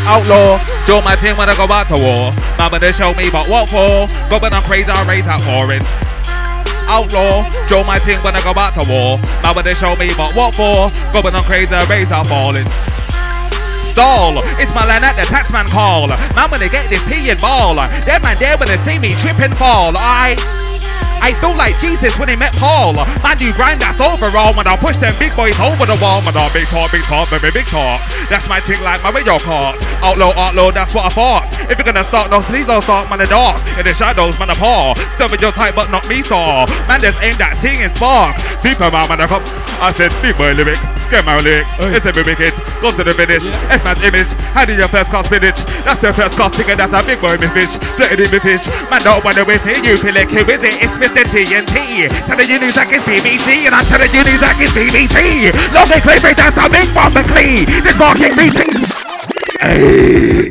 [0.06, 2.30] Outlaw, do my thing when I go out to war.
[2.58, 4.06] Mama, they show me but what for?
[4.28, 5.82] But when I'm crazy, I raise out for it.
[6.86, 9.16] Outlaw, do my thing when I go out to war.
[9.42, 10.92] Mama, they show me but what for?
[11.24, 12.66] When I'm crazy, raise out falling.
[13.88, 16.08] Stall, it's my line at the taxman call.
[16.10, 19.40] When they get this pee and ball, them man there when they see me trip
[19.40, 19.94] and fall.
[19.96, 20.36] I.
[21.24, 22.92] I feel like Jesus when he met Paul.
[22.92, 26.20] Man, you grind that's overall when I push them big boys over the wall.
[26.20, 28.04] Man, I big talk, big talk, baby, big talk.
[28.28, 29.80] That's my thing like my radio cart.
[30.04, 31.48] Outlaw, outlaw, that's what I thought.
[31.64, 33.56] If you're gonna start those, please don't start, man, the dark.
[33.80, 34.92] In the shadows, man, the paw.
[35.16, 36.68] Still with your type, but not me, saw.
[36.84, 38.36] Man, just aim that thing and spark.
[38.60, 39.40] Superman, man, I come.
[39.80, 40.76] I said, big boy lyric,
[41.08, 41.64] scare my lyric.
[41.96, 42.52] It's every wicked.
[42.84, 43.48] Go to the finish.
[43.72, 44.28] F-man's image.
[44.52, 45.56] How do your first class spinach?
[45.88, 47.72] That's your first class ticket, that's a big boy, me fish.
[48.12, 48.68] In me fish.
[48.92, 50.84] Man, don't wanna whip it, you feel like who is it?
[50.84, 51.13] It's Mr.
[51.22, 52.10] TNT.
[52.26, 55.54] Telling you news like it's BBC, and I'm telling you news like it's BBC.
[55.72, 57.64] Logic Clifford, that's the big bomb McLean.
[57.66, 58.74] This market meeting.
[59.60, 60.50] Hey.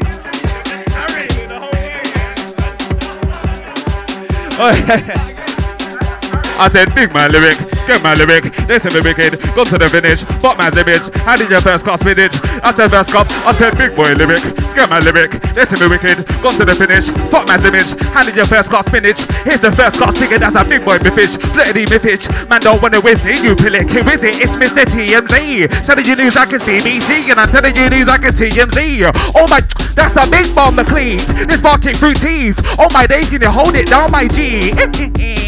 [6.56, 9.90] I said, big man lyric, scare my lyric, they say me wicked, go to the
[9.90, 12.38] finish, but man's image, how did your first class spinach?
[12.62, 14.40] I said first class, I said big boy lyric,
[14.70, 18.24] scare my lyric, they say me wicked, go to the finish, fuck man's image, how
[18.24, 19.26] did your first class spinach?
[19.44, 22.62] Here's the first class ticket, that's a big boy me fish, flirty me fish, man
[22.62, 24.38] don't wanna with me, you pillick, who is it?
[24.38, 24.86] It's Mr.
[24.86, 29.12] TMZ, telling you news I can BBC, and I'm telling you news I can TMZ,
[29.36, 29.60] oh my,
[29.98, 31.18] that's a big bomb McLean,
[31.50, 34.72] this barking through teeth, oh my days, can you hold it down my G?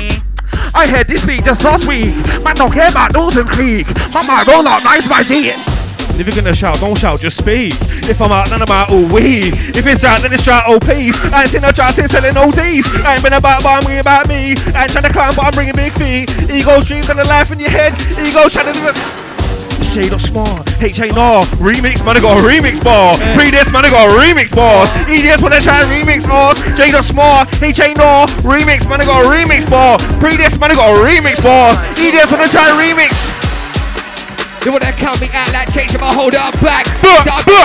[0.75, 2.13] I heard this beat just last week.
[2.43, 3.87] Man don't care about Dawson Creek.
[4.13, 5.53] Man might roll out nice my G.
[6.19, 7.73] If you're gonna shout, don't shout, just speak.
[8.07, 9.53] If I'm out, then I'm out all weed.
[9.75, 11.19] If it's out, then it's out all peace.
[11.31, 12.87] I ain't seen no tracks in selling ODs.
[13.03, 14.55] I ain't been about, but I'm bringing about me.
[14.75, 16.29] I ain't trying to climb, but I'm bringing big feet.
[16.51, 17.93] Ego streams and the life in your head.
[18.19, 19.24] Ego trying to
[19.75, 19.93] do it.
[19.95, 23.15] Shade smart, H A R, remix, man, I got a remix bar.
[23.35, 24.89] Pre this, man, I got a remix bars.
[25.07, 26.59] EDS wanna try and remix bars.
[26.75, 29.97] J dot smart, H A R, remix, man, I got a remix bar.
[30.19, 31.77] Pre this, man, I got a remix bars.
[31.97, 33.44] EDS wanna try and remix.
[34.65, 36.89] They wanna count me out like changing my hold up back.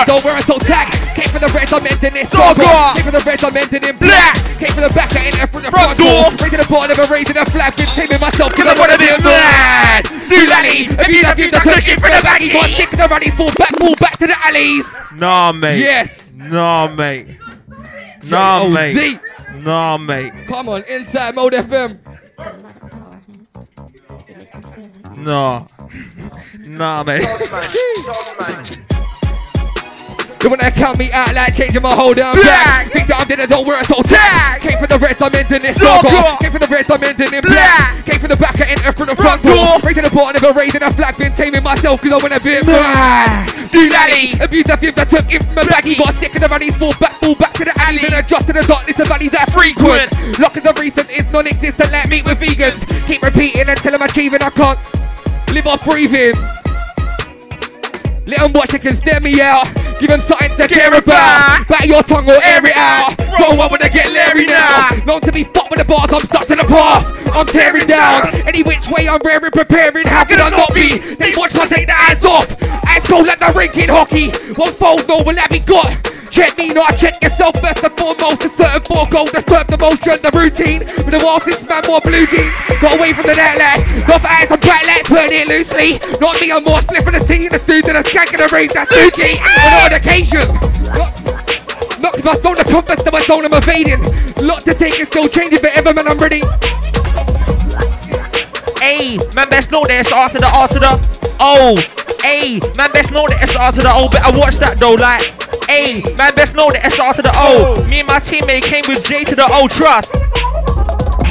[0.05, 0.85] Don't wear a soul tag.
[1.17, 2.29] Came for the red, I'm ending it.
[2.29, 2.61] Dogger.
[2.61, 4.37] Came for the red, I'm ending in black.
[4.61, 6.29] Came for the back, I enter from the front, door.
[6.37, 7.75] Raising the bar, never raising a flag.
[7.75, 10.05] Been taming myself, cause I wanna be mad.
[10.29, 12.53] Do lally, if you have you, just took it for the baggy.
[12.53, 14.85] Got sick of the running, fall back, fall back to the alleys.
[15.17, 15.79] Nah, mate.
[15.79, 16.31] Yes.
[16.35, 17.35] Nah, mate.
[18.29, 19.19] Nah, mate.
[19.55, 20.33] Nah, mate.
[20.45, 21.97] Come on, inside mode FM.
[22.37, 22.53] Oh
[25.17, 25.65] nah.
[26.59, 27.27] Nah, mate.
[30.41, 32.89] They wanna count me out like changing my whole damn back.
[32.89, 34.57] Think that I'm dead, I don't wear a soul tag.
[34.57, 36.09] Came from the red diamond in this Dogger.
[36.09, 36.37] dogger.
[36.41, 38.01] Came from the red diamond in black.
[38.09, 39.77] Came from the back, I enter from the front door.
[39.85, 41.13] Raising the bar, never raising a flag.
[41.21, 43.69] Been taming myself cause I went a bit mad.
[43.69, 44.33] Do lally.
[44.41, 45.93] Abuse the fifth that took in from the baggy.
[45.93, 48.01] Got sick of the running, fall back, fall back to the alley.
[48.01, 50.09] Then adjust to the darkness, the valleys that frequent.
[50.41, 52.81] Locking the recent is non-existent, like meat with vegans.
[53.05, 54.79] Keep repeating until I'm achieving, I can't
[55.53, 56.33] live off breathing.
[58.25, 59.67] Let them watch, can stare me out.
[60.01, 61.67] Give them something to care about.
[61.67, 63.15] Back your tongue or air it out.
[63.37, 64.89] Bro, I wanna get Larry now.
[65.05, 67.13] Known to be fucked with the bars, I'm stuck to the past.
[67.31, 68.33] I'm tearing down.
[68.47, 70.07] Any which way I'm raring, preparing.
[70.07, 70.97] How could I not be?
[70.97, 72.49] They watch, can't take the eyes off.
[73.11, 74.31] Cold like the rink in hockey.
[74.55, 75.91] One fold, no will that be got.
[76.31, 78.47] Check me, not check yourself first and foremost.
[78.47, 80.79] A certain four goals disturb the motion, the routine.
[80.79, 82.55] With the while since man more blue jeans.
[82.79, 83.83] Got away from the nightlife.
[84.07, 85.99] Not for eyes, I'm bright lights, turn it loosely.
[86.23, 88.71] Not me, I'm more spliffing the scene, the dude and the skank in the rave.
[88.71, 89.43] That's Lucy.
[89.43, 89.90] On odd
[91.99, 93.99] Not cause I stole the compass, so I stole them evading.
[94.39, 96.39] Lot to take and still changing, but ever man, I'm ready.
[98.79, 100.95] Hey, man, best know that it's to the R to the
[101.41, 101.75] O.
[102.23, 104.07] Hey, man, best know that it's R to the O.
[104.07, 105.27] Better watch that though, like.
[105.67, 107.75] Hey, man, best know that it's R to the O.
[107.89, 109.67] Me and my teammate came with J to the O.
[109.67, 110.15] Trust.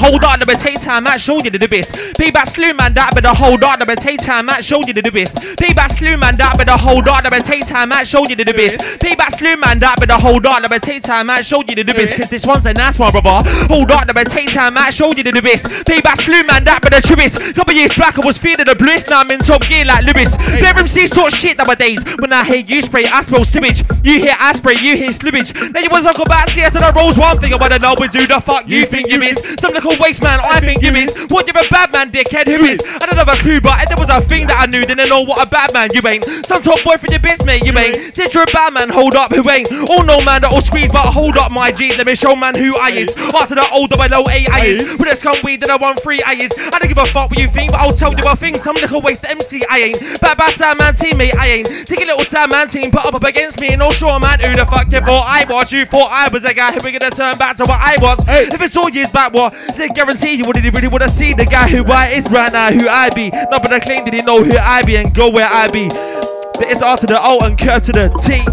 [0.00, 1.92] Hold on, number take time, Matt showed you the best.
[2.16, 5.36] Payback slew man, that better hold on, number take time, Matt showed you the best.
[5.60, 8.78] Payback slew man, that better hold on, number take time, Matt showed you the best.
[8.98, 12.16] Payback slew man, that better hold on, number take time, Matt showed you the best.
[12.16, 13.44] Cause this one's a nice one, brother.
[13.68, 15.66] Hold on, number take time, Matt showed you the best.
[15.84, 17.38] Payback slew man, that but better truest.
[17.54, 20.36] Couple years back, I was feeling the bliss, now I'm in top gear like Lewis.
[20.36, 22.02] Bear MC sort of shit nowadays.
[22.18, 23.84] When I hear you spray, I smell sewage.
[24.02, 25.52] You hear I spray, you hear slippage.
[25.72, 27.52] Now you want to talk about CS and I rolls one thing.
[27.52, 29.36] I wanna know is who the fuck you think you is.
[29.60, 31.14] Some waste man, I think you is.
[31.30, 32.82] What you're a bad man, dickhead, who is?
[32.84, 35.00] I don't have a clue, but if there was a thing that I knew, then
[35.00, 36.24] I know what a bad man you ain't.
[36.44, 38.14] Some top boy for your best mate, you ain't.
[38.14, 39.70] Since you're a bad man, hold up, who ain't?
[39.88, 41.94] All no man that'll squeeze, but hold up, my G.
[41.94, 43.14] Let me show man who I is.
[43.32, 44.98] After the older below A I is.
[44.98, 46.50] With a scum weed, then I want three I is.
[46.58, 48.58] I don't give a fuck what you think, but I'll tell you a thing.
[48.58, 50.20] Some little waste MC, I ain't.
[50.20, 51.86] Bad bad sad man teammate, I ain't.
[51.86, 54.38] Take a little sad man team, put up up against me, and all sure man,
[54.40, 55.72] who the fuck you thought I was?
[55.72, 58.24] You thought I was a guy who we gonna turn back to what I was.
[58.28, 59.54] If it's all years back, what?
[59.80, 62.70] Is it guaranteed you wouldn't really wanna see the guy who I is right now,
[62.70, 63.30] who I be?
[63.30, 65.88] Not but I claim that he know who I be and go where I be.
[65.88, 68.44] But it's after the O and curve to the T.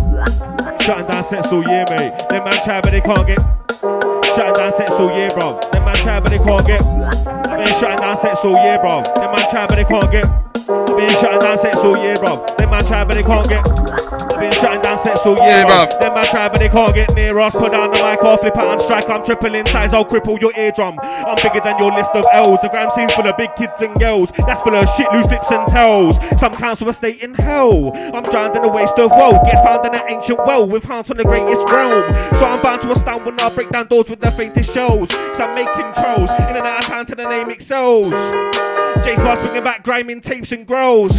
[0.85, 2.17] Shutting down sets all year, mate.
[2.29, 3.41] Them man try, but they can't get.
[4.37, 5.59] Shutting down sets all year, bro.
[5.73, 6.81] Them man try, but they can't get.
[6.81, 9.03] I've been shutting down sets all year, bro.
[9.03, 10.86] Them man try, but they can't get.
[10.97, 12.43] I've been shutting down sets all year, bro.
[12.57, 13.61] Them man try, but they can't get.
[13.61, 15.99] I've been shutting down sets all year, Yeah, bro.
[15.99, 17.53] Them man try, but they can't get near us.
[17.53, 19.07] Put down the mic, off, flip out and strike.
[19.07, 20.97] I'm triple in size, I'll cripple your eardrum.
[21.03, 22.59] I'm bigger than your list of L's.
[22.61, 24.31] The gram scene's full of big kids and girls.
[24.47, 26.17] That's full of shit, loose lips and tells.
[26.39, 27.91] Some council estate in hell.
[27.93, 29.39] I'm drowned in a waste of woe.
[29.45, 31.99] Get found in an ancient well with hands from the greatest realm.
[32.39, 35.13] So I'm bound to astound when I break down doors with the faintest shells.
[35.29, 36.31] Some making trolls.
[36.49, 38.11] In and out of town to the name excels.
[39.27, 41.11] Bars bringing back grinding tapes and grows.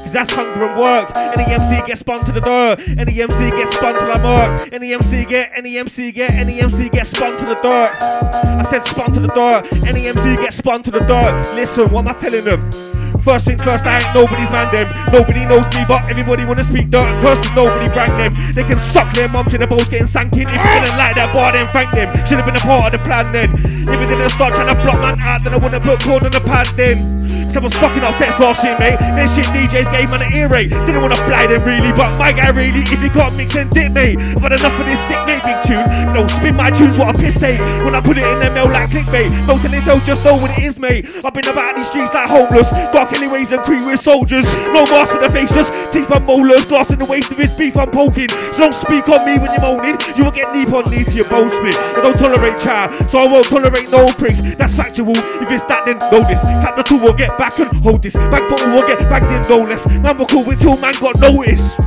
[0.00, 1.12] Cause that's hunger and work.
[1.14, 2.80] Any MC gets spun to the dirt.
[2.98, 4.72] Any MC gets spun to the murk.
[4.72, 7.92] Any MC get, any MC get, any MC get spun to the dirt.
[8.00, 9.86] I said spun to the dirt.
[9.86, 11.54] Any MC gets spun to the dirt.
[11.54, 12.89] Listen, what am I telling them?
[13.22, 14.88] First things first, I ain't nobody's man them.
[15.12, 18.36] Nobody knows me, but everybody wanna speak dirt and curse cause nobody brang them.
[18.54, 20.48] They can suck their mum to the balls getting sank in.
[20.48, 22.12] If you didn't like that bar, then thank them.
[22.26, 23.54] Should've been a part of the plan then.
[23.54, 26.30] If you didn't start trying to block man out, then I wouldn't put corn on
[26.30, 27.30] the pad then.
[27.60, 28.96] Was fucking up text last shit, mate.
[28.98, 30.70] Then shit DJs gave man an earache.
[30.70, 33.92] Didn't wanna fly them really, but my guy really, if you can't mix and dip,
[33.92, 34.16] mate.
[34.16, 35.84] I've had enough of this sick mate big tune.
[36.14, 37.60] Know, spin my tunes, what a piss take.
[37.84, 39.28] When I put it in their mail like clickbait.
[39.44, 41.04] No telling those just know what it is, mate.
[41.20, 42.70] I've been about these streets like homeless.
[42.96, 44.44] Dark Dark anyways and creep with soldiers.
[44.66, 46.64] No mask for the face, just teeth and molars.
[46.66, 48.28] Glass in the waist of his beef I'm poking.
[48.50, 49.96] So don't speak on me when you're moaning.
[50.16, 51.74] You will get knee on knee to your bone split.
[51.74, 54.40] I don't tolerate child, so I won't tolerate no pricks.
[54.54, 55.16] That's factual.
[55.42, 56.40] If it's that, then know this.
[56.62, 58.14] Tap the two will get back and hold this.
[58.14, 59.86] Back for all will get banged in no less.
[60.02, 61.78] Man cool until man got noticed.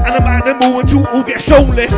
[0.00, 1.92] And I'm move until all get shown less.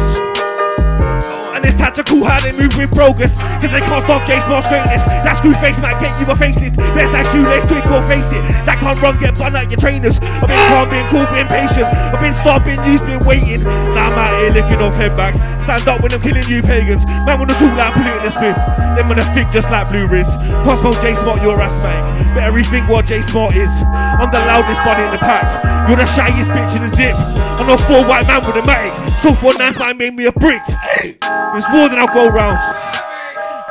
[1.72, 3.32] It's tactical how they move with progress.
[3.64, 5.08] Cause they can't stop J Smart's greatness.
[5.24, 6.76] That screw face might get you a facelift.
[6.76, 8.44] Best that shoelace quick or face it.
[8.68, 10.20] That can't run, get bun out your trainers.
[10.20, 11.88] I've been calm, been cool, been patient.
[11.88, 13.64] I've been stopped, been used, been waiting.
[13.96, 15.40] Now I'm out here licking off headbacks.
[15.64, 17.08] Stand up when I'm killing you pagans.
[17.24, 18.60] Man wanna talk like polluting the smith.
[18.92, 20.28] Then wanna thick just like Blue Riz.
[20.68, 22.36] Cosmo J Smart, your ass man.
[22.36, 23.72] Better rethink what J Smart is.
[24.20, 25.48] I'm the loudest one in the pack.
[25.88, 27.16] You're the shyest bitch in the zip.
[27.56, 28.92] I'm a four white man with a matic.
[29.24, 30.60] So for nice man made me a brick.
[31.00, 31.16] Hey,
[31.62, 32.58] it's more than I'll go rounds.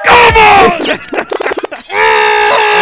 [0.05, 0.71] Come on!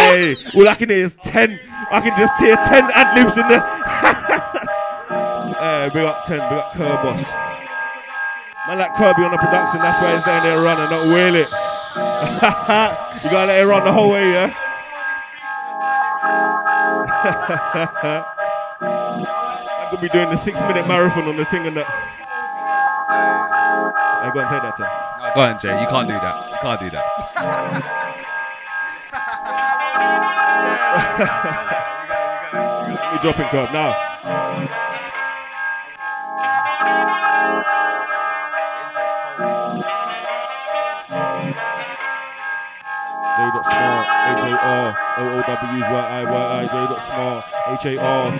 [0.06, 1.58] hey, all I can hear is 10.
[1.90, 3.60] I can just hear 10 ad libs in there.
[5.58, 7.26] hey, we got 10, we got Kerboss.
[8.68, 11.48] Man, like Kirby on the production, that's why he's down there running, not wheel it.
[13.24, 14.54] you gotta let it run the whole way, yeah?
[18.82, 22.10] I could be doing the six minute marathon on the thing and that.
[23.10, 24.86] Hey, go and take that, sir.
[25.18, 25.80] No, go on, Jay.
[25.80, 26.50] You can't do that.
[26.50, 27.04] You can't do that.
[33.00, 33.92] Let me drop it, Curb, now.
[43.36, 44.06] J dot smart,
[44.38, 44.88] H A R,
[45.18, 48.30] O O W's Y I Y I, J dot smart, H A R,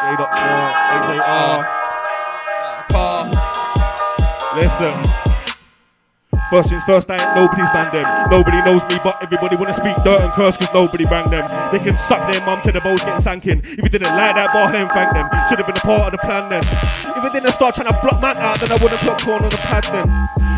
[0.00, 1.79] J dot smart, H A R.
[4.56, 5.19] Listen.
[6.50, 8.02] First things first, I ain't nobody's banned them.
[8.26, 11.46] Nobody knows me, but everybody wanna speak dirt and curse cause nobody banged them.
[11.70, 13.62] They can suck their mum till the bows getting sanking.
[13.62, 15.30] If you didn't like that bar, then thank them.
[15.48, 16.66] Should've been a part of the plan then.
[16.66, 19.50] If I didn't start trying to block man out, then I wouldn't put corn on
[19.50, 20.10] the pad then.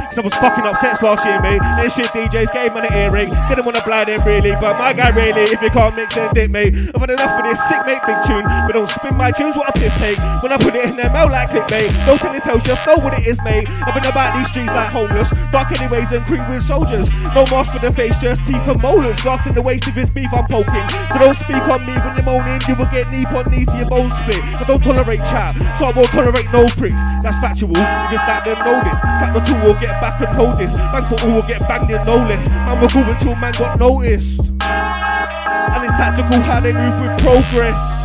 [0.08, 1.60] Cause I was fucking up sets last year, mate.
[1.60, 3.28] Then shit DJs gave man an earring.
[3.48, 6.52] Didn't wanna blind him really, but my guy really, if you can't mix then dick,
[6.52, 6.72] mate.
[6.92, 8.44] I've had enough of this sick, mate, big tune.
[8.44, 10.16] But don't spin my tunes, what a piss take.
[10.40, 11.92] When I put it in their mouth like clickbait.
[12.04, 13.68] No telling tales, just know what it is, mate.
[13.68, 15.32] I've been about these streets like homeless.
[15.52, 17.10] Dark anyways and creep with soldiers.
[17.34, 19.20] No mask for the face, just teeth and molars.
[19.20, 20.88] Glass in the waist if it's beef I'm poking.
[21.10, 22.60] So don't speak on me when you're moaning.
[22.68, 24.42] You will get knee on knee to your bone split.
[24.42, 27.02] I don't tolerate chat, so I won't tolerate no pricks.
[27.22, 27.74] That's factual.
[27.74, 28.98] If it's that, then know this.
[29.02, 30.72] Tap the two will get back and hold this.
[30.72, 32.48] Bang for all will get banged in no less.
[32.48, 34.38] Man will go until man got noticed.
[34.38, 38.01] And it's tactical how they move with progress.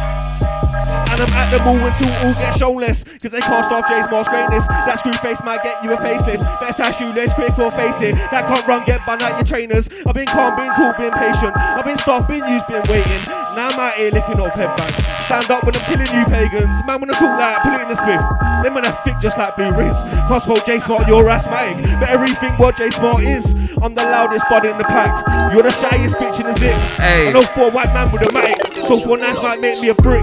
[1.17, 3.01] And I'm at the move until all get shown less.
[3.01, 4.69] Cause they can't stop J Smart's greatness.
[4.69, 6.45] That screw face might get you a facelift.
[6.61, 8.13] Best Better tie shoelace quick or face it.
[8.29, 9.89] That can't run, get bun out your trainers.
[10.05, 11.57] I've been calm, been cool, been patient.
[11.57, 13.17] I've been soft, been used, been waiting.
[13.57, 14.93] Now I'm out here licking off headbands.
[15.25, 16.85] Stand up when I'm killing you pagans.
[16.85, 18.21] Man, when I talk like polluting the spliff.
[18.61, 19.97] Then when I thick just like Blue Riz.
[20.29, 21.81] Can't smoke J Smart, you're asthmatic.
[21.97, 23.57] But everything what J Smart is.
[23.81, 25.17] I'm the loudest bud in the pack.
[25.49, 26.77] You're the shyest bitch in the zip.
[27.01, 27.29] Hey.
[27.29, 28.53] I know for a white man with a mic.
[28.85, 30.21] So for a nice might make me a brick.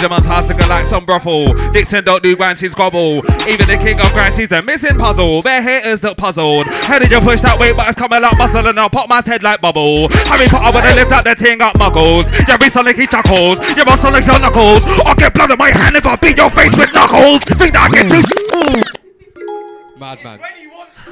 [0.00, 1.46] Your man's house looking like some brothel.
[1.72, 3.16] Dixon don't do he's gobble.
[3.46, 5.42] Even the king of he's the missing puzzle.
[5.42, 6.66] Bare haters look puzzled.
[6.66, 9.22] How did you push that weight, but it's coming like muscle and I'll pop my
[9.24, 10.08] head like bubble.
[10.08, 12.26] Harry Potter when I lift up the thing up muggles.
[12.48, 13.60] You be Sonic, he chuckles.
[13.76, 14.82] You must Sonic your knuckles.
[15.06, 17.44] I'll get blood on my hand if I beat your face with knuckles.
[17.44, 18.22] Think that I get too.
[19.98, 20.40] Madman.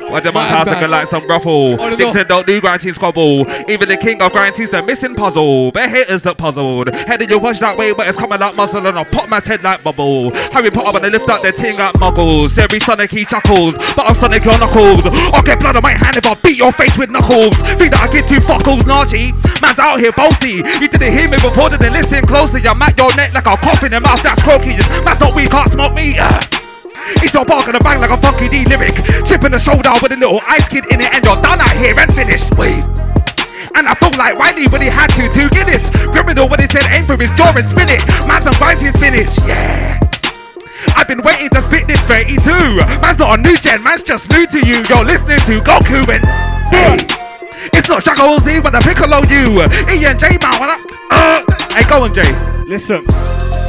[0.08, 1.76] Watch your man's house looking like some ruffle.
[1.96, 3.48] Dixon don't do grinds, he's squabble.
[3.70, 5.70] Even the king of grinds, he's the missing puzzle.
[5.72, 6.92] Bare haters look puzzled.
[6.94, 9.40] How did you push that way, but it's coming like muscle and I'll pop my
[9.40, 10.30] head like bubble.
[10.30, 12.58] Harry Potter when I lift up the thing up muggles.
[12.58, 15.06] Every Sonic he chuckles, but I'll Sonic your knuckles.
[15.32, 17.56] I'll get blood on my hand if I beat your face with knuckles.
[17.78, 19.30] Think that I get two fuckles, Narchi.
[19.60, 20.62] Man's out here bossy.
[20.80, 22.66] You didn't hear me before, didn't listen closely.
[22.66, 24.76] I'm at your neck like a cough in the mouth, that's croaky.
[25.04, 26.18] Man's not weak, can't smoke me.
[26.18, 26.59] Uh.
[27.18, 28.94] It's your bark gonna bang like a funky D lyric.
[29.26, 31.76] Chip in the shoulder with a little ice kid in it, and you're done out
[31.76, 32.54] here and finished.
[32.54, 32.78] Wait.
[33.74, 35.88] And I felt like Wiley when he had to, two Guinness.
[36.12, 38.02] Criminal when he said aim for his jaw and spin it.
[38.26, 39.98] Man's and grinds his spinach, yeah.
[40.96, 42.36] I've been waiting to spit this 32.
[43.00, 44.82] Man's not a new gen, man's just new to you.
[44.88, 46.24] You're listening to Goku and
[46.68, 47.06] hey.
[47.72, 49.62] It's not Shaco Z when I piccolo you.
[49.88, 50.78] E and J man, when I,
[51.10, 52.68] uh, hey, go on.
[52.68, 53.04] Listen,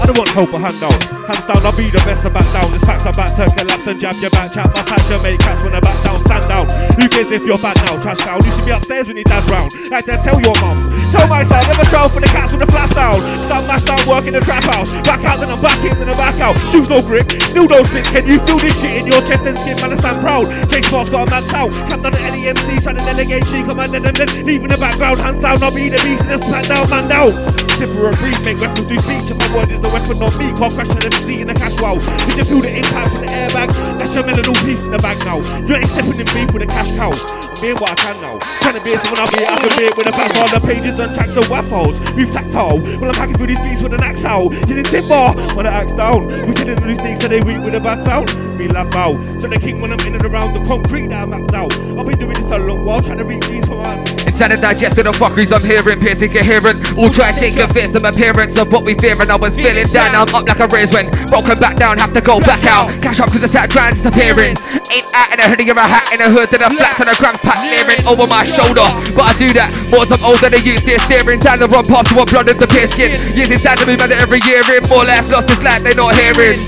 [0.02, 1.14] I don't want help or handouts.
[1.30, 2.74] Hands down, I'll be the best to back down.
[2.74, 4.74] This facts back to collapse and jab your back chat.
[4.74, 6.18] Must have to make cats when I back down.
[6.26, 6.66] Stand down.
[6.98, 8.02] Who cares if you're back now?
[8.02, 8.42] Trash down.
[8.42, 9.70] You should be upstairs when your dad's round.
[9.94, 10.90] Like to tell your mum.
[11.14, 13.20] Tell my son, never trail for the cats with the flash down.
[13.46, 14.90] Start mashed down, work in the trap house.
[15.06, 16.58] Back out, then I'm back in, then I'm back out.
[16.74, 18.08] Shoes no grip, still don't spit.
[18.10, 19.78] Can you feel this shit in your chest and skin?
[19.86, 20.50] Man, I stand proud.
[20.66, 21.70] J Sparks got a man out.
[21.86, 23.46] Camp down the NEMC, trying to delegate.
[23.46, 25.22] She come and then, then, in the background.
[25.22, 27.30] Hands down, I'll be the beast in the smack down, man down.
[27.78, 29.30] Tip for a brief, make weapons do speech.
[29.30, 30.48] And my word is the weapon on me.
[30.56, 32.00] Can't crash an MC in the cash wow.
[32.26, 33.70] Did you feel the impact from the airbag?
[34.00, 35.38] That's your melon piece in the bag now.
[35.68, 37.12] You ain't stepping in beef with a cash cow.
[37.12, 38.40] I'm being what I can now.
[38.64, 40.62] Trying to be someone I'll be, I can be it with a back on the
[40.64, 42.00] pages and tracks of waffles.
[42.16, 42.80] We've tactile.
[42.80, 44.56] When I'm packing through these beats with an axe out.
[44.66, 46.28] Hitting timber when I axe down.
[46.48, 48.32] We sitting in these things so they weak with a bad sound.
[48.58, 49.20] Me lap out.
[49.42, 51.74] So the king when I'm in and around the concrete that I mapped out.
[52.00, 53.98] I've been doing this a long while trying to reach these for my
[54.32, 56.98] Inside and digesting the fuckeries I'm hearing, piercing coherent.
[56.98, 59.30] All try to take convince of appearance of what we fearing.
[59.30, 62.22] I was feeling down, I'm up like a raise when broken back down, have to
[62.22, 62.94] go back out.
[63.02, 64.54] Cash up cause the sat trans disappearing.
[64.94, 67.10] Ain't out in a hoodie or a hat in a hood, then a flat on
[67.10, 68.86] a gram pack leering over my shoulder.
[69.18, 72.12] But I do that more time older than used to staring down the wrong path
[72.12, 73.16] to what blood in the pit skin.
[73.34, 76.14] Years inside of me, man, every year in more life lost is like they're not
[76.14, 76.60] hearing.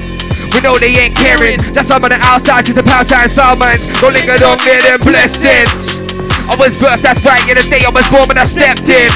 [0.55, 1.61] We know they ain't caring.
[1.75, 3.83] That's some on the outside, just a pound sign, foul minds.
[4.01, 5.69] Don't linger on me, them blessings.
[6.47, 9.09] I was birthed, that's right, yeah, the day I was born when I stepped in.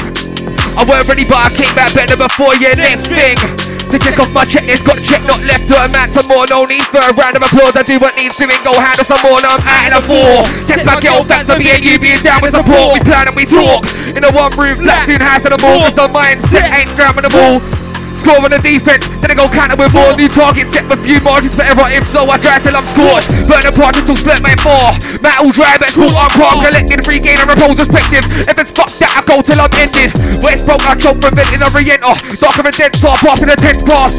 [0.78, 3.77] I weren't ready, but I came back better before your next thing.
[3.88, 6.44] To check off my checklist, got check, not left to a man some more.
[6.52, 7.72] No need for a round of applause.
[7.72, 9.40] I do what needs doing, go handle some more.
[9.40, 10.44] Now I'm out in a four.
[10.68, 12.92] Test my girl, thanks for being you, being down with support.
[12.92, 15.88] We plan and we talk in a one room flat, soon house and a ball.
[15.88, 17.87] Cause the mindset ain't drowning the ball.
[18.18, 21.22] Score on the defense, then I go counter with more new targets, set with few
[21.22, 21.86] margins for forever.
[21.92, 23.28] If so, I drive till I'm scorched.
[23.46, 24.96] Burn project till split my four.
[25.20, 28.24] Metal drive at school, I'm park, collected free and repose perspective.
[28.48, 30.10] If it's fucked that, I go till I'm ended.
[30.42, 32.14] West broke, I choke, preventing a re-enter.
[32.40, 34.14] Darker than dead, start off in a tense pass.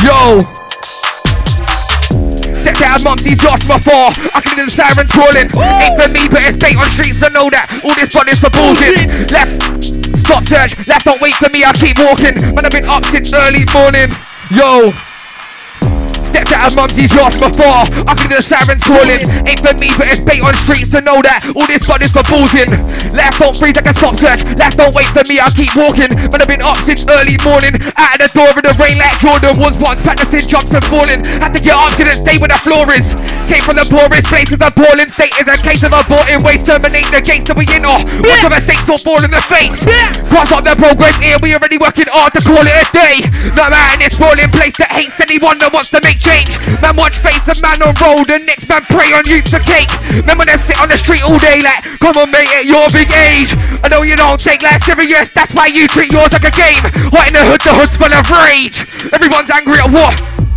[0.00, 0.40] Yo.
[2.62, 4.12] Stepped out of Mumsy's from afar.
[4.34, 7.30] I can hear the sirens calling Ain't for me but it's bait on streets to
[7.30, 11.50] know that All this fun is for bullshit Left, stop search Left don't wait for
[11.50, 11.64] me.
[11.64, 12.36] I keep walking.
[12.54, 14.14] Man I've been up since early morning.
[14.50, 14.92] Yo.
[16.28, 17.88] Stepped out of Mumsy's yacht before.
[18.04, 19.24] I can hear the sirens calling.
[19.48, 22.12] Ain't for me but it's bait on streets to know that All this fun is
[22.12, 22.68] for bullshit
[23.16, 24.44] Left don't freeze I can stop search.
[24.56, 25.40] Left don't wait for me.
[25.40, 26.12] I keep walking.
[26.30, 27.76] Man I've been up since early morning.
[27.96, 30.00] Out of the door in the rain like Jordan was once.
[30.04, 31.24] Practicing jumps and falling.
[31.40, 33.08] Had to get up couldn't stay where the floor is
[33.48, 36.68] Came from the poorest places appalling State is a case of aborting waste.
[36.68, 39.72] Terminate the gates that we in or Watch the mistakes all fall in the face.
[40.28, 41.40] Cross up the progress here.
[41.40, 43.24] We already working hard to call it a day.
[43.56, 46.60] No man in this falling place that hates anyone that wants to make change.
[46.84, 49.88] Man watch face a man on road The next man pray on youth for cake.
[50.28, 52.84] Man when they sit on the street all day like Come on mate at your
[52.92, 53.56] big age.
[53.80, 55.32] I know you don't take life serious.
[55.32, 56.84] That's why you treat yours like a game.
[57.16, 58.84] What in the hood the hood's full of rage.
[59.08, 60.47] Everyone's angry at what?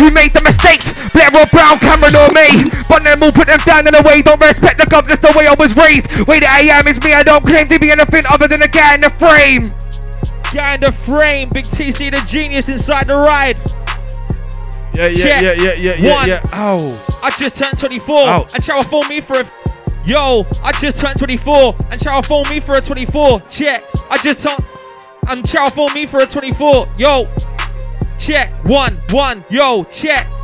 [0.00, 0.88] Who made the mistakes?
[1.12, 2.64] Blair or Brown, Cameron or me?
[2.88, 4.22] But them all put them down in a way.
[4.22, 6.08] Don't respect the government, the way I was raised.
[6.26, 7.12] Way that I am is me.
[7.12, 9.74] I don't claim to be anything other than a guy in the frame.
[10.54, 13.58] Guy in the frame, Big TC the genius inside the ride.
[14.92, 15.42] Yeah, yeah, Check.
[15.42, 16.28] yeah, yeah, yeah, yeah, One.
[16.28, 16.40] yeah.
[16.52, 17.18] Ow.
[17.22, 18.40] I just turned 24 Ow.
[18.54, 19.44] and Cheryl phoned me for a.
[20.04, 23.40] Yo, I just turned 24 and Cheryl phoned me for a 24.
[23.50, 23.84] Check.
[24.10, 24.64] I just turned.
[25.28, 26.88] And Cheryl phoned me for a 24.
[26.98, 27.24] Yo.
[28.20, 28.52] Check.
[28.66, 29.44] One, one.
[29.48, 30.39] Yo, check.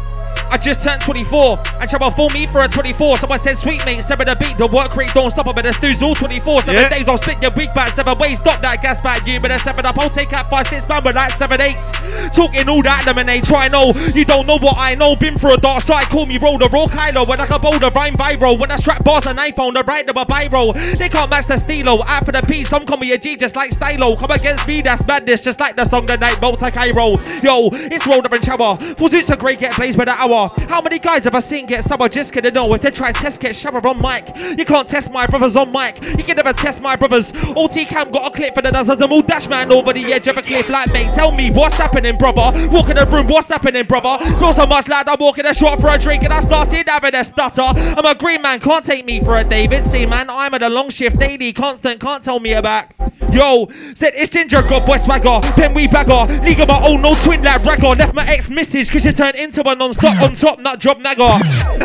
[0.51, 3.19] I just turned 24 and Cheryl phoned me for a 24.
[3.19, 4.57] Someone said, sweet mate, seven the beat.
[4.59, 5.47] The work rate don't stop.
[5.49, 6.63] I better snooze all 24.
[6.63, 6.89] Seven Yeah.
[6.89, 8.39] days, I'll split your week back seven ways.
[8.39, 9.27] Stop that gas back.
[9.27, 9.99] You better seven up.
[9.99, 11.91] I'll take out five, six man with like seven eights.
[12.35, 13.45] Talking all that lemonade.
[13.45, 13.93] Try know.
[14.15, 15.15] You don't know what I know.
[15.17, 16.05] Been through a dark side.
[16.05, 17.27] Call me roll the raw Kylo.
[17.27, 18.59] When I can bowl the rhyme viral.
[18.59, 20.73] When I strap bars and iPhone, the right of a biro.
[20.97, 21.99] They can't match the stilo.
[22.07, 22.65] Out for the P.
[22.65, 24.17] Some call me a G just like Stylo.
[24.17, 25.41] Come against me, that's madness.
[25.41, 27.17] Just like the song The Night Volta Cairo.
[27.43, 28.77] Yo, it's rolled up and Shower.
[28.97, 30.36] Full suits are great, get blazed by the hour.
[30.37, 32.53] How many guys have I seen get summer just kidding?
[32.53, 34.37] No, if they try test, get shower on mic.
[34.59, 36.03] You can't test my brothers on mic.
[36.03, 37.33] You can never test my brothers.
[37.57, 39.01] OT Cam got a clip for the dancers.
[39.01, 40.69] I'm all dash man over the edge of a cliff.
[40.69, 42.69] Like, mate, tell me what's happening, brother.
[42.69, 44.23] Walk in the room, what's happening, brother?
[44.37, 47.15] Smell so much lad, I'm walking a shot for a drink and I started having
[47.15, 47.63] a stutter.
[47.63, 49.85] I'm a green man, can't take me for a David.
[49.87, 52.93] See, man, I'm at a long shift daily, constant, can't tell me about.
[53.33, 56.33] Yo, said it's ginger, got boy swagger, then we bagger.
[56.43, 57.95] League of my own, no twin like ragger.
[57.95, 61.39] Left my ex missus, cause she turned into a non-stop on top, nut job nagger.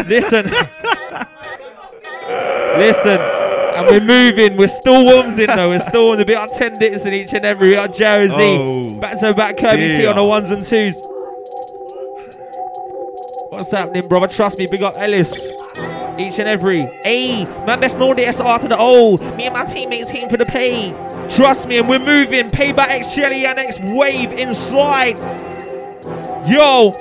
[0.08, 0.46] Listen.
[2.78, 3.20] Listen.
[3.74, 6.74] And we're moving, we're still worms in though, we're still on a bit of 10
[6.74, 8.34] dits in each and every, we got Jersey.
[8.36, 11.02] Oh, back to back Kirby T on the ones and twos.
[13.50, 14.28] What's happening, brother?
[14.28, 15.34] Trust me, big up Ellis.
[16.20, 16.82] Each and every.
[17.04, 19.18] Hey, my best the SR to the O.
[19.38, 20.92] Me and my teammates team for the pay.
[21.30, 22.50] Trust me, and we're moving.
[22.50, 25.20] Pay Payback X Shelly and X Wave inside.
[26.48, 26.92] Yo.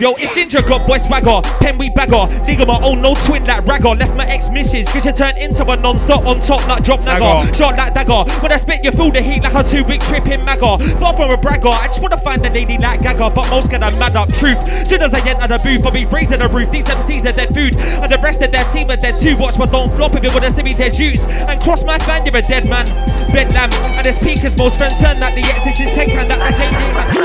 [0.00, 2.26] Yo, it's Ginger got boy swagger, pen we bagger.
[2.50, 3.94] Nigga, my own no twin like ragger.
[3.94, 7.54] Left my ex missus, get to turn into a non-stop on top, not drop nagger.
[7.54, 8.26] Shot like dagger.
[8.42, 10.82] When I spit, you feel the heat like a two big trip in magger.
[10.98, 13.84] Far from a bragger, I just wanna find a lady like Gagger, but most get
[13.84, 14.58] a mad up truth.
[14.84, 16.72] Soon as I enter the booth, I'll be raising the roof.
[16.72, 19.36] These MCs are dead food, and the rest of their team are dead too.
[19.36, 21.24] Watch but don't flop if you wanna see me dead juice.
[21.26, 22.86] And cross my fan, you're a dead man.
[23.30, 26.54] Bedlam, and it's peakers, most friends turn that the exit is head can that I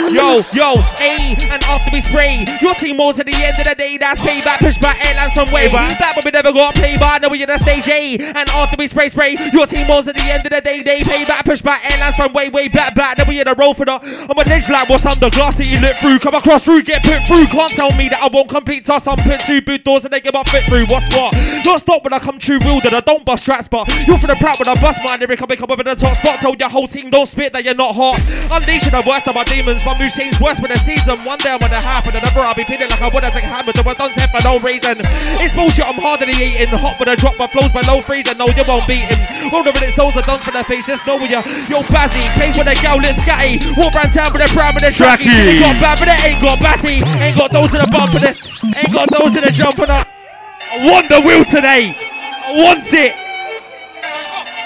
[0.09, 3.75] Yo, yo, A, and after we spray, your team moves at the end of the
[3.75, 5.67] day, that's payback, push back, airlines from way.
[5.69, 8.75] That but we never got play by, now we in the stage A, and after
[8.77, 11.45] we spray, spray, your team moves at the end of the day, they pay back,
[11.45, 13.93] push back, airlines from way, way back, back, now we in a roll for the,
[13.93, 17.03] I'm a ledge like what's under glass that you look through, come across through, get
[17.03, 20.05] put through, can't tell me that I won't complete toss, I'm put two boot doors
[20.05, 21.33] and they get my fit through, what's what?
[21.63, 24.35] Don't stop when I come true that I don't bust tracks, but you're for the
[24.35, 26.87] proud when I bust lyric, I make up over the top spot, tell your whole
[26.87, 28.19] team don't spit that you're not hot,
[28.51, 31.51] unleashing the worst of my demons, my mood change worse with the season, one day
[31.51, 34.09] I'm gonna happen, another I'll be feeling like I wanna take a hammer, I don't
[34.17, 34.97] say for no reason,
[35.37, 38.49] it's bullshit, I'm harder than eating, hot with a drop, my flows below freezing, no
[38.49, 39.21] you won't beat him,
[39.53, 42.25] all the minutes, those are done for their face, just know where you're, you're bazzy,
[42.33, 45.29] place with a gal, lit scatty, walk round town with a brown with a tracky.
[45.29, 48.21] They got bad, but they ain't got batty, ain't got those in the bump for
[48.25, 52.49] the, ain't got those in the jump for the, I want the wheel today, I
[52.65, 53.13] want it,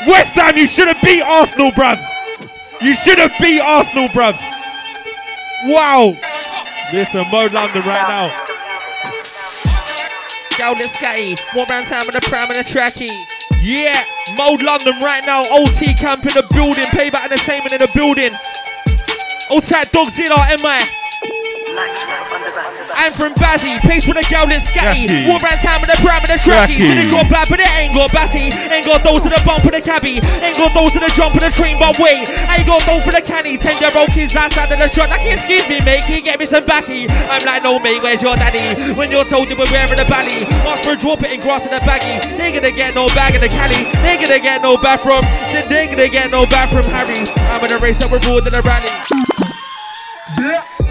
[0.08, 2.00] West Ham, you should have beat Arsenal, bruv.
[2.80, 4.40] You should have beat Arsenal, bruv.
[5.68, 6.16] Wow.
[6.92, 8.28] Listen, Mo London right now.
[10.58, 13.10] Gal the scatty, one round time with the prime and the tracky.
[13.62, 14.04] Yeah,
[14.38, 15.44] Mode London right now.
[15.50, 18.32] OT camp in the building, payback entertainment in the building.
[19.50, 20.84] Old tight dogs in our MI.
[22.96, 25.08] I'm from Bazzy, place with a gal that's scatty.
[25.08, 25.28] Scatty.
[25.28, 26.78] Walk round town with a pram and a tracky.
[26.78, 26.94] Tracky.
[26.94, 28.54] Didn't got bad, but it ain't got batty.
[28.54, 30.22] Ain't got those in the bump of the cabbie.
[30.22, 32.30] Ain't got those in the jump of the train, but wait.
[32.48, 33.58] Ain't got those for the canny.
[33.58, 35.10] Ten year old kids outside of the shot.
[35.10, 37.10] Like, excuse me, mate, can you get me some backy?
[37.10, 38.94] I'm like, no, mate, where's your daddy?
[38.94, 40.46] When you're told you we're wearing a bally.
[40.64, 42.22] Ask for a drop it in grass in the baggy.
[42.38, 43.84] They're gonna get no bag in the cali.
[44.06, 45.26] They gonna get no bathroom.
[45.70, 47.28] They gonna get no bathroom, Harry.
[47.52, 48.92] I'm in a race that we're more than a rally.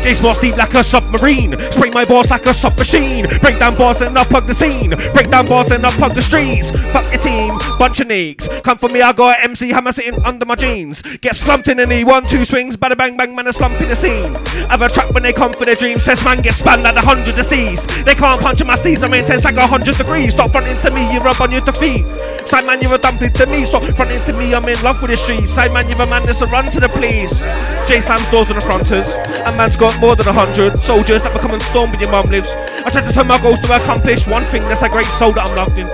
[0.03, 1.59] J Smart deep like a submarine.
[1.71, 3.27] Spray my balls like a submachine.
[3.41, 4.91] Break down bars and I plug the scene.
[5.13, 6.71] Break down bars and I plug the streets.
[6.93, 8.49] Fuck your team, bunch of nicks.
[8.63, 11.03] Come for me, I got an MC hammer sitting under my jeans.
[11.19, 12.77] Get slumped in any one, two swings.
[12.77, 14.35] Bada bang bang, man, a slump in the scene.
[14.69, 16.05] Have a trap when they come for their dreams.
[16.05, 17.87] Test man get spun like a hundred deceased.
[18.05, 19.05] They can't punch in my steez.
[19.05, 20.35] I'm intense like a hundred degrees.
[20.35, 22.09] Stop fronting to me, you're up on your defeat.
[22.49, 23.65] Side man, you're a dumpling to me.
[23.65, 25.53] Stop fronting to me, I'm in love with the streets.
[25.53, 27.41] Side man, you're a man that's a run to the police.
[27.87, 29.07] J slams doors on the fronters.
[29.47, 32.11] A man's got more than a hundred soldiers that will come and storm where your
[32.11, 32.49] mum lives.
[32.85, 35.49] I try to turn my goals to accomplish one thing that's a great soul that
[35.49, 35.89] I'm loved in.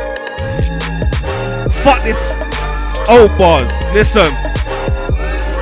[1.82, 2.18] Fuck this.
[3.08, 3.72] Oh, bars.
[3.94, 4.47] Listen.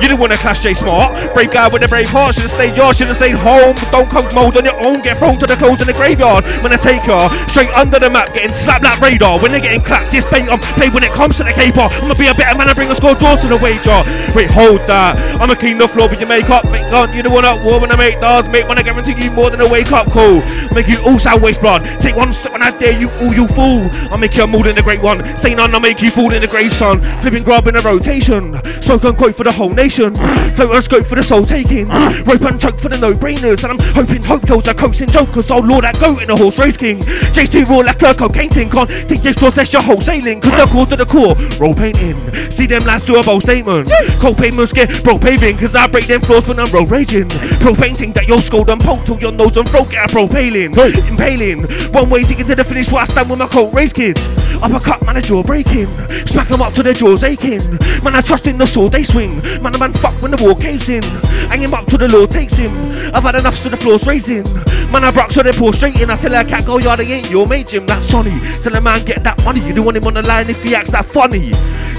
[0.01, 1.11] You didn't want to clash J Smart.
[1.33, 2.35] Brave guy with a brave heart.
[2.35, 3.73] Should have stayed yours, should have stayed home.
[3.89, 5.01] Don't come mold on your own.
[5.01, 6.45] Get thrown to the clothes in the graveyard.
[6.61, 9.39] When I take her straight under the map, getting slapped like radar.
[9.39, 11.89] When they're getting clapped, this bait on play when it comes to the caper.
[11.89, 14.05] I'ma be a better man and bring a score draws to the wager.
[14.37, 15.17] Wait, hold that.
[15.41, 16.63] I'ma clean the floor with your makeup.
[16.69, 18.47] Thank God you the one up war when I make does.
[18.49, 20.45] Make when I guarantee you more than a wake up call.
[20.77, 21.81] Make you all sound waste blood.
[21.99, 23.89] Take one step when I dare you, all you fool.
[24.13, 25.25] I'll make you a more than the great one.
[25.39, 27.01] Say none, I'll make you fall in the grave, son.
[27.21, 28.61] Flipping grub in a rotation.
[28.81, 29.86] So can quote for the whole nation.
[29.89, 31.85] Float on scope for the soul taking.
[32.25, 33.63] Rope and choke for the no brainers.
[33.63, 35.49] And I'm hoping hope tells are coaxing jokers.
[35.49, 36.99] Oh lord, that goat in a horse race king.
[37.31, 38.69] J's too raw like a cocaine thing.
[38.69, 40.41] Can't think draws that's your wholesaling.
[40.41, 41.35] Cause the core to the core.
[41.59, 42.15] Roll painting.
[42.51, 43.89] See them lads do a bold statement.
[44.19, 45.57] Cold payments get pro paving.
[45.57, 47.29] Cause I break them floors when I'm road raging.
[47.61, 50.75] Pro painting that you'll scold and poke till your nose and throat get a propaling.
[51.07, 51.63] Impaling.
[51.93, 54.21] One way to get to the finish while I stand with my coat race kids.
[54.61, 55.87] Uppercut, man, a jaw breaking.
[56.25, 57.61] Smack them up to their jaws aching.
[58.03, 59.37] Man, I trust in the sword they swing.
[59.61, 61.03] Man, a man fuck when the war caves in.
[61.49, 62.71] Hang him up till the Lord takes him.
[63.13, 64.43] I've had enough so the floor's raising.
[64.91, 66.09] Man, I broke so they pour straight in.
[66.09, 67.85] I tell her, cat go yard, they ain't your mate, Jim.
[67.85, 68.31] That's Sonny.
[68.61, 69.61] Tell a man, get that money.
[69.63, 71.51] You don't want him on the line if he acts that funny.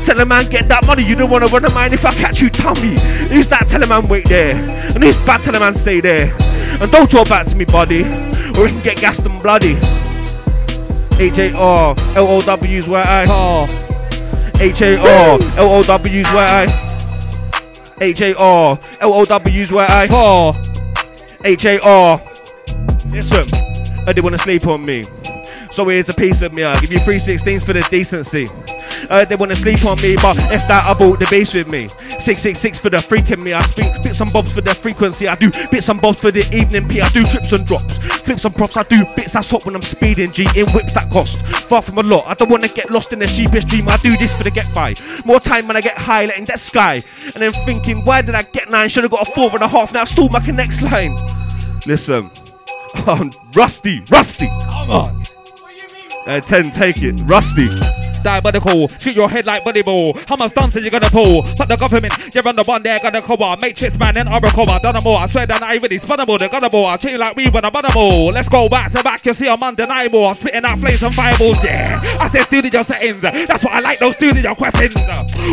[0.04, 1.04] Tell a man, get that money.
[1.04, 2.98] You don't want to run a mine if I catch you, tummy.
[3.28, 3.68] Who's that?
[3.68, 4.56] Tell a man, wait there.
[4.56, 5.42] And who's bad?
[5.42, 6.34] Tell a man, stay there.
[6.80, 8.04] And don't talk back to me, buddy.
[8.56, 9.76] Or we can get gassed and bloody.
[11.22, 13.68] H A R L O W's where I.
[14.60, 16.87] H A R L O W's where I.
[18.00, 20.06] H A R L O W's where I.
[21.44, 22.20] H A R.
[23.10, 23.44] Listen,
[24.06, 25.04] I did want to sleep on me.
[25.70, 26.64] So here's a piece of me.
[26.64, 28.46] I'll give you three sixteens for the decency.
[29.10, 31.88] Uh, they wanna sleep on me, but if that I bought the bass with me.
[31.88, 33.52] 666 for the freak in me.
[33.52, 35.28] I speak bits and bobs for the frequency.
[35.28, 37.00] I do bits and bobs for the evening P.
[37.00, 38.76] I do trips and drops, flips and props.
[38.76, 40.30] I do bits that's hot when I'm speeding.
[40.30, 42.24] G in whips that cost far from a lot.
[42.26, 43.88] I don't wanna get lost in the sheepish dream.
[43.88, 44.94] I do this for the get by.
[45.24, 47.02] More time when I get high, letting that sky.
[47.24, 48.88] And then thinking, why did I get nine?
[48.88, 49.92] Should've got a four and a half.
[49.92, 51.14] Now I've stalled my next line.
[51.86, 52.30] Listen.
[53.06, 54.48] Oh, rusty, rusty.
[54.70, 55.22] Come on.
[56.26, 57.20] Uh, 10, take it.
[57.24, 57.68] Rusty.
[58.22, 60.16] Diabolical, shoot your head like buddy ball.
[60.26, 61.42] How much stunts are you gonna pull?
[61.56, 63.56] Fuck the government, you're on the one there, gonna cover.
[63.60, 65.16] Matrix man and Oracle, I done them all.
[65.16, 66.86] I swear that I really spannable, they're gonna ball.
[66.86, 68.28] I treat you like we when I'm ball.
[68.28, 70.26] Let's go back to back, you see I'm undeniable.
[70.26, 72.00] I'm spitting out flames and fireballs, yeah.
[72.20, 74.94] I said studio settings, that's what I like, those studio weapons.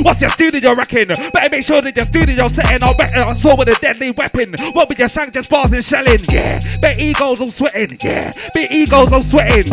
[0.03, 1.07] What's your studio wrecking?
[1.07, 4.55] Better make sure that your studio setting better I saw with a deadly weapon.
[4.73, 6.59] What with your shank just bars and shelling, yeah.
[6.79, 8.33] Bet egos all sweating, yeah.
[8.53, 9.71] Bet egos all sweating.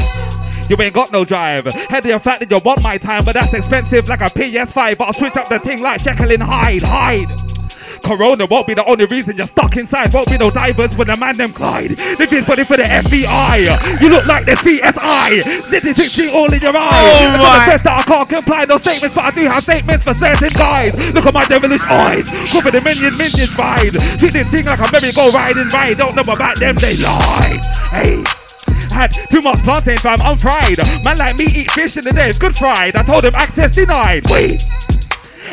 [0.68, 1.66] You ain't got no drive.
[1.66, 4.96] Head of the fact that you want my time, but that's expensive like a PS5.
[4.96, 6.82] But I'll switch up the thing like Jekyll and Hyde.
[6.82, 7.52] Hide.
[8.02, 10.12] Corona won't be the only reason you're stuck inside.
[10.12, 11.96] Won't be no divers when the man them Clyde.
[11.96, 14.00] This is funny for the FBI.
[14.00, 15.42] You look like the CSI.
[15.62, 16.92] City 16 all in your eyes.
[16.92, 17.66] Oh my.
[17.66, 21.14] best that I can't comply no statements, but I do have statements for certain guys.
[21.14, 22.28] Look at my devilish eyes.
[22.50, 24.18] Cover the minion minion vibes.
[24.18, 25.96] Treat this thing like a merry-go riding ride.
[25.96, 27.60] Don't know about them, they lie.
[27.90, 28.41] Hey.
[28.92, 30.76] Had too much plantain fam, I'm fried.
[31.04, 32.94] Man like me eat fish in the day, it's good fried.
[32.94, 34.22] I told him access denied.
[34.30, 34.62] Wait.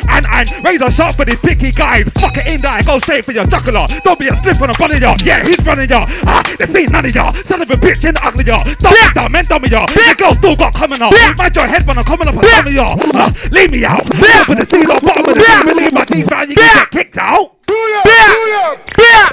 [0.08, 2.04] And and razor sharp for these picky guys.
[2.20, 3.86] Fuck it in there, go straight for your jugular.
[4.04, 5.16] Don't be a slip on a bunny ya.
[5.24, 6.06] Yeah, he's running ya.
[6.24, 7.32] Ah, they see none of y'all.
[7.44, 8.58] Son of a bitch in the ugly ya.
[8.78, 9.12] Dumb yeah.
[9.12, 9.86] dumb and dumb ya.
[9.86, 11.12] The girl still got coming up.
[11.36, 12.96] Mind your head when I'm coming up on some of ya.
[13.14, 14.02] Ah, leave me out.
[14.14, 14.44] Yeah.
[14.44, 15.72] Put the seal on bottom of the yeah.
[15.72, 17.56] Leave my teeth out, you can get kicked out.
[17.68, 18.76] Yeah.
[18.98, 19.30] Yeah.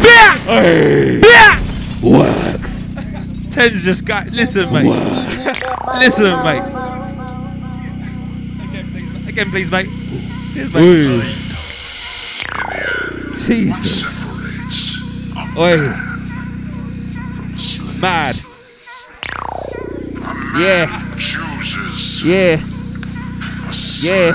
[0.00, 0.38] Yeah.
[0.44, 1.20] Hey.
[2.02, 2.73] Works.
[3.54, 4.26] Ten's just got.
[4.30, 4.84] Listen, mate.
[6.00, 6.62] Listen, mate.
[9.28, 9.88] Again, please, mate.
[10.52, 11.36] Cheers, mate.
[13.46, 14.04] Jesus.
[15.56, 15.76] Oi.
[18.00, 18.36] Mad.
[20.56, 21.00] Yeah.
[22.24, 22.60] Yeah.
[24.02, 24.34] Yeah.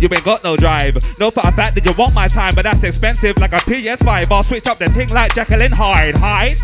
[0.00, 0.96] You ain't got no drive.
[1.20, 4.30] No for a fact that you want my time, but that's expensive like a PS5.
[4.30, 6.16] I'll switch up the thing like Jekyll and Hyde.
[6.16, 6.56] Hide.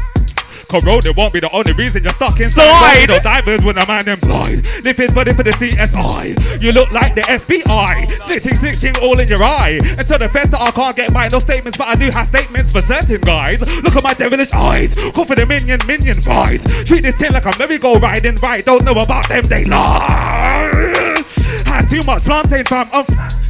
[0.69, 3.09] Corona won't be the only reason you're stuck inside.
[3.09, 4.69] No divers when a man blind.
[4.83, 6.63] Live his body for the CSI.
[6.63, 8.07] You look like the FBI.
[8.07, 9.79] Snitching, snitching all in your eye.
[9.83, 12.27] And so the fence that I can't get my no statements, but I do have
[12.27, 13.61] statements for certain guys.
[13.61, 14.95] Look at my devilish eyes.
[15.15, 16.65] Call for the minion, minion guys.
[16.85, 18.65] Treat this thing like a merry-go riding right.
[18.65, 21.16] Don't know about them, they lie.
[21.65, 22.91] Had too much plantain fam.
[22.93, 23.07] Um,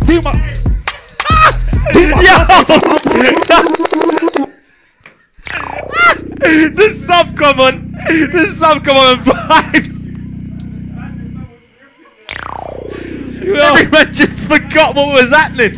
[0.06, 0.36] too much.
[1.28, 1.50] Ah!
[1.92, 2.26] Too much.
[6.76, 7.92] the sub come on.
[7.92, 9.92] The sub come on vibes.
[13.46, 15.74] Everyone just forgot what was happening.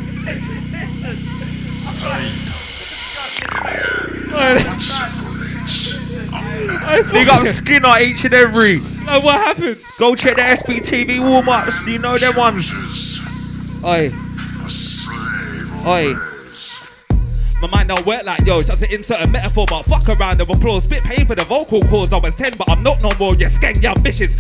[4.28, 5.27] You
[7.24, 8.81] got skin on each and every.
[9.09, 9.78] Oh, what happened?
[9.98, 11.86] Go check the SBTV warm ups.
[11.86, 12.70] You know them ones.
[13.85, 14.12] Oi.
[15.86, 16.15] Oi.
[17.60, 20.48] My mind don't work like yo, just to insert a metaphor, but fuck around of
[20.48, 20.86] applause.
[20.86, 22.12] Bit pain for the vocal cords.
[22.12, 23.35] I was 10, but I'm not no more.
[23.35, 24.36] You're skeng, you ambitious.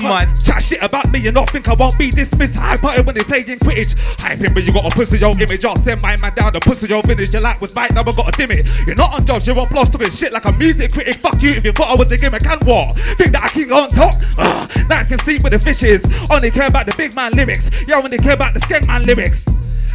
[0.00, 2.58] Man, chat shit about me and not think I won't be dismissed.
[2.58, 3.94] I party when they playing Quidditch.
[4.16, 5.64] Hyping, but you got a pussy your image.
[5.64, 7.32] I'll send my man down the pussy your village.
[7.32, 8.70] Your light was right, now I gotta dim it.
[8.86, 11.16] You're not on jobs, you're on talking shit like a music critic.
[11.16, 12.96] Fuck you if you thought I was a gimmick and what?
[13.16, 14.14] Think that I can on top?
[14.38, 16.04] Ah, now I can see where the fish is.
[16.30, 17.68] Only care about the big man lyrics.
[17.86, 19.44] You only care about the skeng man lyrics.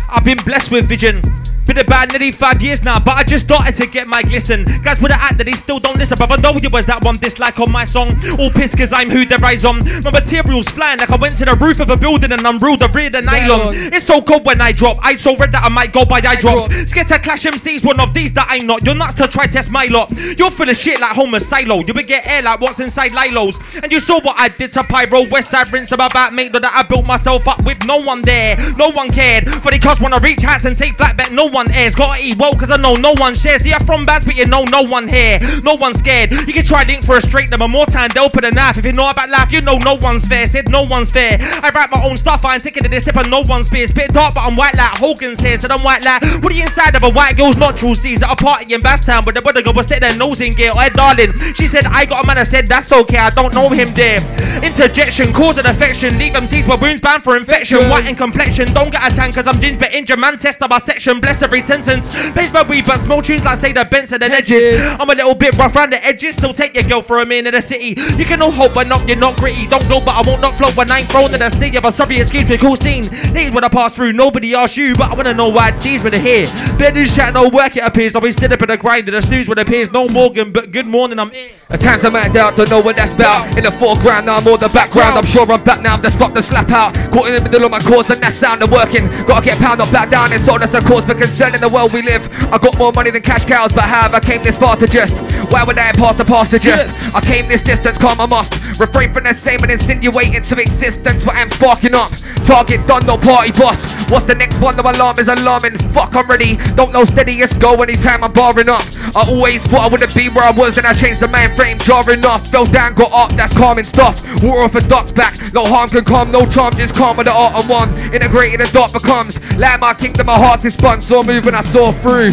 [0.09, 1.21] I've been blessed with vision.
[1.67, 4.65] Been about nearly five years now, but I just started to get my glisten.
[4.83, 7.03] Guys with the act that they still don't listen, but I know you was that
[7.03, 8.11] one dislike on my song.
[8.39, 9.79] All pissed cause I'm who they rise on.
[10.03, 12.89] My materials flying like I went to the roof of a building and unrolled the
[12.89, 13.75] rear the nylon.
[13.93, 14.97] It's so cold when I drop.
[15.01, 16.65] I so red that I might go by eye drops.
[16.89, 18.83] Scared to clash MCs, one of these that I'm not.
[18.85, 20.11] You're nuts to try test my lot.
[20.37, 21.81] You're full of shit like Homer Silo.
[21.85, 23.59] You would get air like what's inside Lilo's.
[23.83, 26.63] And you saw what I did to Pyro, West Side rinse about about mate that
[26.65, 28.57] I built myself up with no one there.
[28.77, 29.45] No one cared.
[29.61, 31.95] For the cause wanna reach hats and take flat bet, no one airs.
[31.95, 33.63] Gotta eat well cause I know no one shares.
[33.63, 35.39] See, I'm from Baz, but you know no one here.
[35.63, 36.29] No one scared.
[36.31, 38.77] You can try link for a straight number more time, they'll put a knife.
[38.77, 40.45] If you know about life, you know no one's fair.
[40.45, 41.37] Said no one's fair.
[41.41, 43.87] I write my own stuff, I ain't taking to this sip of no one's beer.
[43.87, 45.57] Spit dark, but I'm white like Hogan's here.
[45.57, 48.21] Said I'm white like, what are you inside of a white girl's not true seas
[48.21, 50.71] at a party in Basstown, but the brother go was stick their nose in gear.
[50.73, 53.53] Oh, hey, darling, she said, I got a man, I said, that's okay, I don't
[53.53, 54.19] know him there.
[54.63, 57.89] Interjection, cause an affection, leave them seeds where wounds bound for infection.
[57.89, 60.79] White in complexion, don't get a tan cause I'm ginger, injured man, test of my
[60.79, 62.09] section, bless every sentence.
[62.33, 64.81] Pays my weed, but small tunes like say the Benson and the edges.
[64.99, 67.47] I'm a little bit rough around the edges, still take your girl for a minute
[67.47, 67.95] in the city.
[68.17, 69.65] You can all hope, but not, you're not gritty.
[69.67, 71.71] Don't know, but I won't not float when I'm thrown in the sea.
[71.73, 73.07] If I'm sorry, excuse me, cool scene.
[73.33, 76.11] These when I pass through, nobody asked you, but I wanna know why these when
[76.11, 76.47] they're here.
[76.77, 78.13] Bit news chat, no work it appears.
[78.13, 79.89] I'll be sitting up in the grind, and the snooze when it appears.
[79.89, 81.51] No Morgan, but good morning, I'm in.
[81.69, 83.57] At times I might doubt, don't know what that's about.
[83.57, 85.17] In the foreground, now I'm more the background.
[85.17, 86.93] I'm sure I'm back now, just stop the slap out.
[87.11, 89.07] Caught in the middle of my course, and that sound of working.
[89.25, 91.36] Gotta get pound up, back down, and so that's a cause for concern.
[91.37, 92.27] Concerning the world we live.
[92.51, 94.87] I got more money than cash cows, but how have I came this far to
[94.87, 95.13] just?
[95.53, 97.13] Why would I pass the past to just?
[97.13, 98.79] I came this distance, calm I must.
[98.79, 102.09] Refrain from the same and insinuate into existence what I'm sparking up.
[102.47, 103.77] Target done, no party boss.
[104.09, 104.75] What's the next one?
[104.75, 105.77] The alarm is alarming.
[105.93, 106.57] Fuck, I'm ready.
[106.73, 108.83] Don't know steadiest go anytime I'm barring up.
[109.15, 111.77] I always thought I wouldn't be where I was, and I changed the mind frame,
[111.77, 112.47] jarring off.
[112.47, 114.23] Fell down, got up, that's calming stuff.
[114.41, 115.37] Water off a duck's back.
[115.53, 117.89] No harm can come, no charm, just calm with the art of one.
[118.13, 121.01] Integrating the dot becomes like my kingdom, my heart is spun.
[121.01, 122.31] Saw moving, I saw through.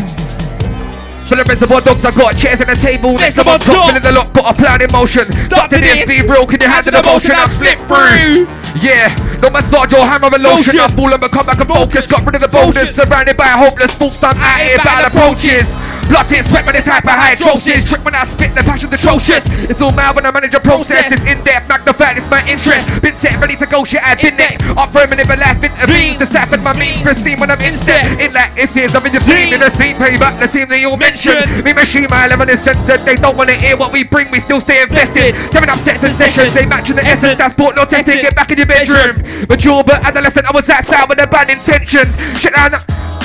[1.27, 3.19] Full of reservoir dogs, I got chairs on the table.
[3.19, 5.27] Next to my top, filling the lock, got a plan in motion.
[5.51, 7.33] Stop to this, be real, can you handle the motion?
[7.35, 8.47] I've slipped through.
[8.79, 9.11] Yeah,
[9.43, 10.79] no massage or hammer and lotion.
[10.79, 12.07] I fall and become back and focus.
[12.07, 15.67] Got rid of the boulders, surrounded by a hopeless full time out here battle approaches.
[16.09, 17.87] Blooded sweat when it's hyperhidrosis.
[17.87, 19.45] Trick when I spit the passion's atrocious.
[19.69, 21.13] It's all mad when I manage a process.
[21.13, 22.89] It's in depth, magnified, it's my interest.
[23.01, 24.65] Been set, ready to go, shit, I've been next.
[24.77, 26.19] Up for a minute, but life intervenes.
[26.19, 28.05] The sap my means, pristine when I'm in step.
[28.21, 30.69] In like it's here, I'm in the team, in the scene, pay back the team
[30.69, 31.45] they all mentioned.
[31.65, 33.05] Me machine, my 11 is censored.
[33.05, 35.35] They don't wanna hear what we bring, we still stay invested.
[35.53, 37.37] Tearing up sets and sessions, they match in the essence.
[37.37, 38.23] That's sport, no testing.
[38.23, 39.23] Get back in your bedroom.
[39.49, 42.09] Mature but adolescent, I was outside with the bad intentions.
[42.41, 42.55] Shit.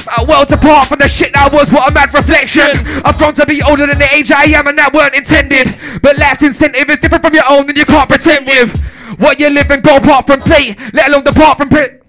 [0.10, 2.66] Uh, worlds apart from the shit that was, what a mad reflection.
[3.06, 5.76] I've grown to be older than the age I am, and that weren't intended.
[6.02, 8.80] But life's incentive is different from your own, and you can't pretend with
[9.20, 12.04] what you live and go apart from plate, let alone depart from pit.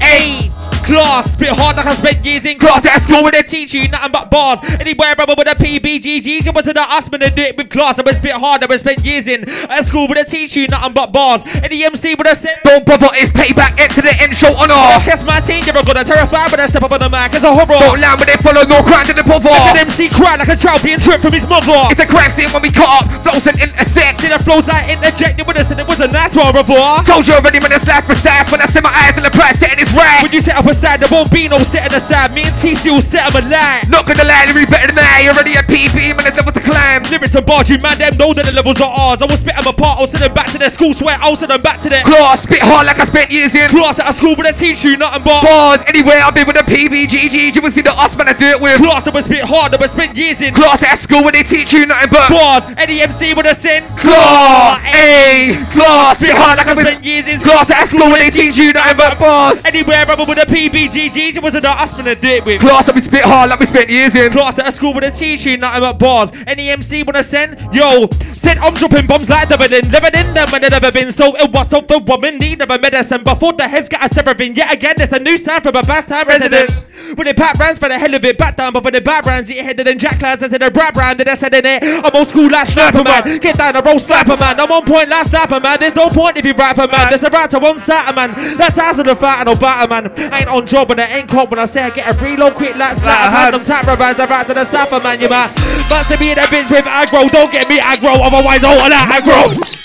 [0.00, 0.50] Hey,
[0.86, 3.88] class, bit hard like I spent years in class at school where they teach you
[3.88, 4.62] nothing but bars.
[4.78, 7.98] Anywhere, brother, with a PBGG, you went to the Usman and do it with class.
[7.98, 10.66] I was spit hard, I was spent years in at school where they teach you
[10.68, 11.42] nothing but bars.
[11.62, 14.96] Any MC would have said, Don't bother, it's payback, enter the end show on I
[14.96, 15.04] off.
[15.04, 17.50] chest my team, you're gonna terrify when I step up on the mic it's a
[17.50, 17.82] horror.
[17.82, 19.82] Don't land when they follow, no crime to the Like bother.
[19.82, 21.90] an MC cry like a child being tripped from his mother.
[21.90, 24.22] It's a crime scene when we cut up, flows and intersect.
[24.22, 27.02] See the flows like interject, you would have said it was a nice one, before.
[27.02, 29.58] Told you already when it's last precise, when I see my eyes in the price,
[29.58, 30.22] setting is right.
[30.22, 32.34] When you set up aside, there won't be no setting aside.
[32.36, 33.88] Me and TC will set them alive.
[33.88, 35.28] Not gonna lie, you better than I.
[35.32, 37.02] Already a PP, man, it's level to climb.
[37.08, 39.22] Lyrics and bars, you man, them know that the levels are ours.
[39.22, 41.50] I will spit them apart, I'll send them back to their school, swear I'll send
[41.50, 43.70] them back to their Class, spit hard like I spent years in.
[43.70, 46.56] class at a school, but they teach you nothing but Bars, anywhere I've been with
[46.56, 48.76] the PBGGs, you will see the us man I do it with.
[48.78, 49.06] class.
[49.06, 51.72] I will spit hard, I will spit years in Class at school where they teach
[51.72, 52.28] you nothing but.
[52.28, 52.64] bars.
[52.76, 57.40] Any MC would have sent Class, A, class, spit hard like I spent years in
[57.40, 59.60] Class at school where they teach you nothing but bars.
[59.64, 62.60] Anywhere, brother, with a PBGG, it was a Usman to do it with.
[62.60, 64.32] Class, I've been spit hard like we spent years in.
[64.32, 66.30] Class at a school with a teacher, nothing but bars.
[66.46, 67.58] Any MC wanna send?
[67.74, 71.12] Yo, said I'm dropping bombs like never been, never in them and never been.
[71.12, 73.24] So it was so the woman need of a medicine.
[73.24, 74.54] Before the heads got a severin.
[74.54, 76.72] Yet again, there's a new sound from a fast time resident.
[77.14, 79.26] When they pat rounds for the hell of it, back down, but for the bad
[79.26, 81.66] rounds, you headed in Jack Lads, I said a brad brand, and I said in
[81.66, 81.82] it.
[81.82, 83.38] I'm old school like Snapper Man.
[83.38, 84.58] Get down the roll, Snapper Man.
[84.60, 85.78] I'm on point like Snapper Man.
[85.80, 87.10] There's no point if you rap for man.
[87.10, 88.56] There's a right to one satter man.
[88.56, 90.32] That's house of the fat and no batter man.
[90.32, 92.76] Ain't on job and I ain't caught when I say I get a reload quick
[92.76, 93.20] like slap.
[93.20, 95.52] I had them tap bands, I right to the Snapper man, you man.
[95.88, 98.90] But to be in a bitch with aggro, don't get me aggro, otherwise all of
[98.90, 99.76] that aggro.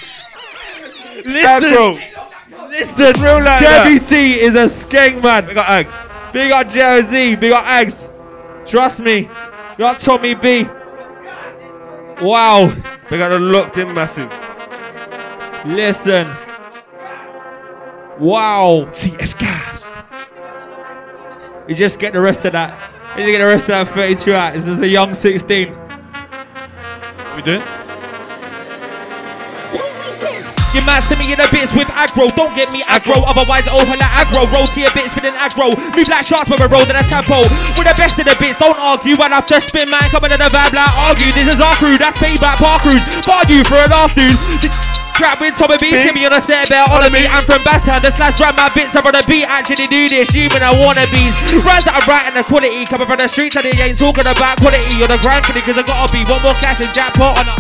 [1.25, 1.99] Listen,
[2.69, 4.07] listen, Real like.
[4.07, 5.45] T is a skank man.
[5.45, 5.95] We got eggs.
[6.33, 8.07] Big up JOZ, we got Eggs.
[8.65, 9.29] Trust me.
[9.77, 10.63] Big up Tommy B.
[12.21, 12.73] Wow.
[13.09, 14.31] We got a locked in massive.
[15.65, 16.27] Listen.
[18.19, 18.89] Wow.
[18.91, 19.50] CS gas.
[21.67, 22.73] You just get the rest of that.
[23.17, 24.53] You just get the rest of that 32 out.
[24.53, 25.69] This is the young 16.
[25.69, 27.61] What we doing?
[30.71, 32.31] You might see me in a bits with aggro.
[32.31, 34.47] Don't get me aggro, otherwise I'll open that aggro.
[34.55, 35.67] Roll to your bits with an aggro.
[35.75, 37.43] Move like sharks with a roll in a tempo.
[37.75, 39.19] We're the best of the bits, don't argue.
[39.19, 41.31] I'll have after spin man coming to the vibe like argue.
[41.35, 43.03] This is our crew, that's payback park crews.
[43.27, 45.00] Bar you for an dude.
[45.21, 47.29] Trap with Tommy B, see me on a set belt on me.
[47.29, 48.97] I'm from Basstown, the slash grab my bits.
[48.97, 49.45] Up on the beat.
[49.45, 51.29] Actually do this, you and I wanna be.
[51.61, 54.57] Rhymes that I'm writing the quality, coming from the streets and they ain't talking about
[54.57, 54.97] quality.
[54.97, 57.53] Or the grind cause I gotta be one more cash and jackpot on a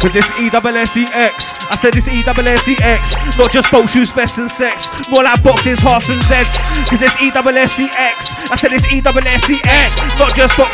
[0.00, 4.48] Cause it's E E-double-S-E-X I said it's E E-double-S-E-X Not just boat shoes, vests and
[4.48, 4.88] sex.
[5.12, 6.56] More like boxes, halves and Zeds
[6.88, 10.72] Cause it's E E-double-S-E-X I said it's E E-double-S-E-X Not just box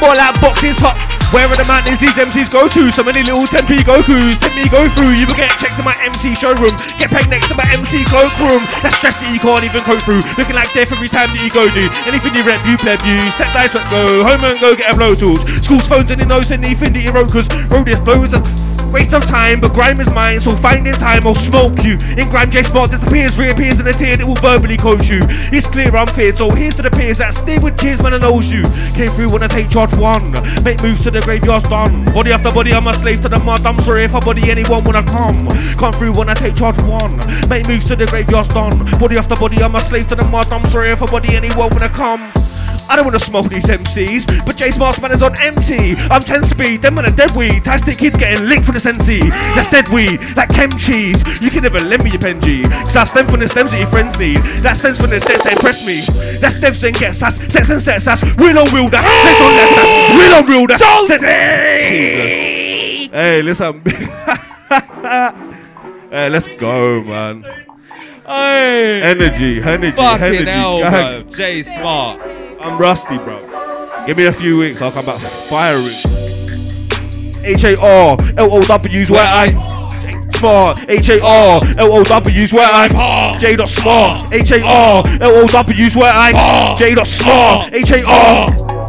[0.00, 2.90] More like boxes, hot where are the mountains these MCs go to?
[2.90, 5.14] So many little 10p Gokus, 10 me go through.
[5.14, 6.74] You will get checked to my MC showroom.
[6.98, 8.66] Get pegged next to my MC cloakroom.
[8.82, 10.26] That's stress that you can't even go through.
[10.34, 11.86] Looking like death every time that you go do.
[12.10, 13.22] Anything you rep, you pleb, you.
[13.30, 14.26] Step dice, let go.
[14.26, 15.46] Home and go get a blow tools.
[15.62, 17.30] School's phones and he knows anything that you wrote.
[17.30, 18.02] Cause road is
[18.92, 19.60] waste of time.
[19.60, 21.94] But grime is mine, so finding time I'll smoke you.
[22.16, 25.20] In grime, J Smart disappears, reappears in a tear that will verbally coach you.
[25.52, 28.18] It's clear I'm feared, so here's to the peers that stay with cheers, man, I
[28.18, 28.62] knows you.
[28.94, 30.32] Came through when I take charge one.
[30.62, 32.04] Make moves to the graveyard's done.
[32.06, 33.64] Body after body, I'm a slave to the mud.
[33.64, 35.38] I'm sorry if I body anyone when I come.
[35.78, 37.16] Come through when I take charge one.
[37.48, 38.78] Make moves to the graveyard's done.
[38.98, 40.50] Body after body, I'm a slave to the mud.
[40.52, 42.30] I'm sorry if I body anyone when I come.
[42.90, 45.94] I don't wanna smoke these MCs, but J Smart's man is on empty.
[46.10, 47.62] I'm 10 speed, them man are dead weed.
[47.62, 49.20] Tastic kids getting linked from the sensi.
[49.54, 51.22] That's dead weed, like chem cheese.
[51.40, 53.86] You can never lend me your pen Cause I stem from the stems that your
[53.88, 54.38] friends need.
[54.66, 56.00] That stems from the stems that impress me.
[56.40, 58.20] That stems and gets us, sets and sets us.
[58.36, 61.22] Real on real, that's let's on left, that's real on real, that's Jesus.
[63.12, 63.82] Hey, listen.
[66.10, 67.44] hey, let's go, man.
[68.26, 69.02] Hey.
[69.02, 70.82] Energy, energy, Fucking energy.
[70.82, 71.22] hell.
[71.24, 72.20] J Smart.
[72.60, 73.40] I'm rusty, bro.
[74.06, 75.82] Give me a few weeks, I'll come back firing.
[77.42, 79.48] H A R L O W's where I
[80.34, 80.84] smart.
[80.88, 84.30] H A R L O W's where I J dot smart.
[84.30, 87.72] H A R L O W's where I J dot smart.
[87.72, 88.79] H A R.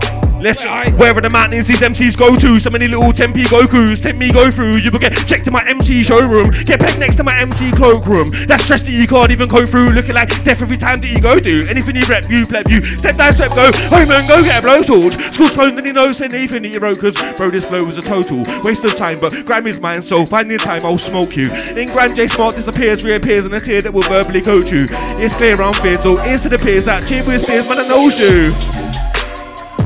[0.42, 0.64] Let's
[0.98, 2.58] wherever the mountains these MCs go to.
[2.58, 4.78] So many little Tempe Gokus, tempt me go through.
[4.78, 6.50] You will get checked to my MC showroom.
[6.66, 8.26] Get pegged next to my MC cloakroom.
[8.50, 9.94] That stress that you can't even go through.
[9.94, 11.62] Looking like death every time that you go do.
[11.70, 13.70] Anything you rep, you pleb, you step down, step go.
[13.94, 15.14] Home and go get a blowtorch.
[15.34, 16.98] School's closed and he knows anything that you wrote.
[16.98, 19.20] Cause bro, this flow was a total waste of time.
[19.20, 21.54] But grime is mine, so finding time, I'll smoke you.
[21.78, 24.90] In grime J Smart disappears, reappears, and a tear that will verbally coach you.
[25.22, 27.88] It's clear I'm feared, so ears to the peers that cheer with steers, man, I
[27.88, 29.11] knows you.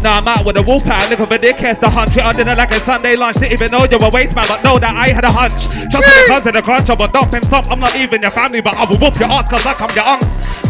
[0.05, 2.21] Now I'm out with a wolf pack, look over dickheads to hunch it.
[2.21, 4.77] I didn't like a Sunday lunch, didn't even know you were waste man, but know
[4.77, 5.65] that I had a hunch.
[5.89, 8.77] Just because of the crunch of a dumping some, I'm not even your family, but
[8.77, 10.64] I will whoop your ass cause I'm your aunt.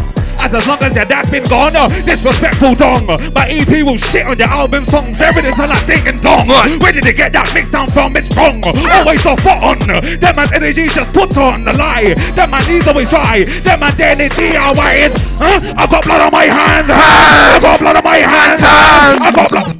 [0.46, 3.04] As, as long as your dad's been gone, uh, disrespectful dong.
[3.34, 5.20] My EP will shit on your album songs.
[5.20, 6.48] Evidence are like ding and dong.
[6.48, 6.78] Uh.
[6.78, 8.14] Where did you get that mix down from?
[8.14, 8.54] It's wrong.
[8.62, 8.70] Uh.
[8.94, 9.74] Always so spot on.
[9.90, 9.98] Uh.
[10.22, 12.14] That man's energy just puts on the lie.
[12.38, 13.42] That man needs always try.
[13.42, 15.18] That man DIY is.
[15.34, 15.58] Huh?
[15.76, 16.90] I got blood on my hands.
[16.94, 18.62] I got blood on my hands.
[18.62, 19.74] I got blood.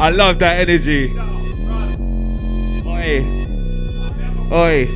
[0.00, 1.12] I love that energy.
[2.88, 3.43] Oi.
[4.52, 4.86] Oi.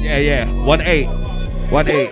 [0.00, 0.66] Yeah, yeah.
[0.66, 1.06] One eight.
[1.70, 2.10] One eight.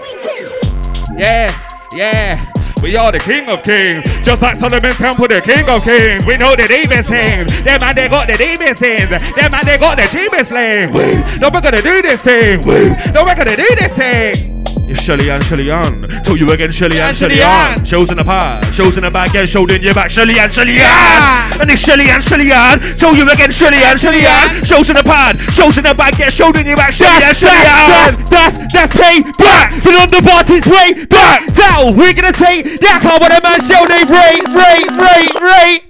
[1.17, 1.49] Yeah,
[1.95, 2.35] yeah.
[2.83, 4.05] We are the king of kings.
[4.23, 6.27] Just like Solomon's temple, the king of kings.
[6.27, 7.47] We know the demons sing.
[7.65, 9.09] Them man, they got the demons sing.
[9.09, 10.93] Them man, they got the demons playing.
[10.93, 12.61] We, no, we're gonna do this thing.
[12.67, 14.56] We, no, we're gonna do this thing.
[14.89, 16.07] It's Shelly Ann, Shelly Ann.
[16.23, 17.85] Told you again, Shelly Ann, Shelly Ann.
[17.85, 20.49] Shows in the past, shows in the back, get showed in your back, Shelly Ann,
[20.53, 21.61] Shelly Ann.
[21.61, 22.79] And it's Shelly Ann, Shelly Ann.
[22.97, 24.63] Told you again, Shelly Ann, Shelly Ann.
[24.63, 27.35] Shows in the pad, shows in the back, get showed in your back, Shelly Ann,
[27.35, 28.15] Shelly Ann.
[28.31, 29.83] That's that's pay back.
[29.83, 31.51] But on the boss, it's way back.
[31.51, 31.97] Down.
[31.99, 33.83] We're gonna take that car with a man show.
[33.91, 35.83] They rate, rate, rate, rate.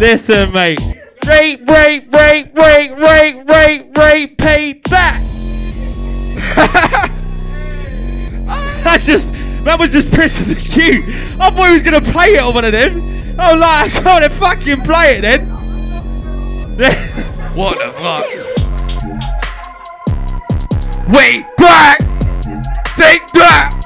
[0.00, 0.80] Listen, mate.
[1.26, 5.20] Rate, rate, rate, rate, rate, rate, rate, pay back.
[8.86, 9.30] I just,
[9.64, 11.04] that was just pissing the cue.
[11.40, 12.92] I thought he was gonna play it on one of them.
[13.38, 15.48] I was like, I can't fucking play it then.
[17.54, 18.24] What the fuck?
[21.14, 21.98] Wait back!
[22.96, 23.81] Take that!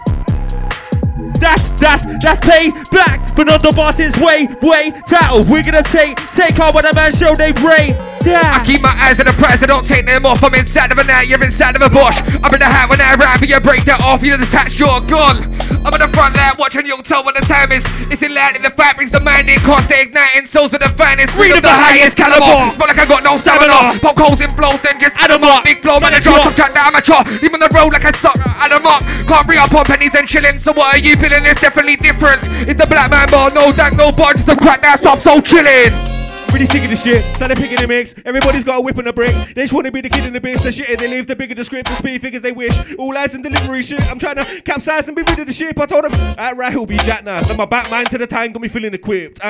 [1.38, 5.44] That's that's that's pay back, but not the boss is way way down.
[5.48, 7.94] We're gonna take take on what a man show they bring.
[8.26, 10.42] I keep my eyes on the prize, I don't take them off.
[10.42, 12.18] I'm inside of a net, you're inside of a bush.
[12.42, 14.98] I'm in the hat when I rap, but you break that off, you detach your
[15.06, 15.46] gun.
[15.86, 17.86] I'm in the front line watching you tell what the time is.
[18.10, 21.30] It's in line in the fabrics, the minding cost, they igniting souls of the finest.
[21.38, 22.74] Read of the highest caliber.
[22.74, 24.02] But like I got no stamina.
[24.02, 25.62] Pop holes in blows, then just add 'em up.
[25.62, 27.22] Big blow, man, I draw some track that amateur.
[27.38, 29.06] Leave on the road like I suck, add 'em up.
[29.30, 31.46] Can't bring up on pennies and shillings, so what are you feeling?
[31.46, 32.40] It's definitely different.
[32.68, 35.40] It's the black man bar, no dank, no bar, just the crack that stop so
[35.40, 35.92] chilling.
[36.52, 37.24] Really sick of this shit.
[37.36, 38.14] Started picking the mix.
[38.24, 39.34] Everybody's got a whip and a brick.
[39.54, 40.62] They just wanna be the kid in the biz.
[40.62, 42.72] The shit they leave The bigger the script, the speed figures they wish.
[42.96, 44.08] All lies and delivery shit.
[44.08, 45.78] I'm trying to capsize and be rid of the shit.
[45.78, 47.42] I told them, alright, he'll be Jack now.
[47.42, 49.40] Then my back mind to the time got me feeling equipped.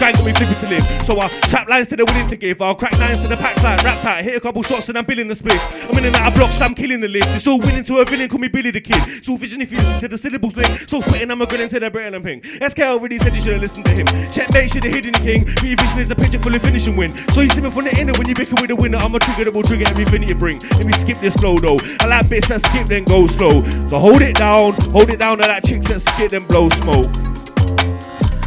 [0.00, 0.84] Guy got me flipping to live.
[1.04, 2.62] So I trap lines to the willing to give.
[2.62, 3.78] I'll crack lines to the pack line.
[3.84, 4.24] Rap tight.
[4.24, 5.60] Hit a couple shots and I'm billing the split.
[5.84, 6.60] I'm in and out of blocks.
[6.60, 7.28] I'm killing the lift.
[7.28, 8.28] It's all winning to a villain.
[8.28, 8.96] Call me Billy the Kid.
[9.20, 10.88] It's all vision if you listen to the syllables link.
[10.88, 12.42] So spitting, I'm a grilling to the Britain and ping.
[12.42, 14.06] SK already said you should have listened to him.
[14.32, 15.44] Checkmate should have hidden the king.
[15.60, 17.10] Be vision is a picture full of finishing win.
[17.36, 18.98] So you see me from the inner when you bicker with the winner.
[18.98, 20.58] I'm a trigger that will trigger everything you bring.
[20.80, 21.76] Let me skip this flow though.
[22.00, 23.60] I like bits that skip then go slow.
[23.92, 25.44] So hold it down, hold it down.
[25.44, 27.12] I that chicks that skip then blow smoke.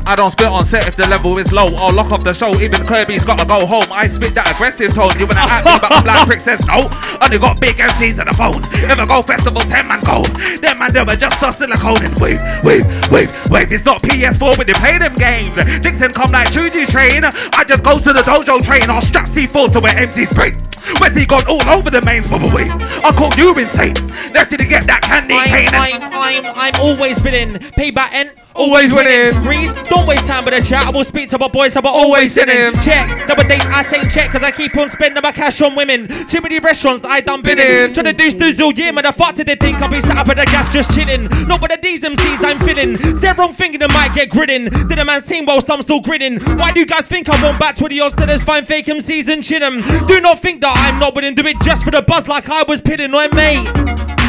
[0.06, 1.68] I don't spit on set if the level is low.
[1.80, 2.52] I'll lock up the show.
[2.60, 3.88] Even Kirby's gotta go home.
[3.92, 5.12] I spit that aggressive tone.
[5.18, 6.92] You wanna at me, but I'm like Prick says no.
[7.24, 8.60] Only got big MCs on the phone.
[8.84, 10.24] If I go festival, 10 man go.
[10.60, 13.72] Them man, they were just a silicone and wave, wave, wave, wave.
[13.72, 15.56] It's not PS4 when you play them games.
[15.80, 17.24] Dixon come like Chuji train.
[17.24, 18.90] I just go to the dojo train.
[18.92, 20.56] I'll strap C4 to where MC's break.
[21.00, 22.68] Where's he gone all over the mains, but wait.
[23.08, 23.96] I call you insane.
[24.36, 25.70] Let's to get that candy cane.
[25.74, 27.56] I'm, I'm, I'm, I'm always winning.
[27.74, 29.32] Payback and Always winning.
[29.44, 30.88] Breeze, Don't waste time with a chat.
[30.88, 32.74] I will speak to my boys, I'm always in him.
[32.84, 33.28] Check.
[33.28, 36.08] Double date, I take check, cause I keep on spending my cash on women.
[36.26, 37.94] Too many restaurants that I done been in.
[37.94, 39.06] Trying to do snooze all year, man.
[39.06, 41.26] I fuck did they think I'll be sat up at the gaff just chilling.
[41.48, 42.98] Not with the D's MCs I'm feeling.
[43.20, 44.66] Say wrong thinking I might get grinning.
[44.66, 46.40] Did a man team whilst I'm still grinning.
[46.58, 49.28] Why do you guys think I want back 20 odds to this fine fake MCs
[49.28, 49.82] and chin 'em?
[50.08, 52.50] Do not think that I'm not willing to do it just for the buzz like
[52.50, 53.12] I was pitting.
[53.12, 54.23] No, mate.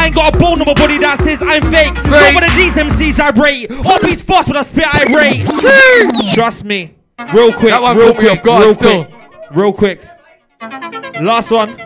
[0.00, 1.92] I ain't got a bone on my body that says I'm fake.
[1.94, 3.70] Not one of these MCs I rate.
[3.84, 6.32] All these fast when I spit I rate.
[6.32, 6.94] Trust me.
[7.34, 7.70] Real quick.
[7.70, 8.30] That one real me quick.
[8.30, 9.04] off guard real still.
[9.04, 9.50] quick.
[9.50, 10.02] Real quick.
[11.20, 11.76] Last one.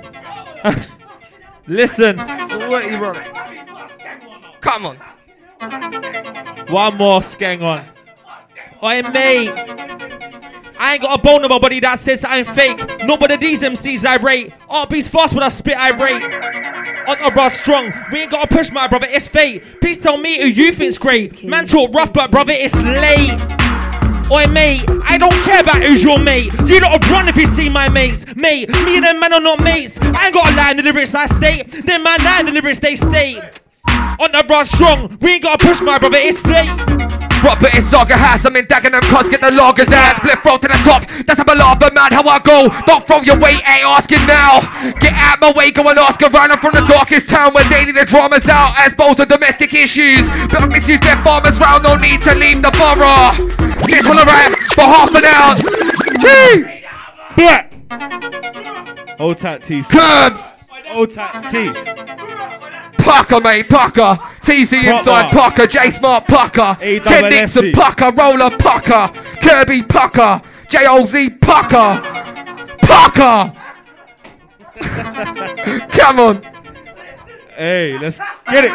[1.66, 2.16] Listen.
[2.16, 3.24] Sweaty brother.
[4.60, 4.96] Come on.
[6.68, 7.84] One more skeng on.
[8.80, 9.93] Oi, mate.
[10.84, 12.78] I ain't got a bone on my body that says I'm fake.
[13.06, 14.50] Nobody these MCs I rate.
[14.68, 16.22] RB's fast when I spit I rate.
[17.08, 17.90] On the bra strong.
[18.12, 19.80] We ain't gotta push my brother, it's fate.
[19.80, 21.42] Please tell me who you think's great.
[21.42, 23.40] Man talk rough, but brother, it's late.
[24.30, 26.52] Oi, mate, I don't care about who's your mate.
[26.66, 28.26] You don't run if you see my mates.
[28.36, 29.98] Mate, me and them man are not mates.
[30.02, 31.86] I ain't got a lie in the lyrics I state.
[31.86, 33.38] Them man line in the lyrics they state.
[34.20, 35.16] On the bra strong.
[35.22, 37.13] We ain't gotta push my brother, it's fate.
[37.44, 40.66] Proper in Saga House, I'm in Dagenham Cos, get the loggers ass Split roll to
[40.66, 42.72] the top, that's how I love the man, how I go.
[42.88, 44.64] Don't throw your weight, ain't asking now.
[44.96, 46.52] Get out my way, go and ask around.
[46.52, 48.72] I'm from the darkest town where daily the drama's out.
[48.80, 50.24] As both are domestic issues.
[50.48, 53.36] But I misuse their farmers round, no need to leave the borough.
[53.84, 55.52] Get all around for half an hour.
[57.36, 57.68] Black.
[59.18, 59.82] Hold tight, T.
[59.82, 60.40] Curbs.
[60.88, 62.73] Hold tight, T.
[63.04, 64.18] Pucker, mate, Pucker.
[64.42, 65.66] TC inside Pucker.
[65.66, 66.76] J Smart Pucker.
[66.80, 68.12] Ted Nixon Pucker.
[68.12, 69.10] Roller Pucker.
[69.42, 70.40] Kirby Pucker.
[70.68, 72.00] J O Z Pucker.
[72.78, 73.52] Pucker.
[75.88, 76.42] Come on.
[77.56, 78.18] Hey, let's
[78.50, 78.72] get it.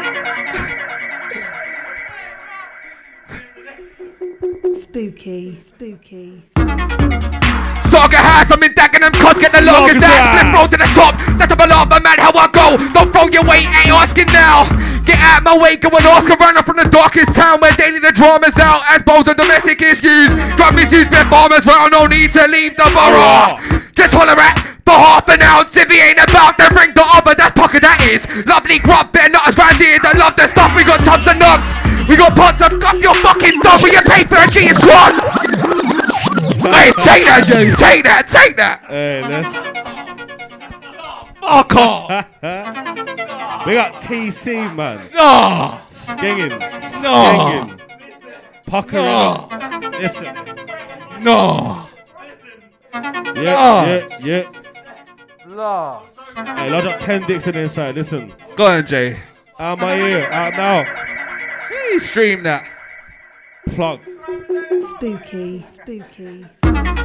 [4.81, 6.43] Spooky, spooky.
[7.89, 10.13] Saga House, I'm in Dagenham Cos, get the longest ass.
[10.13, 10.21] out.
[10.29, 11.13] Split roll to the top.
[11.41, 12.77] That's I love my man, how I go.
[12.93, 14.69] Don't throw your weight, ain't asking now.
[15.09, 16.37] Get out my way, go and Oscar.
[16.37, 18.85] I'm from the darkest town where daily the drama's out.
[18.93, 20.29] As both are domestic issues.
[20.53, 23.57] Drug misuse, been farmers round, no need to leave the borough.
[23.97, 27.33] Just holler at for half an ounce if he ain't about to ring the other.
[27.33, 28.21] That's pocket that is.
[28.45, 30.77] Lovely grub, better not as round here that love the stuff.
[30.77, 31.67] We got tubs and nugs.
[32.05, 35.88] We got pots of guff your fucking dog with your paper and G is gone.
[37.29, 37.75] Hey, take that, Jay.
[37.75, 38.83] Take that, take that.
[38.87, 39.47] Hey, let's.
[41.41, 42.09] Oh, fuck off.
[43.65, 45.09] we got TC, man.
[45.13, 45.79] No.
[45.91, 46.59] Skinging.
[47.01, 47.75] No.
[47.75, 48.67] Skinging.
[48.67, 49.47] Puckering No.
[49.49, 49.51] up.
[49.99, 50.25] Listen.
[51.23, 51.85] No.
[53.35, 54.43] Yeah, yeah, yeah.
[56.55, 57.95] Hey, lodge up 10 dicks in the inside.
[57.95, 58.33] Listen.
[58.55, 59.17] Go on, Jay.
[59.57, 60.29] Out my ear.
[60.31, 60.85] Out now.
[61.67, 62.65] Please stream that.
[63.75, 63.99] Plug.
[64.95, 66.45] Spooky, spooky.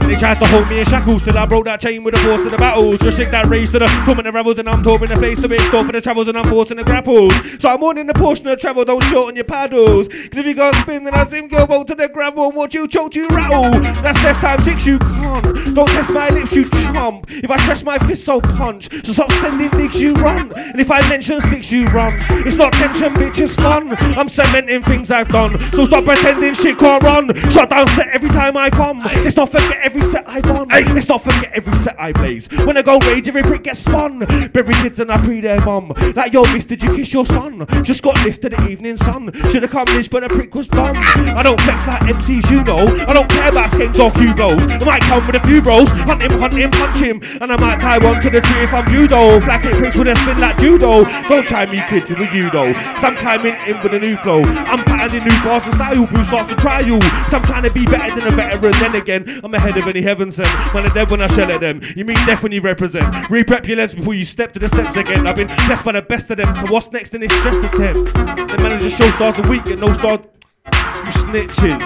[0.07, 2.45] They tried to hold me in shackles till I broke that chain with the force
[2.45, 3.03] of the battles.
[3.03, 5.61] Restrict that race to the torment the rebels and I'm touring the face of it.
[5.63, 7.33] Store for the travels and I'm forcing the grapples.
[7.61, 10.09] So I'm warning the portion of travel, don't shorten your paddles.
[10.09, 12.75] Cause if you go spin, then I seem go boat to the gravel and watch
[12.75, 13.71] you choke, you rattle.
[14.03, 15.75] That's left time six, you can't.
[15.75, 17.27] Don't test my lips, you chump.
[17.31, 18.91] If I press my fist, so punch.
[19.05, 20.53] So stop sending dicks, you run.
[20.53, 22.13] And if I mention sticks, you run.
[22.47, 23.97] It's not tension, bitch, it's fun.
[24.17, 25.61] I'm cementing things I've done.
[25.73, 27.35] So stop pretending shit can't run.
[27.51, 28.99] Shut down set every time I come.
[28.99, 30.69] Let's not forget every set I won.
[30.69, 32.49] Let's not forget every set I blaze.
[32.65, 34.19] When I go rage, every prick gets spun.
[34.53, 35.93] Bury kids and I pre their mum.
[36.15, 37.67] Like, yo, miss, did you kiss your son?
[37.83, 39.31] Just got lifted the evening sun.
[39.51, 40.93] Should've come this, but the prick was bum.
[40.97, 42.87] I don't flex like MCs, you know.
[43.07, 44.61] I don't care about skanks or cubos.
[44.83, 45.89] I might come with a few bros.
[45.89, 47.21] Hunt him, hunt him, punch him.
[47.41, 49.41] And I might tie one to the tree if I'm judo.
[49.41, 51.05] Flack it pricks with a spin like judo.
[51.29, 52.73] Don't try me, kid, the you though.
[52.99, 54.43] Some coming in with a new flow.
[54.43, 56.07] I'm patenting new bars and style.
[56.07, 57.01] Bruce to try you.
[57.31, 58.73] So I'm trying to be better than a veteran.
[58.81, 60.49] Then again, I'm ahead of any heaven sent.
[60.75, 61.81] When I'm dead when I shell at them.
[61.97, 63.05] You mean death when you represent.
[63.29, 65.27] Reprep your legs before you step to the steps again.
[65.27, 66.55] I've been blessed by the best of them.
[66.57, 68.15] So what's next in this stress attempt?
[68.15, 70.21] The manager show stars a week, get no stars.
[70.67, 71.81] You snitches.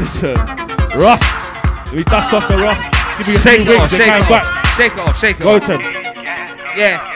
[0.00, 0.34] Listen,
[0.98, 1.20] Ross.
[1.86, 2.78] Let me dust off the Ross.
[3.18, 4.46] Give me a Shake few it wigs, off, shake come it back.
[4.46, 4.76] off.
[4.76, 5.66] Shake it off, shake it Go off.
[5.66, 5.78] to
[6.76, 7.06] Yeah.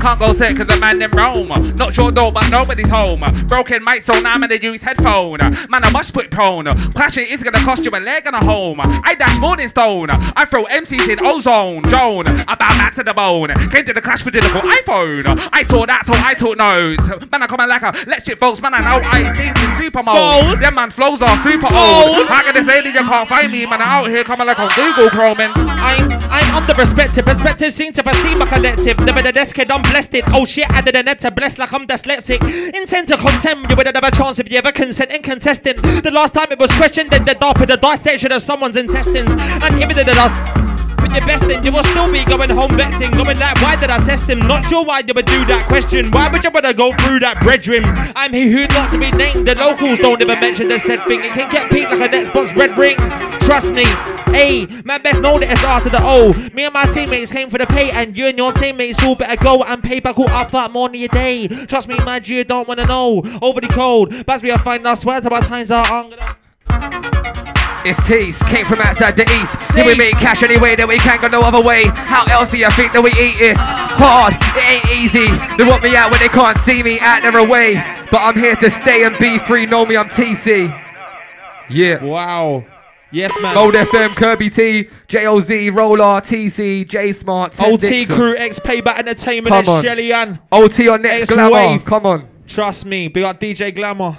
[0.00, 1.76] Can't go set cause the man in Rome.
[1.76, 3.22] Not sure though, but nobody's home.
[3.46, 5.38] Broken mic, so now I'm gonna use headphone.
[5.38, 6.64] Man, I must put prone.
[6.92, 8.80] Clashing is gonna cost you a leg and a home.
[8.80, 10.10] I dash Morning Stone.
[10.10, 11.84] I throw MCs in ozone.
[11.90, 13.48] Joan, bow back to the bone.
[13.70, 15.48] Came to the clash with digital iPhone.
[15.52, 17.08] I saw that, so I took notes.
[17.30, 18.60] Man, I come like a let shit folks.
[18.60, 20.60] Man, I know I think in super mode.
[20.60, 22.26] Them man flows are super old.
[22.26, 23.66] How can they say that you can't find me?
[23.66, 25.40] Man, I'm out here coming like on Google Chrome.
[25.40, 27.26] I'm I'm on the perspective.
[27.26, 28.98] Perspective seems to perceive a collective.
[29.00, 30.24] Never the desk head, blessed it.
[30.28, 32.42] Oh shit, added an to bless like I'm dyslexic.
[32.74, 35.76] Intend to contend, you would have a chance if you ever consent in contesting.
[35.76, 39.30] The last time it was questioned, then the dark with the dissection of someone's intestines.
[39.30, 40.59] And even the last
[41.10, 43.90] with your best then you will still be going home vexing Going like why did
[43.90, 44.38] I test him?
[44.40, 46.10] Not sure why you would do that question.
[46.10, 47.82] Why would you wanna go through that brethren
[48.14, 49.46] I'm he who not to be named?
[49.46, 51.24] The locals don't ever mention the said thing.
[51.24, 52.96] It can get peaked like a Xbox red ring.
[53.40, 53.84] Trust me.
[54.32, 56.32] A, man best know that it's R to the O.
[56.54, 59.36] Me and my teammates came for the pay And you and your teammates all better
[59.42, 61.48] go And pay back all up that money a day.
[61.48, 63.22] Trust me my G don't wanna know.
[63.42, 64.24] Over the cold.
[64.26, 67.49] But we are fine I swear to my times are on
[67.84, 69.56] It's T's, came from outside the east.
[69.74, 71.84] Here we make cash anyway that we can't go no other way.
[71.94, 73.56] How else do you think that we eat this?
[73.58, 75.26] Hard, it ain't easy.
[75.56, 77.74] They want me out when they can't see me out their away.
[78.10, 79.64] But I'm here to stay and be free.
[79.66, 80.68] Know me, I'm TC.
[81.70, 82.04] Yeah.
[82.04, 82.64] Wow.
[83.12, 83.54] Yes, man.
[83.54, 89.68] Gold FM, Kirby T, JOZ, Roller, TC, J Smart, OT Crew, X Payback Entertainment, Come
[89.68, 89.82] on.
[89.82, 90.38] Shelly Ann.
[90.52, 91.52] OT on next glamour.
[91.52, 91.84] Wave.
[91.84, 92.28] Come on.
[92.46, 94.18] Trust me, big up DJ Glamour.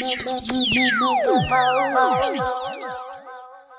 [0.00, 3.13] Move, move, move, move, move, move.